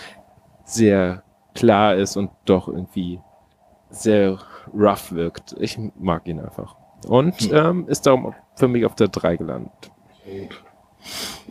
[0.65, 1.23] sehr
[1.55, 3.21] klar ist und doch irgendwie
[3.91, 4.39] sehr
[4.73, 5.55] rough wirkt.
[5.59, 6.77] Ich mag ihn einfach.
[7.07, 9.93] Und ähm, ist darum für mich auf der 3 gelandet.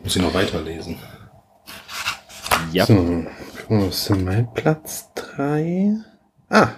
[0.04, 0.98] Muss ich noch weiterlesen.
[2.72, 2.86] Ja.
[2.86, 3.26] So,
[3.70, 5.98] was ist denn mein Platz 3?
[6.50, 6.70] Ah,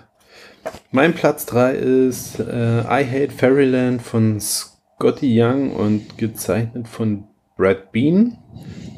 [0.92, 7.26] mein Platz 3 ist äh, I Hate Fairyland von Scotty Young und gezeichnet von
[7.58, 8.38] Brad Bean.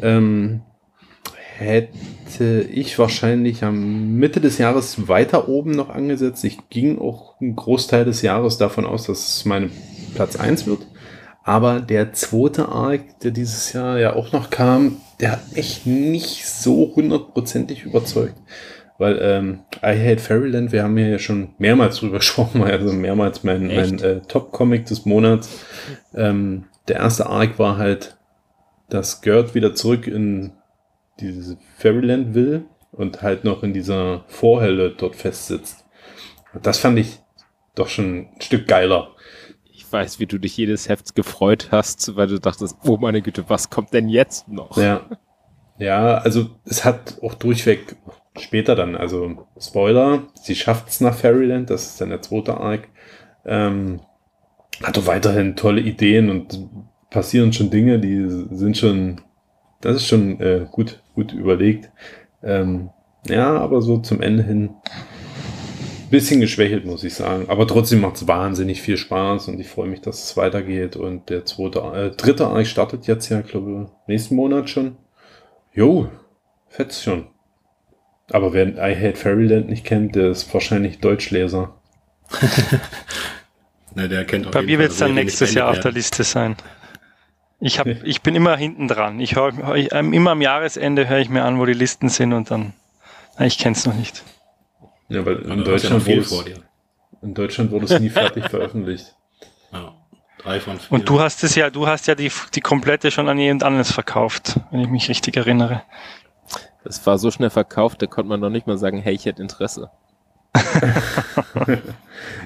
[0.02, 0.61] Ähm,
[1.57, 6.44] hätte ich wahrscheinlich am Mitte des Jahres weiter oben noch angesetzt.
[6.44, 9.72] Ich ging auch einen Großteil des Jahres davon aus, dass es meine
[10.14, 10.85] Platz 1 wird.
[11.44, 16.45] Aber der zweite Arc, der dieses Jahr ja auch noch kam, der hat mich nicht
[16.45, 18.35] so hundertprozentig überzeugt.
[18.98, 23.44] Weil ähm, I Hate Fairyland, wir haben hier ja schon mehrmals drüber gesprochen, also mehrmals
[23.44, 25.64] mein, mein äh, Top-Comic des Monats.
[26.15, 28.18] Ähm, der erste Arc war halt,
[28.90, 30.53] dass Gerd wieder zurück in
[31.19, 35.86] diese Fairyland will und halt noch in dieser Vorhölle dort festsitzt.
[36.53, 37.19] Und das fand ich
[37.76, 39.10] doch schon ein Stück geiler.
[39.65, 43.22] Ich ich weiß, wie du dich jedes Heft gefreut hast, weil du dachtest, oh meine
[43.22, 44.76] Güte, was kommt denn jetzt noch?
[44.76, 45.06] Ja.
[45.80, 47.95] Ja, also es hat auch durchweg
[48.38, 52.88] später dann, also Spoiler, sie schafft es nach Fairyland, das ist dann der zweite Arc.
[53.45, 54.01] Ähm,
[54.84, 56.68] hat auch weiterhin tolle Ideen und
[57.09, 59.22] passieren schon Dinge, die sind schon,
[59.81, 61.89] das ist schon äh, gut, gut überlegt.
[62.43, 62.89] Ähm,
[63.27, 64.69] ja, aber so zum Ende hin
[66.09, 67.45] bisschen geschwächelt, muss ich sagen.
[67.49, 70.95] Aber trotzdem macht es wahnsinnig viel Spaß und ich freue mich, dass es weitergeht.
[70.95, 74.97] Und der zweite, äh, dritte Arc startet jetzt ja, glaube ich, nächsten Monat schon.
[75.73, 76.09] Jo,
[76.69, 77.27] fetzt schon.
[78.32, 81.74] Aber wer I Hate Fairyland nicht kennt, der ist wahrscheinlich Deutschleser.
[83.95, 85.91] Ne, der kennt auf Bei mir wird es dann nächstes Jahr auf der.
[85.91, 86.56] Liste sein.
[87.60, 89.20] Ich, hab, ich bin immer hinten dran.
[89.20, 92.34] Ich höre ich, ähm, immer am Jahresende höre ich mir an, wo die Listen sind
[92.34, 92.74] und dann.
[93.40, 94.24] Na, ich kenne es noch nicht.
[95.10, 96.64] Ja, weil Ja, in ja Deutschland, viel wurde vor es, dir.
[97.24, 99.16] in Deutschland wurde es nie fertig veröffentlicht.
[99.72, 99.95] Ja,
[100.38, 100.91] drei von vier.
[100.91, 103.91] Und du hast es ja, du hast ja die, die komplette schon an jemand anderes
[103.91, 105.82] verkauft, wenn ich mich richtig erinnere.
[106.88, 109.41] Das war so schnell verkauft, da konnte man noch nicht mal sagen, hey, ich hätte
[109.41, 109.89] Interesse.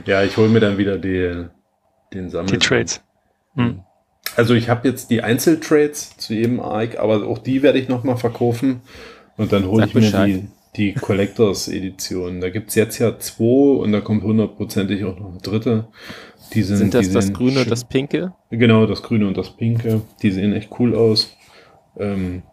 [0.05, 1.45] Ja, ich hole mir dann wieder die,
[2.13, 2.51] den Sammel.
[2.51, 3.01] Die Trades.
[3.55, 3.81] Hm.
[4.35, 8.17] Also ich habe jetzt die Einzeltrades zu jedem Arc, aber auch die werde ich nochmal
[8.17, 8.81] verkaufen.
[9.37, 10.27] Und dann hole ich mir Bescheid.
[10.27, 12.41] die, die Collectors Edition.
[12.41, 15.87] Da gibt's jetzt ja zwei und da kommt hundertprozentig auch noch eine dritte.
[16.53, 18.33] Die sind, Sind das die das sehen Grüne und das Pinke?
[18.49, 20.01] Genau, das Grüne und das Pinke.
[20.21, 21.35] Die sehen echt cool aus.
[21.97, 22.43] Ähm,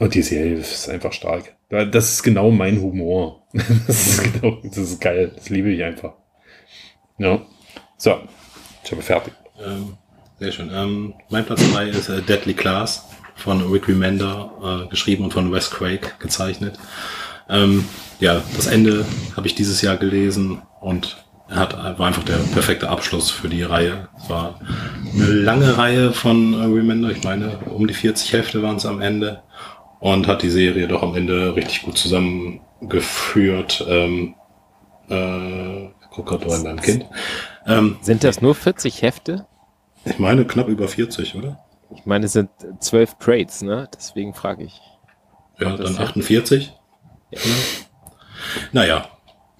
[0.00, 1.54] und die Serie ist einfach stark.
[1.68, 3.46] Da- Das ist genau mein Humor.
[3.86, 5.32] Das ist, genau, das ist geil.
[5.36, 6.14] Das liebe ich einfach.
[7.18, 7.40] Ja.
[7.96, 8.16] So,
[8.84, 9.32] ich habe fertig.
[9.64, 9.96] Ähm,
[10.38, 10.70] sehr schön.
[10.72, 13.06] Ähm, mein Platz 3 ist äh, Deadly Class
[13.36, 16.78] von Rick Remender, äh, geschrieben und von Wes Craig gezeichnet.
[17.48, 17.84] Ähm,
[18.20, 19.04] ja, das Ende
[19.36, 24.08] habe ich dieses Jahr gelesen und hat, war einfach der perfekte Abschluss für die Reihe.
[24.22, 24.60] Es war
[25.12, 29.00] eine lange Reihe von äh, Remender, ich meine, um die 40 Hefte waren es am
[29.00, 29.42] Ende
[30.00, 33.84] und hat die Serie doch am Ende richtig gut zusammengeführt.
[33.88, 34.34] Ähm,
[35.08, 37.06] äh, guck gerade bei meinem Kind.
[37.66, 39.46] Ähm, Sind das nur 40 Hefte?
[40.04, 41.58] ich meine knapp über 40, oder?
[41.94, 42.48] Ich meine, es sind
[42.78, 43.88] zwölf Trades, ne?
[43.94, 44.80] Deswegen frage ich.
[45.58, 46.72] Ja, dann ist- 48.
[48.72, 49.08] Naja,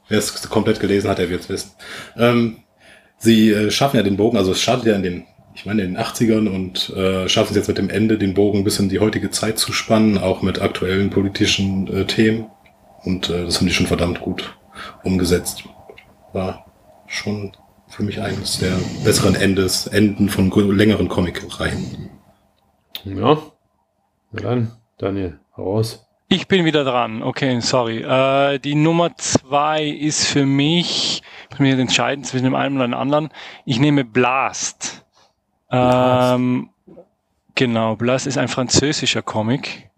[0.09, 1.73] wer es komplett gelesen hat, der wird es wissen.
[2.17, 2.59] Ähm,
[3.19, 5.27] sie äh, schaffen ja den Bogen, also es startet ja in den,
[5.61, 8.65] ich meine, in den 80ern und äh, schaffen es jetzt mit dem Ende, den Bogen
[8.65, 12.47] bis in die heutige Zeit zu spannen, auch mit aktuellen politischen äh, Themen.
[13.05, 14.57] Und äh, das haben die schon verdammt gut
[15.05, 15.65] umgesetzt.
[16.32, 16.65] War
[17.07, 17.53] schon
[17.89, 18.73] für mich eines der
[19.05, 22.09] besseren Endes, Enden von längeren Comic-Reihen.
[23.05, 23.37] Ja.
[24.32, 26.07] Na dann, Daniel, raus.
[26.31, 27.23] Ich bin wieder dran.
[27.23, 27.99] Okay, sorry.
[27.99, 32.87] Äh, die Nummer zwei ist für mich, ich muss mich entscheiden zwischen dem einen oder
[32.87, 33.28] dem anderen.
[33.66, 35.05] Ich nehme Blast.
[35.70, 36.70] Ähm,
[37.55, 39.90] genau, Blast ist ein französischer Comic.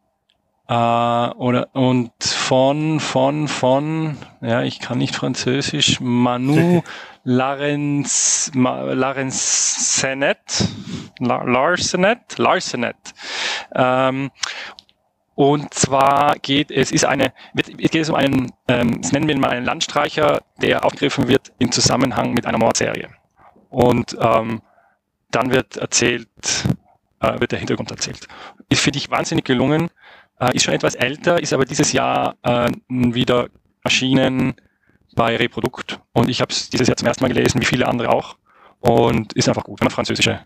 [0.69, 6.83] Äh, oder, und von, von, von, ja, ich kann nicht Französisch, Manu
[7.25, 10.69] Larens, Ma- Larensenet,
[11.19, 12.97] La- Larsenet, Larsenet.
[13.75, 14.31] Ähm,
[15.35, 19.27] und zwar geht es ist eine, wird, es geht es um einen, ähm, das nennen
[19.29, 23.09] wir ihn mal einen Landstreicher, der aufgegriffen wird im Zusammenhang mit einer Mordserie.
[23.71, 24.61] Und ähm,
[25.35, 26.29] dann wird erzählt,
[27.21, 28.27] äh, wird der Hintergrund erzählt.
[28.69, 29.91] Ist für dich wahnsinnig gelungen,
[30.41, 33.49] äh, ist schon etwas älter, ist aber dieses Jahr äh, wieder
[33.83, 34.55] erschienen
[35.15, 36.01] bei Reprodukt.
[36.13, 38.37] Und ich habe es dieses Jahr zum ersten Mal gelesen, wie viele andere auch.
[38.81, 40.41] Und ist einfach gut, wenn man französische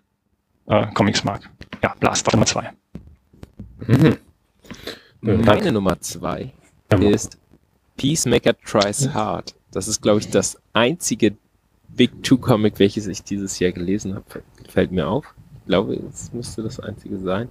[0.66, 1.48] äh, Comics mag.
[1.82, 2.72] Ja, Blast auf Nummer zwei.
[3.86, 4.18] Mhm.
[5.20, 6.52] Meine Nummer zwei
[7.00, 7.38] ist
[7.96, 9.54] Peacemaker Tries Hard.
[9.70, 11.36] Das ist, glaube ich, das einzige
[11.97, 14.24] Big Two Comic, welches ich dieses Jahr gelesen habe.
[14.68, 15.35] Fällt mir auf.
[15.60, 17.48] Ich glaube, es müsste das einzige sein.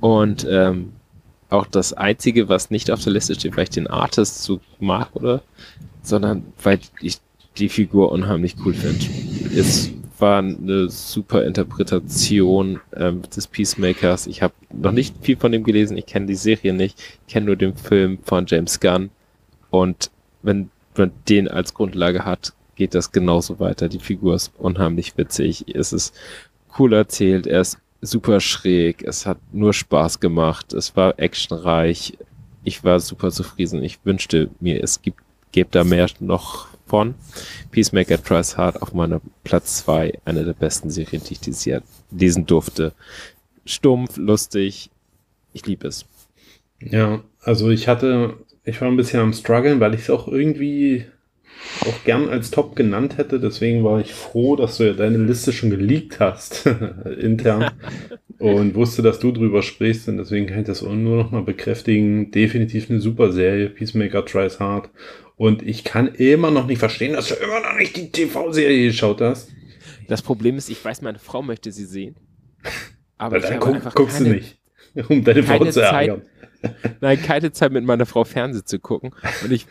[0.00, 0.92] Und ähm,
[1.50, 5.14] auch das einzige, was nicht auf der Liste steht, weil ich den Artist so mag,
[5.14, 5.42] oder?
[6.02, 7.18] Sondern weil ich
[7.56, 9.06] die Figur unheimlich cool finde.
[9.56, 14.26] Es war eine super Interpretation ähm, des Peacemakers.
[14.26, 15.96] Ich habe noch nicht viel von dem gelesen.
[15.96, 16.98] Ich kenne die Serie nicht.
[17.26, 19.10] Ich kenne nur den Film von James Gunn.
[19.70, 20.10] Und
[20.42, 23.88] wenn man den als Grundlage hat, geht das genauso weiter.
[23.88, 25.64] Die Figur ist unheimlich witzig.
[25.74, 26.14] Es ist
[26.78, 27.46] cool erzählt.
[27.46, 29.02] Er ist super schräg.
[29.02, 30.72] Es hat nur Spaß gemacht.
[30.72, 32.18] Es war actionreich.
[32.64, 33.82] Ich war super zufrieden.
[33.82, 35.20] Ich wünschte mir, es gibt,
[35.52, 37.14] gäbe da mehr noch von.
[37.70, 41.82] Peacemaker Tries Hard auf meiner Platz zwei Eine der besten Serien, die ich dieses Jahr
[42.10, 42.92] lesen durfte.
[43.64, 44.90] Stumpf, lustig.
[45.52, 46.04] Ich liebe es.
[46.80, 51.06] Ja, also ich hatte, ich war ein bisschen am struggeln, weil ich es auch irgendwie
[51.80, 53.40] auch gern als Top genannt hätte.
[53.40, 56.66] Deswegen war ich froh, dass du ja deine Liste schon geleakt hast,
[57.20, 57.70] intern.
[58.38, 60.08] und wusste, dass du drüber sprichst.
[60.08, 62.30] Und deswegen kann ich das nur noch mal bekräftigen.
[62.30, 63.70] Definitiv eine super Serie.
[63.70, 64.90] Peacemaker tries hard.
[65.36, 69.20] Und ich kann immer noch nicht verstehen, dass du immer noch nicht die TV-Serie geschaut
[69.20, 69.50] hast.
[70.06, 72.16] Das Problem ist, ich weiß, meine Frau möchte sie sehen.
[73.18, 74.58] Aber dann guck, guckst keine, du nicht,
[75.08, 76.08] um deine Frau zu Zeit.
[76.08, 76.22] ärgern.
[77.00, 79.14] Nein, keine Zeit mit meiner Frau Fernsehen zu gucken.
[79.42, 79.66] Und ich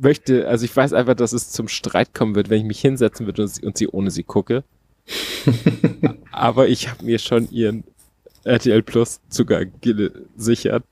[0.00, 3.26] möchte, also ich weiß einfach, dass es zum Streit kommen wird, wenn ich mich hinsetzen
[3.26, 4.64] würde und sie, und sie ohne sie gucke.
[6.32, 7.84] Aber ich habe mir schon ihren
[8.44, 10.84] RTL Plus Zugang gesichert,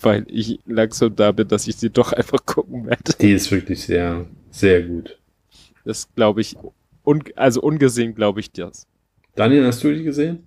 [0.00, 3.12] weil ich langsam da bin, dass ich sie doch einfach gucken werde.
[3.20, 5.18] Die ist wirklich sehr, sehr gut.
[5.84, 6.56] Das glaube ich,
[7.04, 8.86] un, also ungesehen glaube ich das.
[9.34, 10.44] Daniel, hast du die gesehen?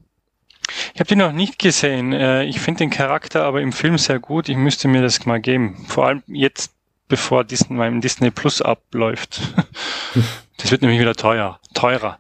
[0.93, 2.13] Ich habe die noch nicht gesehen.
[2.13, 4.49] Äh, Ich finde den Charakter aber im Film sehr gut.
[4.49, 5.83] Ich müsste mir das mal geben.
[5.87, 6.73] Vor allem jetzt,
[7.13, 9.39] bevor Disney, mein Disney Plus abläuft.
[10.57, 12.19] Das wird nämlich wieder teuer, teurer.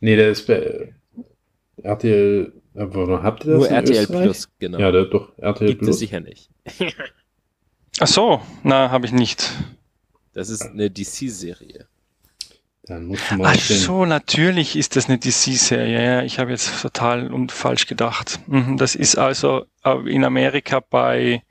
[0.00, 0.94] Nee, der ist bei
[1.82, 2.52] RTL.
[2.74, 4.22] Aber habt ihr das Nur in RTL Österreich?
[4.24, 4.78] Plus, genau.
[4.78, 5.98] Ja, der, doch, RTL Gibt es Plus.
[5.98, 6.50] sicher nicht.
[8.00, 9.52] Ach so, na, habe ich nicht.
[10.32, 11.86] Das ist eine DC-Serie.
[12.84, 16.02] Dann musst du mal Ach so, natürlich ist das eine DC-Serie.
[16.04, 18.40] Ja, ich habe jetzt total und falsch gedacht.
[18.48, 21.42] Mhm, Das ist also äh, in Amerika bei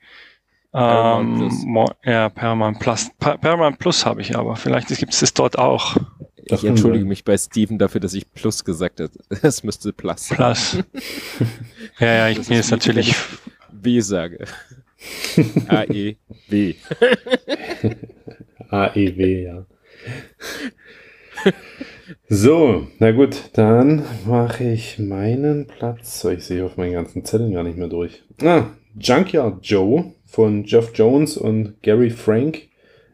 [0.72, 1.64] Paramount ähm, Plus.
[1.64, 3.10] Mo- ja, Paramount Plus.
[3.18, 4.56] Pa Paramount Plus habe ich aber.
[4.56, 5.96] Vielleicht gibt es das dort auch.
[6.48, 9.10] Das ich entschuldige mich bei Steven dafür, dass ich Plus gesagt habe.
[9.42, 10.36] Es müsste Plus sein.
[10.36, 10.78] Plus.
[12.00, 13.10] ja, ja, ich Das bin ist jetzt natürlich.
[13.10, 13.16] ich
[13.70, 14.44] W sage.
[15.68, 16.74] A-E-W.
[18.70, 19.66] AEW, ja.
[22.28, 26.20] So, na gut, dann mache ich meinen Platz.
[26.20, 28.22] So, ich sehe auf meinen ganzen Zetteln gar nicht mehr durch.
[28.42, 28.66] Ah,
[28.98, 32.62] Junkyard Joe von Jeff Jones und Gary Frank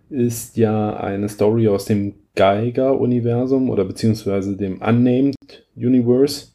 [0.09, 5.35] ist ja eine Story aus dem Geiger-Universum oder beziehungsweise dem Unnamed
[5.77, 6.53] Universe.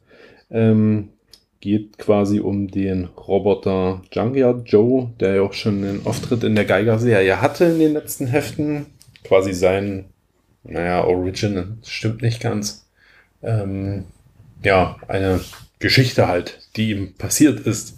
[0.50, 1.10] Ähm,
[1.60, 6.66] geht quasi um den Roboter Junkyard Joe, der ja auch schon einen Auftritt in der
[6.66, 8.86] Geiger-Serie hatte in den letzten Heften.
[9.26, 10.06] Quasi sein,
[10.64, 12.88] naja, Origin, stimmt nicht ganz.
[13.42, 14.06] Ähm,
[14.64, 15.42] ja, eine
[15.80, 17.98] Geschichte halt, die ihm passiert ist.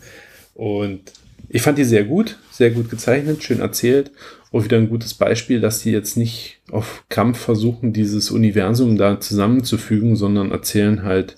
[0.55, 1.13] Und
[1.47, 4.11] ich fand die sehr gut, sehr gut gezeichnet, schön erzählt.
[4.51, 9.19] Auch wieder ein gutes Beispiel, dass sie jetzt nicht auf Kampf versuchen, dieses Universum da
[9.19, 11.37] zusammenzufügen, sondern erzählen halt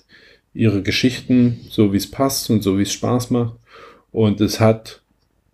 [0.54, 3.56] ihre Geschichten, so wie es passt und so wie es Spaß macht.
[4.12, 5.02] Und es hat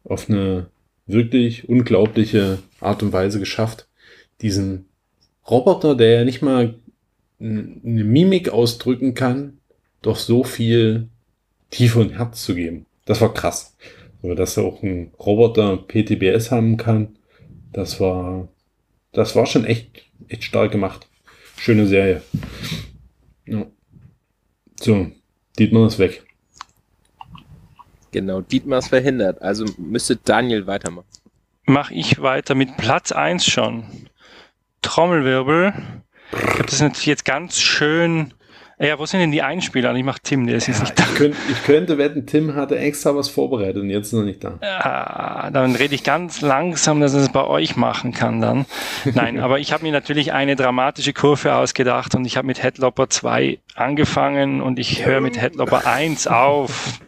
[0.05, 0.67] auf eine
[1.07, 3.87] wirklich unglaubliche Art und Weise geschafft,
[4.41, 4.87] diesen
[5.49, 6.75] Roboter, der ja nicht mal
[7.41, 9.59] eine Mimik ausdrücken kann,
[10.03, 11.09] doch so viel
[11.71, 12.87] Tiefe und Herz zu geben.
[13.05, 13.77] Das war krass.
[14.25, 17.19] Aber dass auch ein Roboter PTBS haben kann,
[17.75, 18.49] das war,
[19.13, 21.07] das war schon echt, echt stark gemacht.
[21.59, 22.23] Schöne Serie.
[23.45, 23.67] Ja.
[24.81, 25.11] So,
[25.59, 26.25] Dietmar ist weg.
[28.13, 29.43] Genau, Dietmar ist verhindert.
[29.43, 31.07] Also müsste Daniel weitermachen.
[31.67, 33.85] Mache ich weiter mit Platz 1 schon.
[34.81, 35.75] Trommelwirbel.
[36.33, 38.33] Ich habe das natürlich jetzt ganz schön.
[38.79, 39.95] Ja, wo sind denn die Einspieler?
[39.95, 41.05] Ich mache Tim, der ist jetzt nicht da.
[41.05, 44.43] Ich, könnt, ich könnte wetten, Tim hatte extra was vorbereitet und jetzt ist er nicht
[44.43, 44.59] da.
[44.61, 48.67] Ah, dann rede ich ganz langsam, dass ich es bei euch machen kann dann.
[49.05, 53.09] Nein, aber ich habe mir natürlich eine dramatische Kurve ausgedacht und ich habe mit Headlopper
[53.09, 57.01] 2 angefangen und ich höre mit Headlopper 1 auf.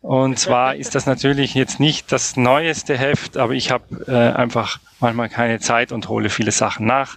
[0.00, 4.78] Und zwar ist das natürlich jetzt nicht das neueste Heft, aber ich habe äh, einfach
[5.00, 7.16] manchmal keine Zeit und hole viele Sachen nach.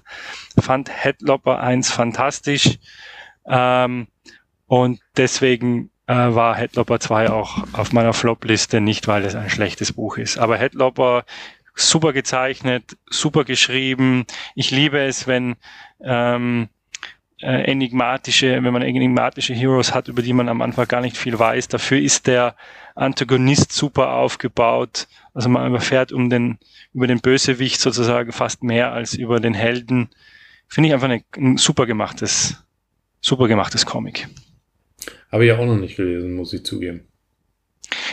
[0.57, 2.79] Fand Headlopper 1 fantastisch.
[3.47, 4.07] Ähm,
[4.67, 9.93] und deswegen äh, war Headlopper 2 auch auf meiner Flop-Liste, nicht weil es ein schlechtes
[9.93, 10.37] Buch ist.
[10.37, 11.25] Aber Headlopper,
[11.75, 14.25] super gezeichnet, super geschrieben.
[14.55, 15.55] Ich liebe es, wenn
[16.01, 16.69] ähm,
[17.41, 21.37] äh, enigmatische, wenn man enigmatische Heroes hat, über die man am Anfang gar nicht viel
[21.37, 21.67] weiß.
[21.67, 22.55] Dafür ist der
[22.95, 25.07] Antagonist super aufgebaut.
[25.33, 26.57] Also man erfährt um den,
[26.93, 30.09] über den Bösewicht sozusagen fast mehr als über den Helden.
[30.67, 32.63] Finde ich einfach eine, ein super gemachtes,
[33.21, 34.27] super gemachtes Comic.
[35.31, 37.07] Habe ich auch noch nicht gelesen, muss ich zugeben.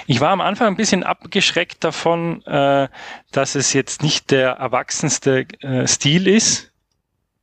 [0.06, 2.89] Ich war am Anfang ein bisschen abgeschreckt davon, äh,
[3.32, 6.72] dass es jetzt nicht der erwachsenste äh, Stil ist,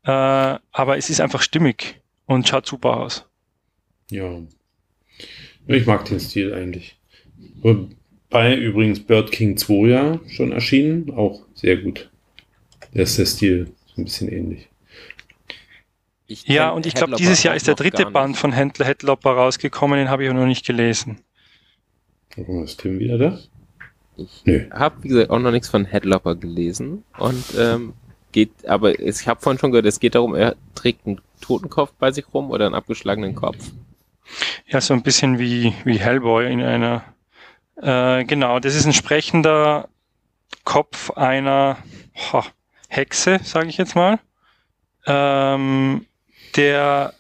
[0.04, 3.26] äh, aber es ist einfach stimmig und schaut super aus.
[4.10, 4.40] Ja.
[5.68, 7.00] Ich mag den Stil eigentlich.
[8.30, 12.10] Bei übrigens Bird King 2 ja schon erschienen, auch sehr gut.
[12.94, 14.71] Da ist der Stil so ein bisschen ähnlich.
[16.32, 20.00] Ich Ja, und ich glaube, dieses Jahr ist der dritte Band von Händler Headlopper rausgekommen,
[20.00, 21.20] den habe ich auch noch nicht gelesen.
[22.38, 23.40] Warum ist Tim wieder da?
[24.16, 24.70] Ich Nö.
[24.72, 27.94] habe, wie gesagt, auch noch nichts von Headlopper gelesen und ähm,
[28.32, 32.12] geht, aber ich habe vorhin schon gehört, es geht darum, er trägt einen Totenkopf bei
[32.12, 33.72] sich rum oder einen abgeschlagenen Kopf.
[34.68, 37.04] Ja, so ein bisschen wie, wie Hellboy in einer.
[37.76, 39.90] Äh, genau, das ist ein sprechender
[40.64, 41.78] Kopf einer
[42.32, 42.46] ha,
[42.88, 44.20] Hexe, sage ich jetzt mal.
[45.08, 46.06] Ähm,
[46.52, 47.14] der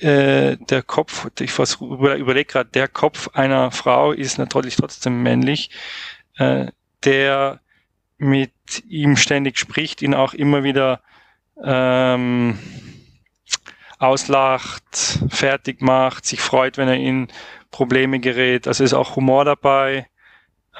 [0.00, 5.70] äh, der Kopf, ich überlege gerade, der Kopf einer Frau ist natürlich trotzdem männlich,
[6.36, 6.66] äh,
[7.04, 7.60] der
[8.16, 8.52] mit
[8.88, 11.00] ihm ständig spricht, ihn auch immer wieder
[11.64, 12.58] ähm,
[13.98, 17.28] auslacht, fertig macht, sich freut, wenn er in
[17.70, 18.68] Probleme gerät.
[18.68, 20.06] Also ist auch Humor dabei.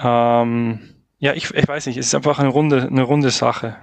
[0.01, 3.77] Ähm, ja, ich, ich weiß nicht, es ist einfach eine runde, eine runde Sache.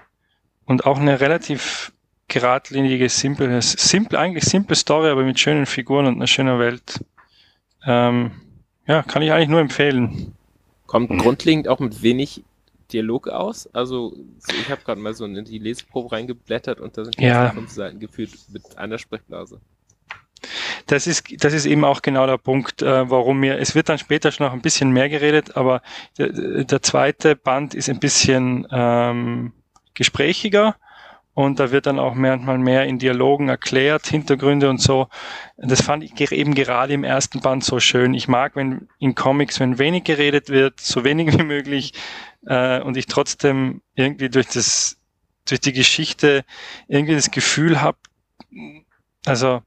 [0.66, 1.92] Und auch eine relativ
[2.28, 7.04] geradlinige, simple, simple, eigentlich simple Story, aber mit schönen Figuren und einer schönen Welt.
[7.86, 8.32] Ähm,
[8.88, 10.34] ja, kann ich eigentlich nur empfehlen.
[10.88, 12.44] Kommt grundlegend auch mit wenig
[12.92, 13.68] Dialog aus.
[13.74, 14.16] Also
[14.48, 17.50] ich habe gerade mal so in die Leseprobe reingeblättert und da sind ja.
[17.52, 19.60] fünf Seiten geführt mit einer Sprechblase.
[20.88, 23.98] Das ist, das ist eben auch genau der Punkt, äh, warum mir, es wird dann
[23.98, 25.82] später schon noch ein bisschen mehr geredet, aber
[26.20, 29.54] der, der zweite Band ist ein bisschen ähm,
[29.96, 30.76] gesprächiger
[31.36, 35.10] und da wird dann auch manchmal mehr in Dialogen erklärt, Hintergründe und so.
[35.58, 38.14] Das fand ich eben gerade im ersten Band so schön.
[38.14, 41.94] Ich mag, wenn in Comics, wenn wenig geredet wird, so wenig wie möglich,
[42.48, 44.98] äh, und ich trotzdem irgendwie durch das,
[45.46, 46.46] durch die Geschichte
[46.88, 47.98] irgendwie das Gefühl habe,
[49.26, 49.62] also,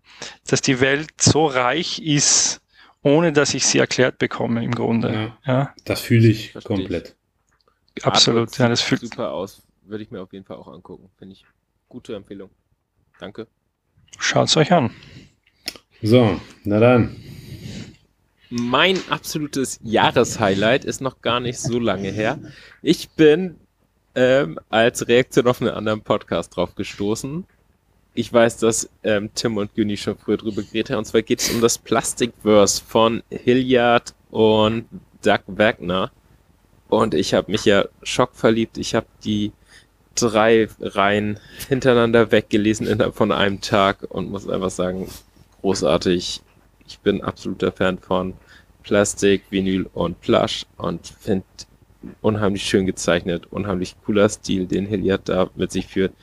[0.46, 2.62] dass die Welt so reich ist,
[3.02, 5.36] ohne dass ich sie erklärt bekomme im Grunde.
[5.44, 5.74] Ja, ja.
[5.84, 7.16] Das fühle ich Versteh komplett.
[7.94, 8.06] Ich.
[8.06, 9.62] Absolut, ja, das fühlt super aus.
[9.82, 11.44] Würde ich mir auf jeden Fall auch angucken, finde ich
[11.88, 12.50] gute Empfehlung.
[13.18, 13.46] Danke.
[14.18, 14.90] Schaut es euch an.
[16.02, 17.16] So, na dann.
[18.50, 22.38] Mein absolutes Jahreshighlight ist noch gar nicht so lange her.
[22.82, 23.56] Ich bin
[24.14, 27.44] ähm, als Reaktion auf einen anderen Podcast drauf gestoßen.
[28.14, 30.98] Ich weiß, dass ähm, Tim und Günni schon früher drüber geredet haben.
[30.98, 34.86] Und zwar geht es um das Plastikverse von Hilliard und
[35.22, 36.10] Doug Wagner.
[36.88, 38.78] Und ich habe mich ja schockverliebt.
[38.78, 39.52] Ich habe die
[40.20, 41.38] drei Reihen
[41.68, 45.08] hintereinander weggelesen innerhalb von einem Tag und muss einfach sagen,
[45.60, 46.42] großartig.
[46.86, 48.34] Ich bin absoluter Fan von
[48.82, 51.44] Plastik, Vinyl und Plush und finde
[52.22, 56.14] unheimlich schön gezeichnet, unheimlich cooler Stil, den Hilliard da mit sich führt.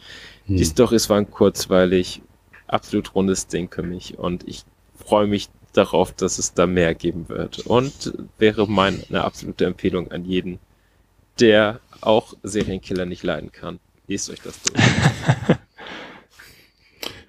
[0.47, 0.57] Hm.
[0.57, 2.21] Die Storys waren kurzweilig,
[2.67, 4.63] absolut rundes Ding für mich und ich
[4.95, 10.25] freue mich darauf, dass es da mehr geben wird und wäre meine absolute Empfehlung an
[10.25, 10.59] jeden,
[11.39, 13.79] der auch Serienkiller nicht leiden kann.
[14.07, 14.79] Lest euch das durch.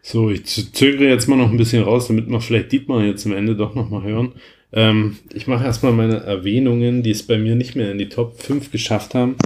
[0.02, 3.32] so, ich zögere jetzt mal noch ein bisschen raus, damit wir vielleicht Dietmar jetzt am
[3.32, 4.34] Ende doch nochmal hören.
[4.72, 8.40] Ähm, ich mache erstmal meine Erwähnungen, die es bei mir nicht mehr in die Top
[8.40, 9.36] 5 geschafft haben.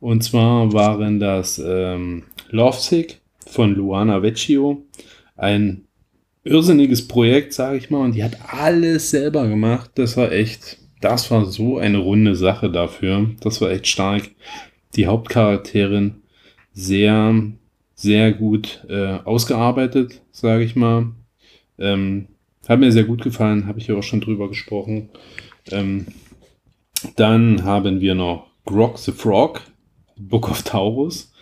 [0.00, 4.84] Und zwar waren das ähm, Lovesick von Luana Vecchio.
[5.36, 5.84] Ein
[6.44, 8.04] irrsinniges Projekt, sage ich mal.
[8.04, 9.92] Und die hat alles selber gemacht.
[9.94, 13.30] Das war echt, das war so eine runde Sache dafür.
[13.40, 14.30] Das war echt stark.
[14.96, 16.22] Die Hauptcharakterin
[16.74, 17.34] sehr,
[17.94, 21.12] sehr gut äh, ausgearbeitet, sage ich mal.
[21.78, 22.26] Ähm,
[22.68, 25.08] hat mir sehr gut gefallen, habe ich ja auch schon drüber gesprochen.
[25.70, 26.06] Ähm,
[27.16, 29.62] dann haben wir noch Grog the Frog,
[30.16, 31.32] Book of Taurus,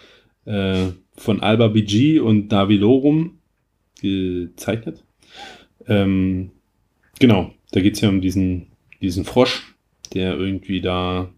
[0.45, 3.39] äh, von Alba BG und Davilorum
[4.01, 5.05] gezeichnet.
[5.87, 6.51] Ähm,
[7.19, 8.69] genau, da geht es ja um diesen,
[9.01, 9.75] diesen Frosch,
[10.13, 11.31] der irgendwie da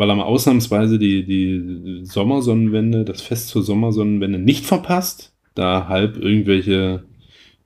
[0.00, 6.16] weil er mal ausnahmsweise die, die Sommersonnenwende, das Fest zur Sommersonnenwende nicht verpasst, da halb
[6.16, 7.02] irgendwelche,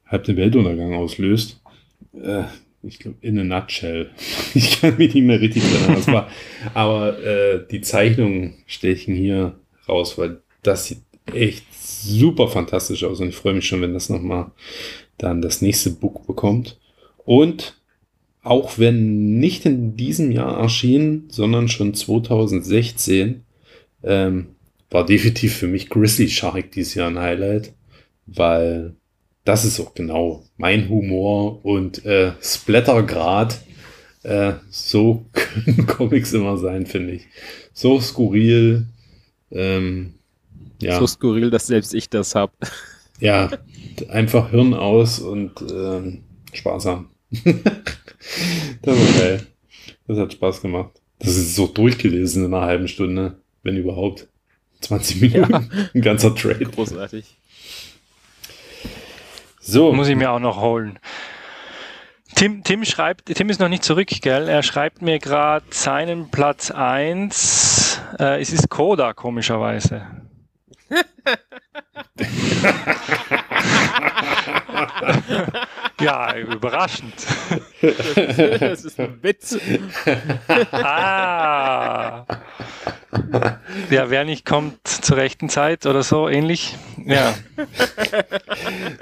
[0.05, 1.63] halb den Weltuntergang auslöst.
[2.13, 2.43] Äh,
[2.83, 4.11] ich glaube, in a nutshell.
[4.55, 6.29] Ich kann mich nicht mehr richtig erinnern, was war.
[6.75, 9.55] Aber äh, die Zeichnungen stechen hier
[9.89, 11.03] raus, weil das sieht
[11.33, 14.51] echt super fantastisch aus und ich freue mich schon, wenn das nochmal
[15.19, 16.81] dann das nächste Book bekommt.
[17.25, 17.77] Und
[18.45, 23.43] auch wenn nicht in diesem Jahr erschienen, sondern schon 2016,
[24.03, 24.47] ähm,
[24.91, 27.73] war definitiv für mich Grizzly Shark dieses Jahr ein Highlight,
[28.27, 28.95] weil
[29.45, 33.61] das ist auch genau mein Humor und äh, Splattergrad.
[34.23, 37.27] Äh, so können Comics immer sein, finde ich.
[37.73, 38.87] So skurril.
[39.51, 40.15] Ähm,
[40.81, 40.99] ja.
[40.99, 42.53] So skurril, dass selbst ich das habe.
[43.21, 43.51] Ja,
[44.09, 46.23] einfach Hirn aus und ähm,
[46.53, 47.11] sparsam.
[48.83, 49.47] das war geil.
[50.07, 50.91] Das hat Spaß gemacht.
[51.19, 54.29] Das ist so durchgelesen in einer halben Stunde, wenn überhaupt.
[54.81, 55.53] 20 Minuten.
[55.53, 55.65] Ja.
[55.95, 56.67] Ein ganzer Trade.
[56.67, 57.25] Großartig.
[59.61, 59.95] So.
[59.95, 60.99] Muss ich mir auch noch holen.
[62.35, 64.49] Tim, Tim schreibt, Tim ist noch nicht zurück, gell?
[64.49, 68.01] Er schreibt mir gerade seinen Platz 1.
[68.19, 70.07] Äh, es ist Coda, komischerweise.
[76.05, 77.15] Ja, überraschend.
[78.61, 79.59] das ist ein Witz.
[80.73, 82.27] Ah.
[83.91, 86.75] Ja, wer nicht kommt zur rechten Zeit oder so ähnlich.
[87.07, 87.35] Ja.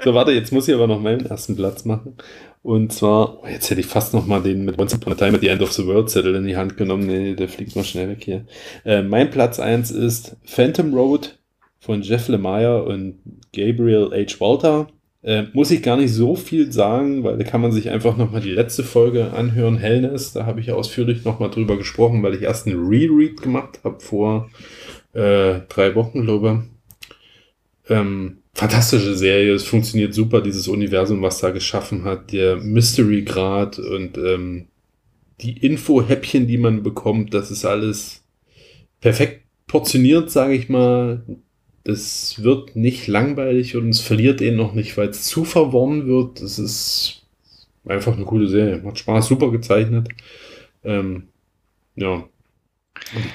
[0.03, 2.15] So, warte, jetzt muss ich aber noch meinen ersten Platz machen.
[2.61, 5.35] Und zwar, oh, jetzt hätte ich fast noch mal den mit Once Upon a Time
[5.35, 7.05] at the End of the World Zettel in die Hand genommen.
[7.05, 8.45] Nee, der fliegt mal schnell weg hier.
[8.85, 11.37] Äh, mein Platz 1 ist Phantom Road
[11.79, 13.19] von Jeff Lemire und
[13.53, 14.39] Gabriel H.
[14.39, 14.87] Walter.
[15.23, 18.31] Äh, muss ich gar nicht so viel sagen, weil da kann man sich einfach noch
[18.31, 20.33] mal die letzte Folge anhören, Hellness.
[20.33, 24.01] Da habe ich ausführlich noch mal drüber gesprochen, weil ich erst einen Reread gemacht habe
[24.01, 24.49] vor
[25.13, 26.63] äh, drei Wochen, glaube
[27.87, 27.91] ich.
[27.91, 34.17] Ähm, fantastische Serie, es funktioniert super, dieses Universum, was da geschaffen hat, der Mystery-Grad und
[34.17, 34.67] ähm,
[35.41, 38.23] die Info-Häppchen, die man bekommt, das ist alles
[39.01, 41.23] perfekt portioniert, sage ich mal.
[41.83, 46.41] Das wird nicht langweilig und es verliert ihn noch nicht, weil es zu verworren wird.
[46.41, 47.23] Das ist
[47.85, 48.81] einfach eine coole Serie.
[48.81, 50.09] Macht Spaß, super gezeichnet.
[50.83, 51.27] Ähm,
[51.95, 52.13] ja.
[52.15, 52.82] Und ich bin jetzt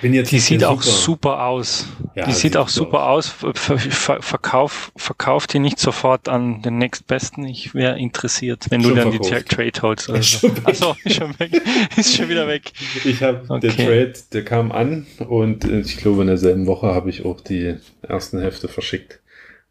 [0.02, 1.86] Die sieht der auch super aus.
[2.14, 3.28] Ja, die sieht sieht auch super super aus.
[3.28, 7.44] Ver ver verkauf, verkauf die nicht sofort an den nächstbesten.
[7.44, 9.52] Ich wäre interessiert, wenn du Schon dann die verkauft.
[9.52, 10.08] Tra- Trade holst.
[10.08, 10.50] Oder Ist so.
[10.64, 11.60] Achso, ist schon weg.
[11.96, 12.72] Ist schon wieder weg.
[13.04, 13.84] Ich habe der Okay.
[13.86, 17.76] Trade, der kam an und äh, ich glaube in derselben Woche habe ich auch die
[18.02, 19.20] ersten Hefte verschickt.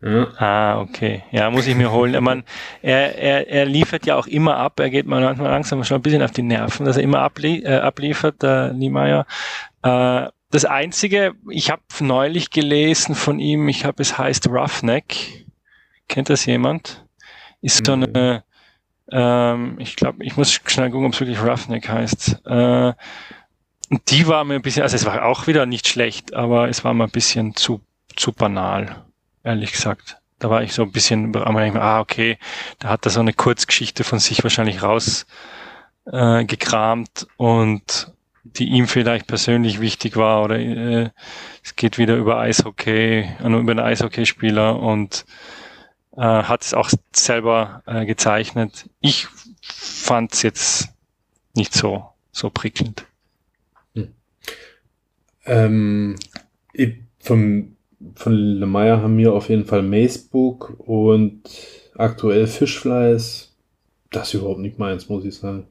[0.01, 1.23] Ja, Ah, okay.
[1.31, 2.23] Ja, muss ich mir holen.
[2.23, 2.43] Mein,
[2.83, 4.79] er, er, er liefert ja auch immer ab.
[4.79, 7.63] Er geht mal manchmal langsam schon ein bisschen auf die Nerven, dass er immer ablie
[7.63, 9.25] äh, abliefert, der Niemeyer.
[9.81, 15.45] Äh, das Einzige, ich habe neulich gelesen von ihm, ich habe, es heißt Roughneck.
[16.07, 17.05] Kennt das jemand?
[17.61, 18.03] Ist so Mhm.
[18.03, 18.43] eine,
[19.11, 22.45] ähm, ich glaube, ich muss schnell gucken, ob es wirklich Roughneck heißt.
[22.45, 22.93] Äh,
[24.09, 26.93] die war mir ein bisschen, also es war auch wieder nicht schlecht, aber es war
[26.93, 27.81] mir ein bisschen zu,
[28.15, 29.06] zu banal
[29.47, 30.17] ehrlich gesagt.
[30.39, 32.37] Da war ich so ein bisschen, ah, okay,
[32.79, 35.25] da hat er so eine Kurzgeschichte von sich wahrscheinlich raus
[36.05, 36.45] äh,
[37.37, 38.13] und
[38.43, 41.09] die ihm vielleicht persönlich wichtig war oder äh,
[41.63, 45.25] es geht wieder über Eishockey, äh, über einen Eishockeyspieler und
[46.15, 48.89] äh, hat es auch selber äh, gezeichnet.
[48.99, 49.27] Ich
[49.61, 50.89] fand es jetzt
[51.55, 53.05] nicht so, so prickelnd.
[55.45, 56.15] ähm,
[56.73, 57.76] ich, vom,
[58.15, 61.41] von Lemire haben wir auf jeden Fall Macebook und
[61.95, 63.55] aktuell Fischfleiß.
[64.11, 65.67] Das ist überhaupt nicht meins, muss ich sagen.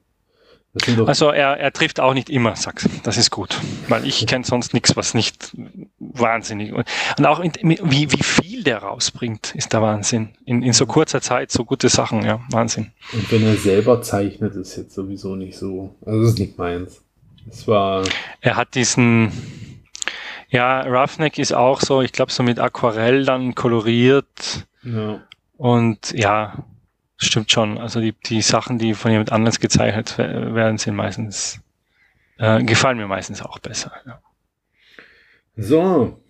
[1.07, 2.87] Also er, er trifft auch nicht immer, sag's.
[3.03, 3.59] Das ist gut.
[3.89, 5.57] Weil ich kenne sonst nichts, was nicht
[5.99, 6.73] wahnsinnig.
[6.73, 10.31] Und auch in, wie, wie viel der rausbringt, ist der Wahnsinn.
[10.45, 12.93] In, in so kurzer Zeit so gute Sachen, ja, Wahnsinn.
[13.15, 15.95] und wenn er selber zeichnet, ist jetzt sowieso nicht so.
[16.05, 17.01] Also das ist nicht meins.
[17.49, 18.05] Es war,
[18.43, 19.33] Er hat diesen,
[20.57, 25.21] ja, Roughneck ist auch so, ich glaube, so mit Aquarell dann koloriert ja.
[25.57, 26.65] und ja,
[27.17, 27.79] stimmt schon.
[27.79, 31.61] Also die, die Sachen, die von jemand anders gezeichnet we- werden, sind meistens,
[32.39, 33.93] äh, gefallen mir meistens auch besser.
[34.07, 34.21] Ja.
[35.57, 36.21] So,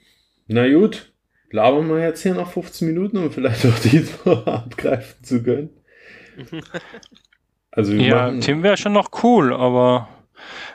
[0.47, 1.13] na gut.
[1.51, 5.71] Labern wir jetzt hier noch 15 Minuten, um vielleicht auch diesmal abgreifen zu können.
[7.71, 10.09] Also wir Ja, machen, Tim wäre schon noch cool, aber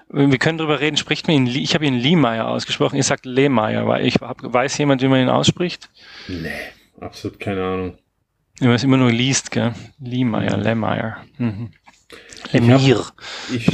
[0.10, 0.98] wir können drüber reden.
[0.98, 4.78] Spricht man ihn, ich habe ihn Liemeyer ausgesprochen, ihr sagt Lehmeyer, weil ich hab, weiß
[4.78, 5.90] jemand, wie man ihn ausspricht?
[6.28, 6.50] Nee,
[7.00, 7.98] absolut keine Ahnung.
[8.60, 9.74] Wie man es immer nur liest, gell?
[10.00, 11.18] Liemeyer, Lehmeyer.
[11.38, 11.70] Mhm.
[12.48, 13.06] Ich hab- Lemire.
[13.54, 13.68] Ich,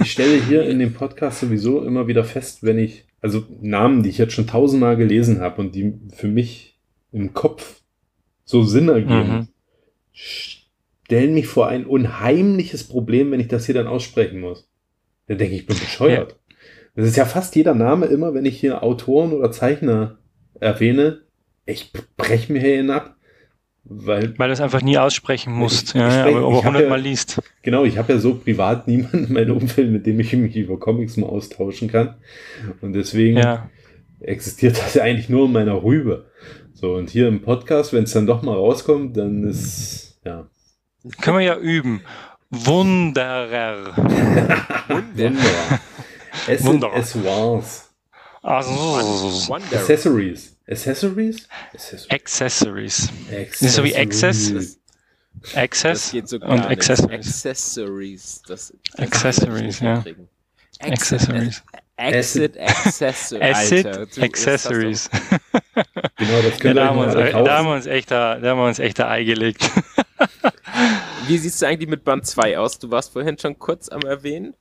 [0.00, 4.08] ich stelle hier in dem Podcast sowieso immer wieder fest, wenn ich, also Namen, die
[4.10, 6.78] ich jetzt schon tausendmal gelesen habe und die für mich
[7.12, 7.82] im Kopf
[8.44, 9.48] so Sinn ergeben, Mhm.
[10.12, 14.68] stellen mich vor ein unheimliches Problem, wenn ich das hier dann aussprechen muss.
[15.32, 16.36] Da denke ich, bin bescheuert.
[16.94, 20.18] Das ist ja fast jeder Name immer, wenn ich hier Autoren oder Zeichner
[20.60, 21.22] erwähne,
[21.64, 23.16] ich brech mir hier ab.
[23.84, 26.50] Weil Weil du es einfach nie aussprechen musst, Ich- ja, ich ja, sprech- aber, aber
[26.58, 27.40] ich hab hundertmal ja- liest.
[27.62, 30.78] Genau, ich habe ja so privat niemanden in meinem Umfeld, mit dem ich mich über
[30.78, 32.16] Comics mal austauschen kann.
[32.82, 33.70] Und deswegen Ja.
[34.20, 36.26] existiert das ja eigentlich nur in meiner Rübe.
[36.74, 40.46] So, und hier im Podcast, wenn es dann doch mal rauskommt, dann ist, ja.
[41.22, 42.02] Können wir ja üben.
[42.52, 43.96] Wunderer.
[44.88, 45.80] Wunderbar.
[46.46, 46.98] Es, Wunderbar.
[46.98, 47.88] es war's.
[48.42, 49.54] Also.
[49.54, 50.56] Accessories.
[50.68, 51.48] Accessories?
[51.72, 52.08] Accessories.
[52.10, 53.10] Accessories.
[53.62, 54.78] ist so wie Access?
[55.54, 56.70] Access und nicht.
[56.70, 57.10] Accessories.
[57.10, 58.42] Accessories.
[58.46, 60.04] Das, das Accessories, ja.
[60.80, 61.62] Accessories.
[61.96, 63.42] Exit Accessories.
[63.42, 65.10] Acid Alter, Accessories.
[66.16, 68.10] Genau, das Ja, könnt da, ihr haben wir uns, mal da haben wir uns echt
[68.10, 69.70] da, da haben wir uns echt da Ei gelegt.
[71.26, 72.78] Wie siehst du eigentlich mit Band 2 aus?
[72.78, 74.54] Du warst vorhin schon kurz am Erwähnen.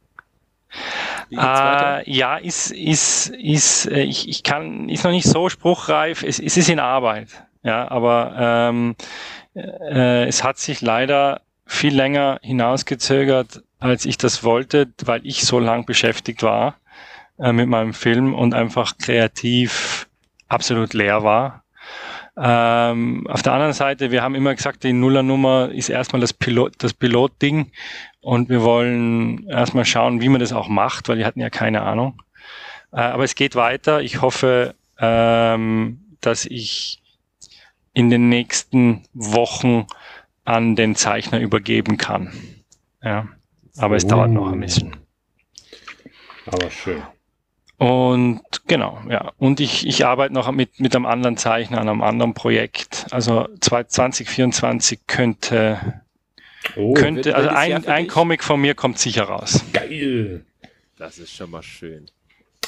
[1.32, 6.24] Äh, ja, ist, ist, ist, äh, ich, ich kann, ist noch nicht so spruchreif.
[6.24, 7.44] Es, es ist in Arbeit.
[7.64, 8.96] Ja, aber ähm,
[9.56, 15.60] äh, es hat sich leider viel länger hinausgezögert, als ich das wollte, weil ich so
[15.60, 16.76] lang beschäftigt war
[17.42, 20.08] äh, mit meinem Film und einfach kreativ
[20.48, 21.64] absolut leer war.
[22.38, 26.76] Ähm, auf der anderen Seite, wir haben immer gesagt, die Nullernummer ist erstmal das Pilot,
[26.80, 27.72] das Pilotding
[28.22, 31.82] und wir wollen erstmal schauen, wie man das auch macht, weil wir hatten ja keine
[31.82, 32.22] Ahnung.
[32.94, 34.02] Äh, aber es geht weiter.
[34.02, 37.02] Ich hoffe, ähm, dass ich
[37.94, 39.86] in den nächsten Wochen
[40.46, 42.32] an den Zeichner übergeben kann.
[43.04, 43.28] Ja,
[43.78, 44.10] aber es Oh.
[44.10, 44.96] dauert noch ein bisschen.
[46.46, 47.02] Aber schön.
[47.82, 49.32] Und genau, ja.
[49.40, 53.08] Und ich, ich arbeite noch mit, mit einem anderen Zeichner an einem anderen Projekt.
[53.10, 56.04] Also 2024 könnte,
[56.76, 58.08] Oh, könnte, wird- also wird ein, ein?
[58.08, 59.64] Comic von mir kommt sicher raus.
[59.74, 60.46] geil.
[61.00, 62.06] Das ist schon mal schön.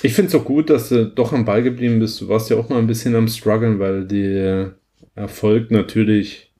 [0.01, 2.19] Ich finde es auch gut, dass du doch am Ball geblieben bist.
[2.19, 4.73] Du warst ja auch mal ein bisschen am struggeln, weil der
[5.13, 6.51] Erfolg natürlich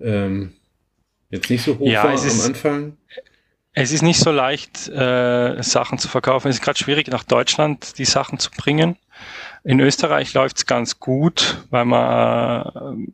[0.00, 0.52] ähm,
[1.30, 2.96] jetzt nicht so hoch Ja, war es ist- am Anfang.
[3.78, 6.48] Es ist nicht so leicht, äh, Sachen zu verkaufen.
[6.48, 8.96] Es ist gerade schwierig, nach Deutschland die Sachen zu bringen.
[9.64, 13.06] In Österreich läuft es ganz gut, weil man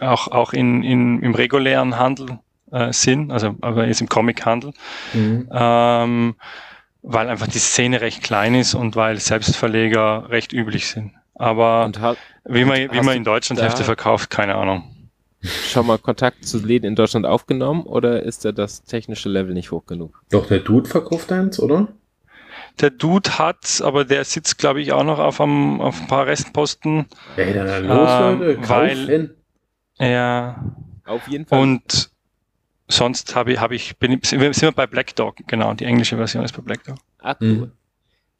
[0.00, 2.38] äh, auch, auch in, in, im regulären Handel
[2.70, 4.72] äh, sind, also aber jetzt im Comichandel,
[5.12, 5.50] Mhm.
[5.52, 6.34] ähm,
[7.02, 11.12] weil einfach die Szene recht klein ist und weil Selbstverleger recht üblich sind.
[11.34, 12.16] Aber hat
[12.46, 14.91] wie man, wie man in Deutschland Hefte verkauft, keine Ahnung.
[15.42, 19.70] Schon mal Kontakt zu Läden in Deutschland aufgenommen oder ist da das technische Level nicht
[19.70, 20.22] hoch genug?
[20.30, 21.88] Doch, der Dude verkauft eins, oder?
[22.80, 26.26] Der Dude hat, aber der sitzt, glaube ich, auch noch auf, einem, auf ein paar
[26.26, 27.06] Restposten.
[27.36, 28.68] Ey, dann, los, Ähm, Leute.
[28.68, 29.34] weil-.
[29.98, 30.64] Ja.
[31.04, 31.60] Auf jeden Fall.
[31.60, 32.10] Und
[32.88, 35.74] sonst habe ich, habe ich, bin, ich- sind wir sind wir bei Black Dog, genau,
[35.74, 36.96] die englische Version ist bei Black Dog.
[37.20, 37.48] ah, cool.
[37.48, 37.72] Mhm.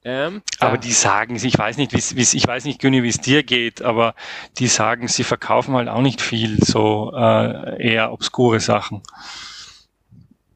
[0.05, 3.20] Ähm, Aber die sagen, ich weiß nicht, wie's, wie's, ich weiß nicht, Günni, wie es
[3.20, 4.15] dir geht, aber
[4.59, 9.03] die sagen, sie verkaufen halt auch nicht viel, so äh, eher obskure Sachen.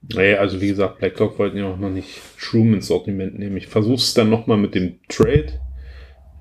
[0.08, 3.56] Nee, also wie gesagt, Black Dog wollten ja auch noch nicht Shroom ins Sortiment nehmen.
[3.56, 5.60] Ich versuch's dann nochmal mit dem Trade.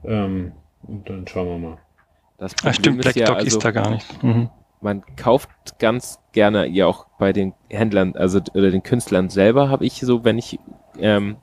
[0.04, 0.54] Ähm,
[0.84, 1.78] und dann schauen wir mal.
[2.38, 4.24] das Ah, stimmt, Black ja, Dog also, ist da gar nicht.
[4.24, 4.50] Mhm.
[4.82, 5.50] man kauft
[5.80, 10.24] ganz gerne ja auch bei den Händlern, also oder den Künstlern selber habe ich so,
[10.24, 10.60] wenn ich
[11.00, 11.38] ähm,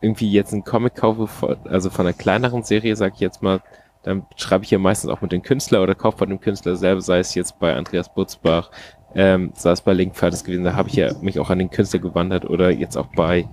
[0.00, 3.60] irgendwie jetzt einen Comic kaufe, von, also von einer kleineren Serie, sage ich jetzt mal,
[4.02, 7.00] dann schreibe ich ja meistens auch mit dem Künstler oder kaufe von dem Künstler selber,
[7.02, 8.70] sei es jetzt bei Andreas Butzbach,
[9.14, 11.70] ähm, sei es bei Link Fertis gewesen, da habe ich ja mich auch an den
[11.70, 13.46] Künstler gewandert oder jetzt auch bei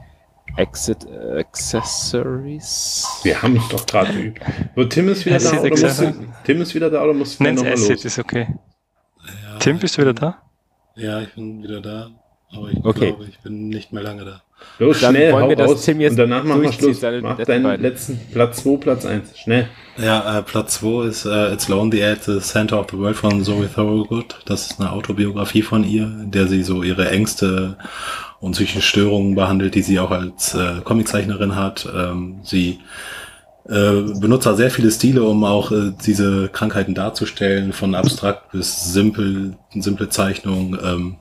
[0.56, 1.06] Exit
[1.38, 3.06] Accessories.
[3.24, 4.41] Wir haben es doch gerade geübt.
[4.76, 6.14] So, Tim ist wieder Acid da oder musst du,
[6.45, 8.06] Tim ist wieder da oder musst du Nenn's nochmal Acid, los?
[8.06, 8.48] ist okay.
[9.44, 10.41] Ja, Tim, bist du wieder da?
[10.95, 12.10] Ja, ich bin wieder da.
[12.52, 13.11] Aber ich Okay.
[13.11, 14.41] glaube, ich bin nicht mehr lange da.
[14.80, 15.86] Los, Dann schnell, wollen wir, raus.
[15.86, 17.00] Tim jetzt und danach machen wir Schluss.
[17.00, 17.82] seine Mach letzten deinen beiden.
[17.84, 19.38] letzten Platz 2, Platz 1.
[19.38, 19.68] Schnell.
[19.98, 23.44] Ja, äh, Platz 2 ist äh, It's Lonely at the Center of the World von
[23.44, 24.36] Zoe Thorogood.
[24.46, 27.78] Das ist eine Autobiografie von ihr, in der sie so ihre Ängste
[28.40, 31.88] und psychische Störungen behandelt, die sie auch als äh, Comiczeichnerin hat.
[31.96, 32.80] Ähm, sie
[33.68, 38.94] äh, benutzt da sehr viele Stile, um auch äh, diese Krankheiten darzustellen, von abstrakt bis
[38.94, 40.78] simpel, simple Zeichnung.
[40.84, 41.16] Ähm,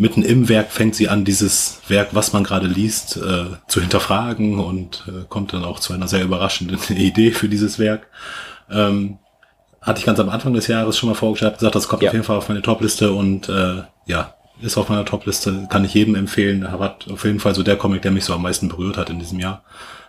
[0.00, 4.58] mitten im Werk fängt sie an, dieses Werk, was man gerade liest, äh, zu hinterfragen
[4.58, 8.06] und äh, kommt dann auch zu einer sehr überraschenden Idee für dieses Werk.
[8.70, 9.18] Ähm,
[9.82, 12.08] hatte ich ganz am Anfang des Jahres schon mal vorgestellt, gesagt, das kommt Ja.
[12.10, 15.94] auf jeden Fall auf meine Topliste und äh, ja, ist auf meiner Topliste, kann ich
[15.94, 16.62] jedem empfehlen.
[16.64, 19.18] War auf jeden Fall so der Comic, der mich so am meisten berührt hat in
[19.18, 19.62] diesem Jahr.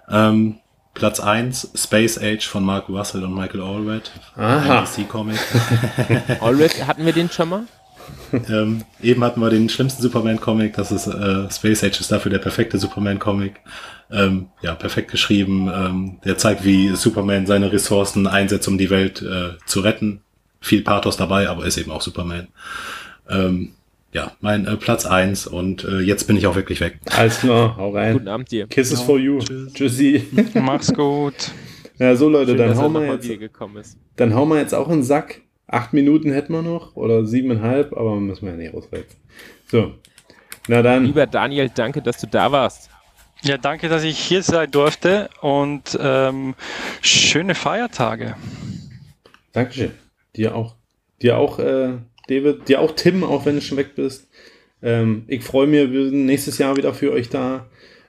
[0.10, 0.58] Ähm,
[0.94, 4.12] Platz eins Space Age von Mark Russell und Michael Allred.
[4.36, 4.80] Aha.
[4.80, 5.40] Ein DC-Comic.
[6.42, 7.64] Already, hatten wir den schon mal?
[8.50, 12.40] ähm, eben hatten wir den schlimmsten Superman-Comic, das ist äh, Space Age ist dafür der
[12.40, 13.54] perfekte Superman-Comic.
[14.12, 15.70] Ähm, ja, perfekt geschrieben.
[15.74, 20.22] Ähm, der zeigt, wie Superman seine Ressourcen einsetzt, um die Welt äh, zu retten.
[20.60, 22.50] Viel Pathos dabei, aber ist eben auch Superman.
[23.30, 23.72] Ähm,
[24.14, 27.00] ja, mein äh, Platz eins und äh, jetzt bin ich auch wirklich weg.
[27.10, 28.14] Alles klar, hau rein.
[28.14, 28.68] Guten Abend dir.
[28.68, 29.40] Kisses for you.
[29.40, 29.74] Tschüss.
[29.74, 30.24] Tschüssi.
[30.54, 31.52] Mach's gut.
[31.98, 35.42] Ja, so Leute, Schön, dann hauen, wir jetzt, dann hauen wir jetzt auch einen Sack.
[35.72, 39.18] Acht Minuten hätten wir noch oder siebeneinhalb, aber müssen wir ja nicht ausweizen.
[39.68, 39.94] So.
[40.68, 41.06] Na dann.
[41.06, 42.90] Lieber Daniel, danke, dass du da warst.
[43.44, 46.56] Ja, danke, dass ich hier sein durfte und ähm,
[47.02, 48.36] schöne Feiertage.
[49.54, 49.92] Dankeschön.
[50.36, 50.76] Dir auch.
[51.22, 51.94] Dir auch, äh,
[52.28, 52.68] David.
[52.68, 54.28] Dir auch, Tim, auch wenn du schon weg bist.
[54.84, 57.68] Ähm, ich freue mich, wir sind nächstes Jahr wieder für euch da.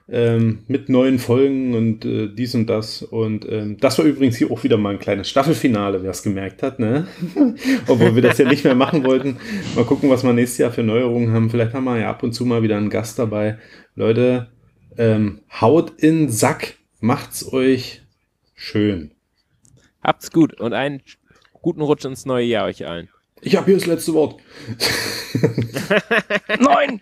[0.09, 3.03] Ähm, mit neuen Folgen und äh, dies und das.
[3.03, 6.61] Und ähm, das war übrigens hier auch wieder mal ein kleines Staffelfinale, wer es gemerkt
[6.61, 7.07] hat, ne?
[7.87, 9.37] Obwohl wir das ja nicht mehr machen wollten.
[9.75, 11.49] Mal gucken, was wir nächstes Jahr für Neuerungen haben.
[11.49, 13.57] Vielleicht haben wir ja ab und zu mal wieder einen Gast dabei.
[13.95, 14.49] Leute,
[14.97, 18.01] Ähm, haut in den Sack, macht's euch
[18.53, 19.11] schön.
[20.03, 21.01] Habt's gut und einen
[21.61, 23.09] guten Rutsch ins neue Jahr euch allen.
[23.41, 24.39] Ich habe hier das letzte Wort.
[26.59, 27.01] Neun!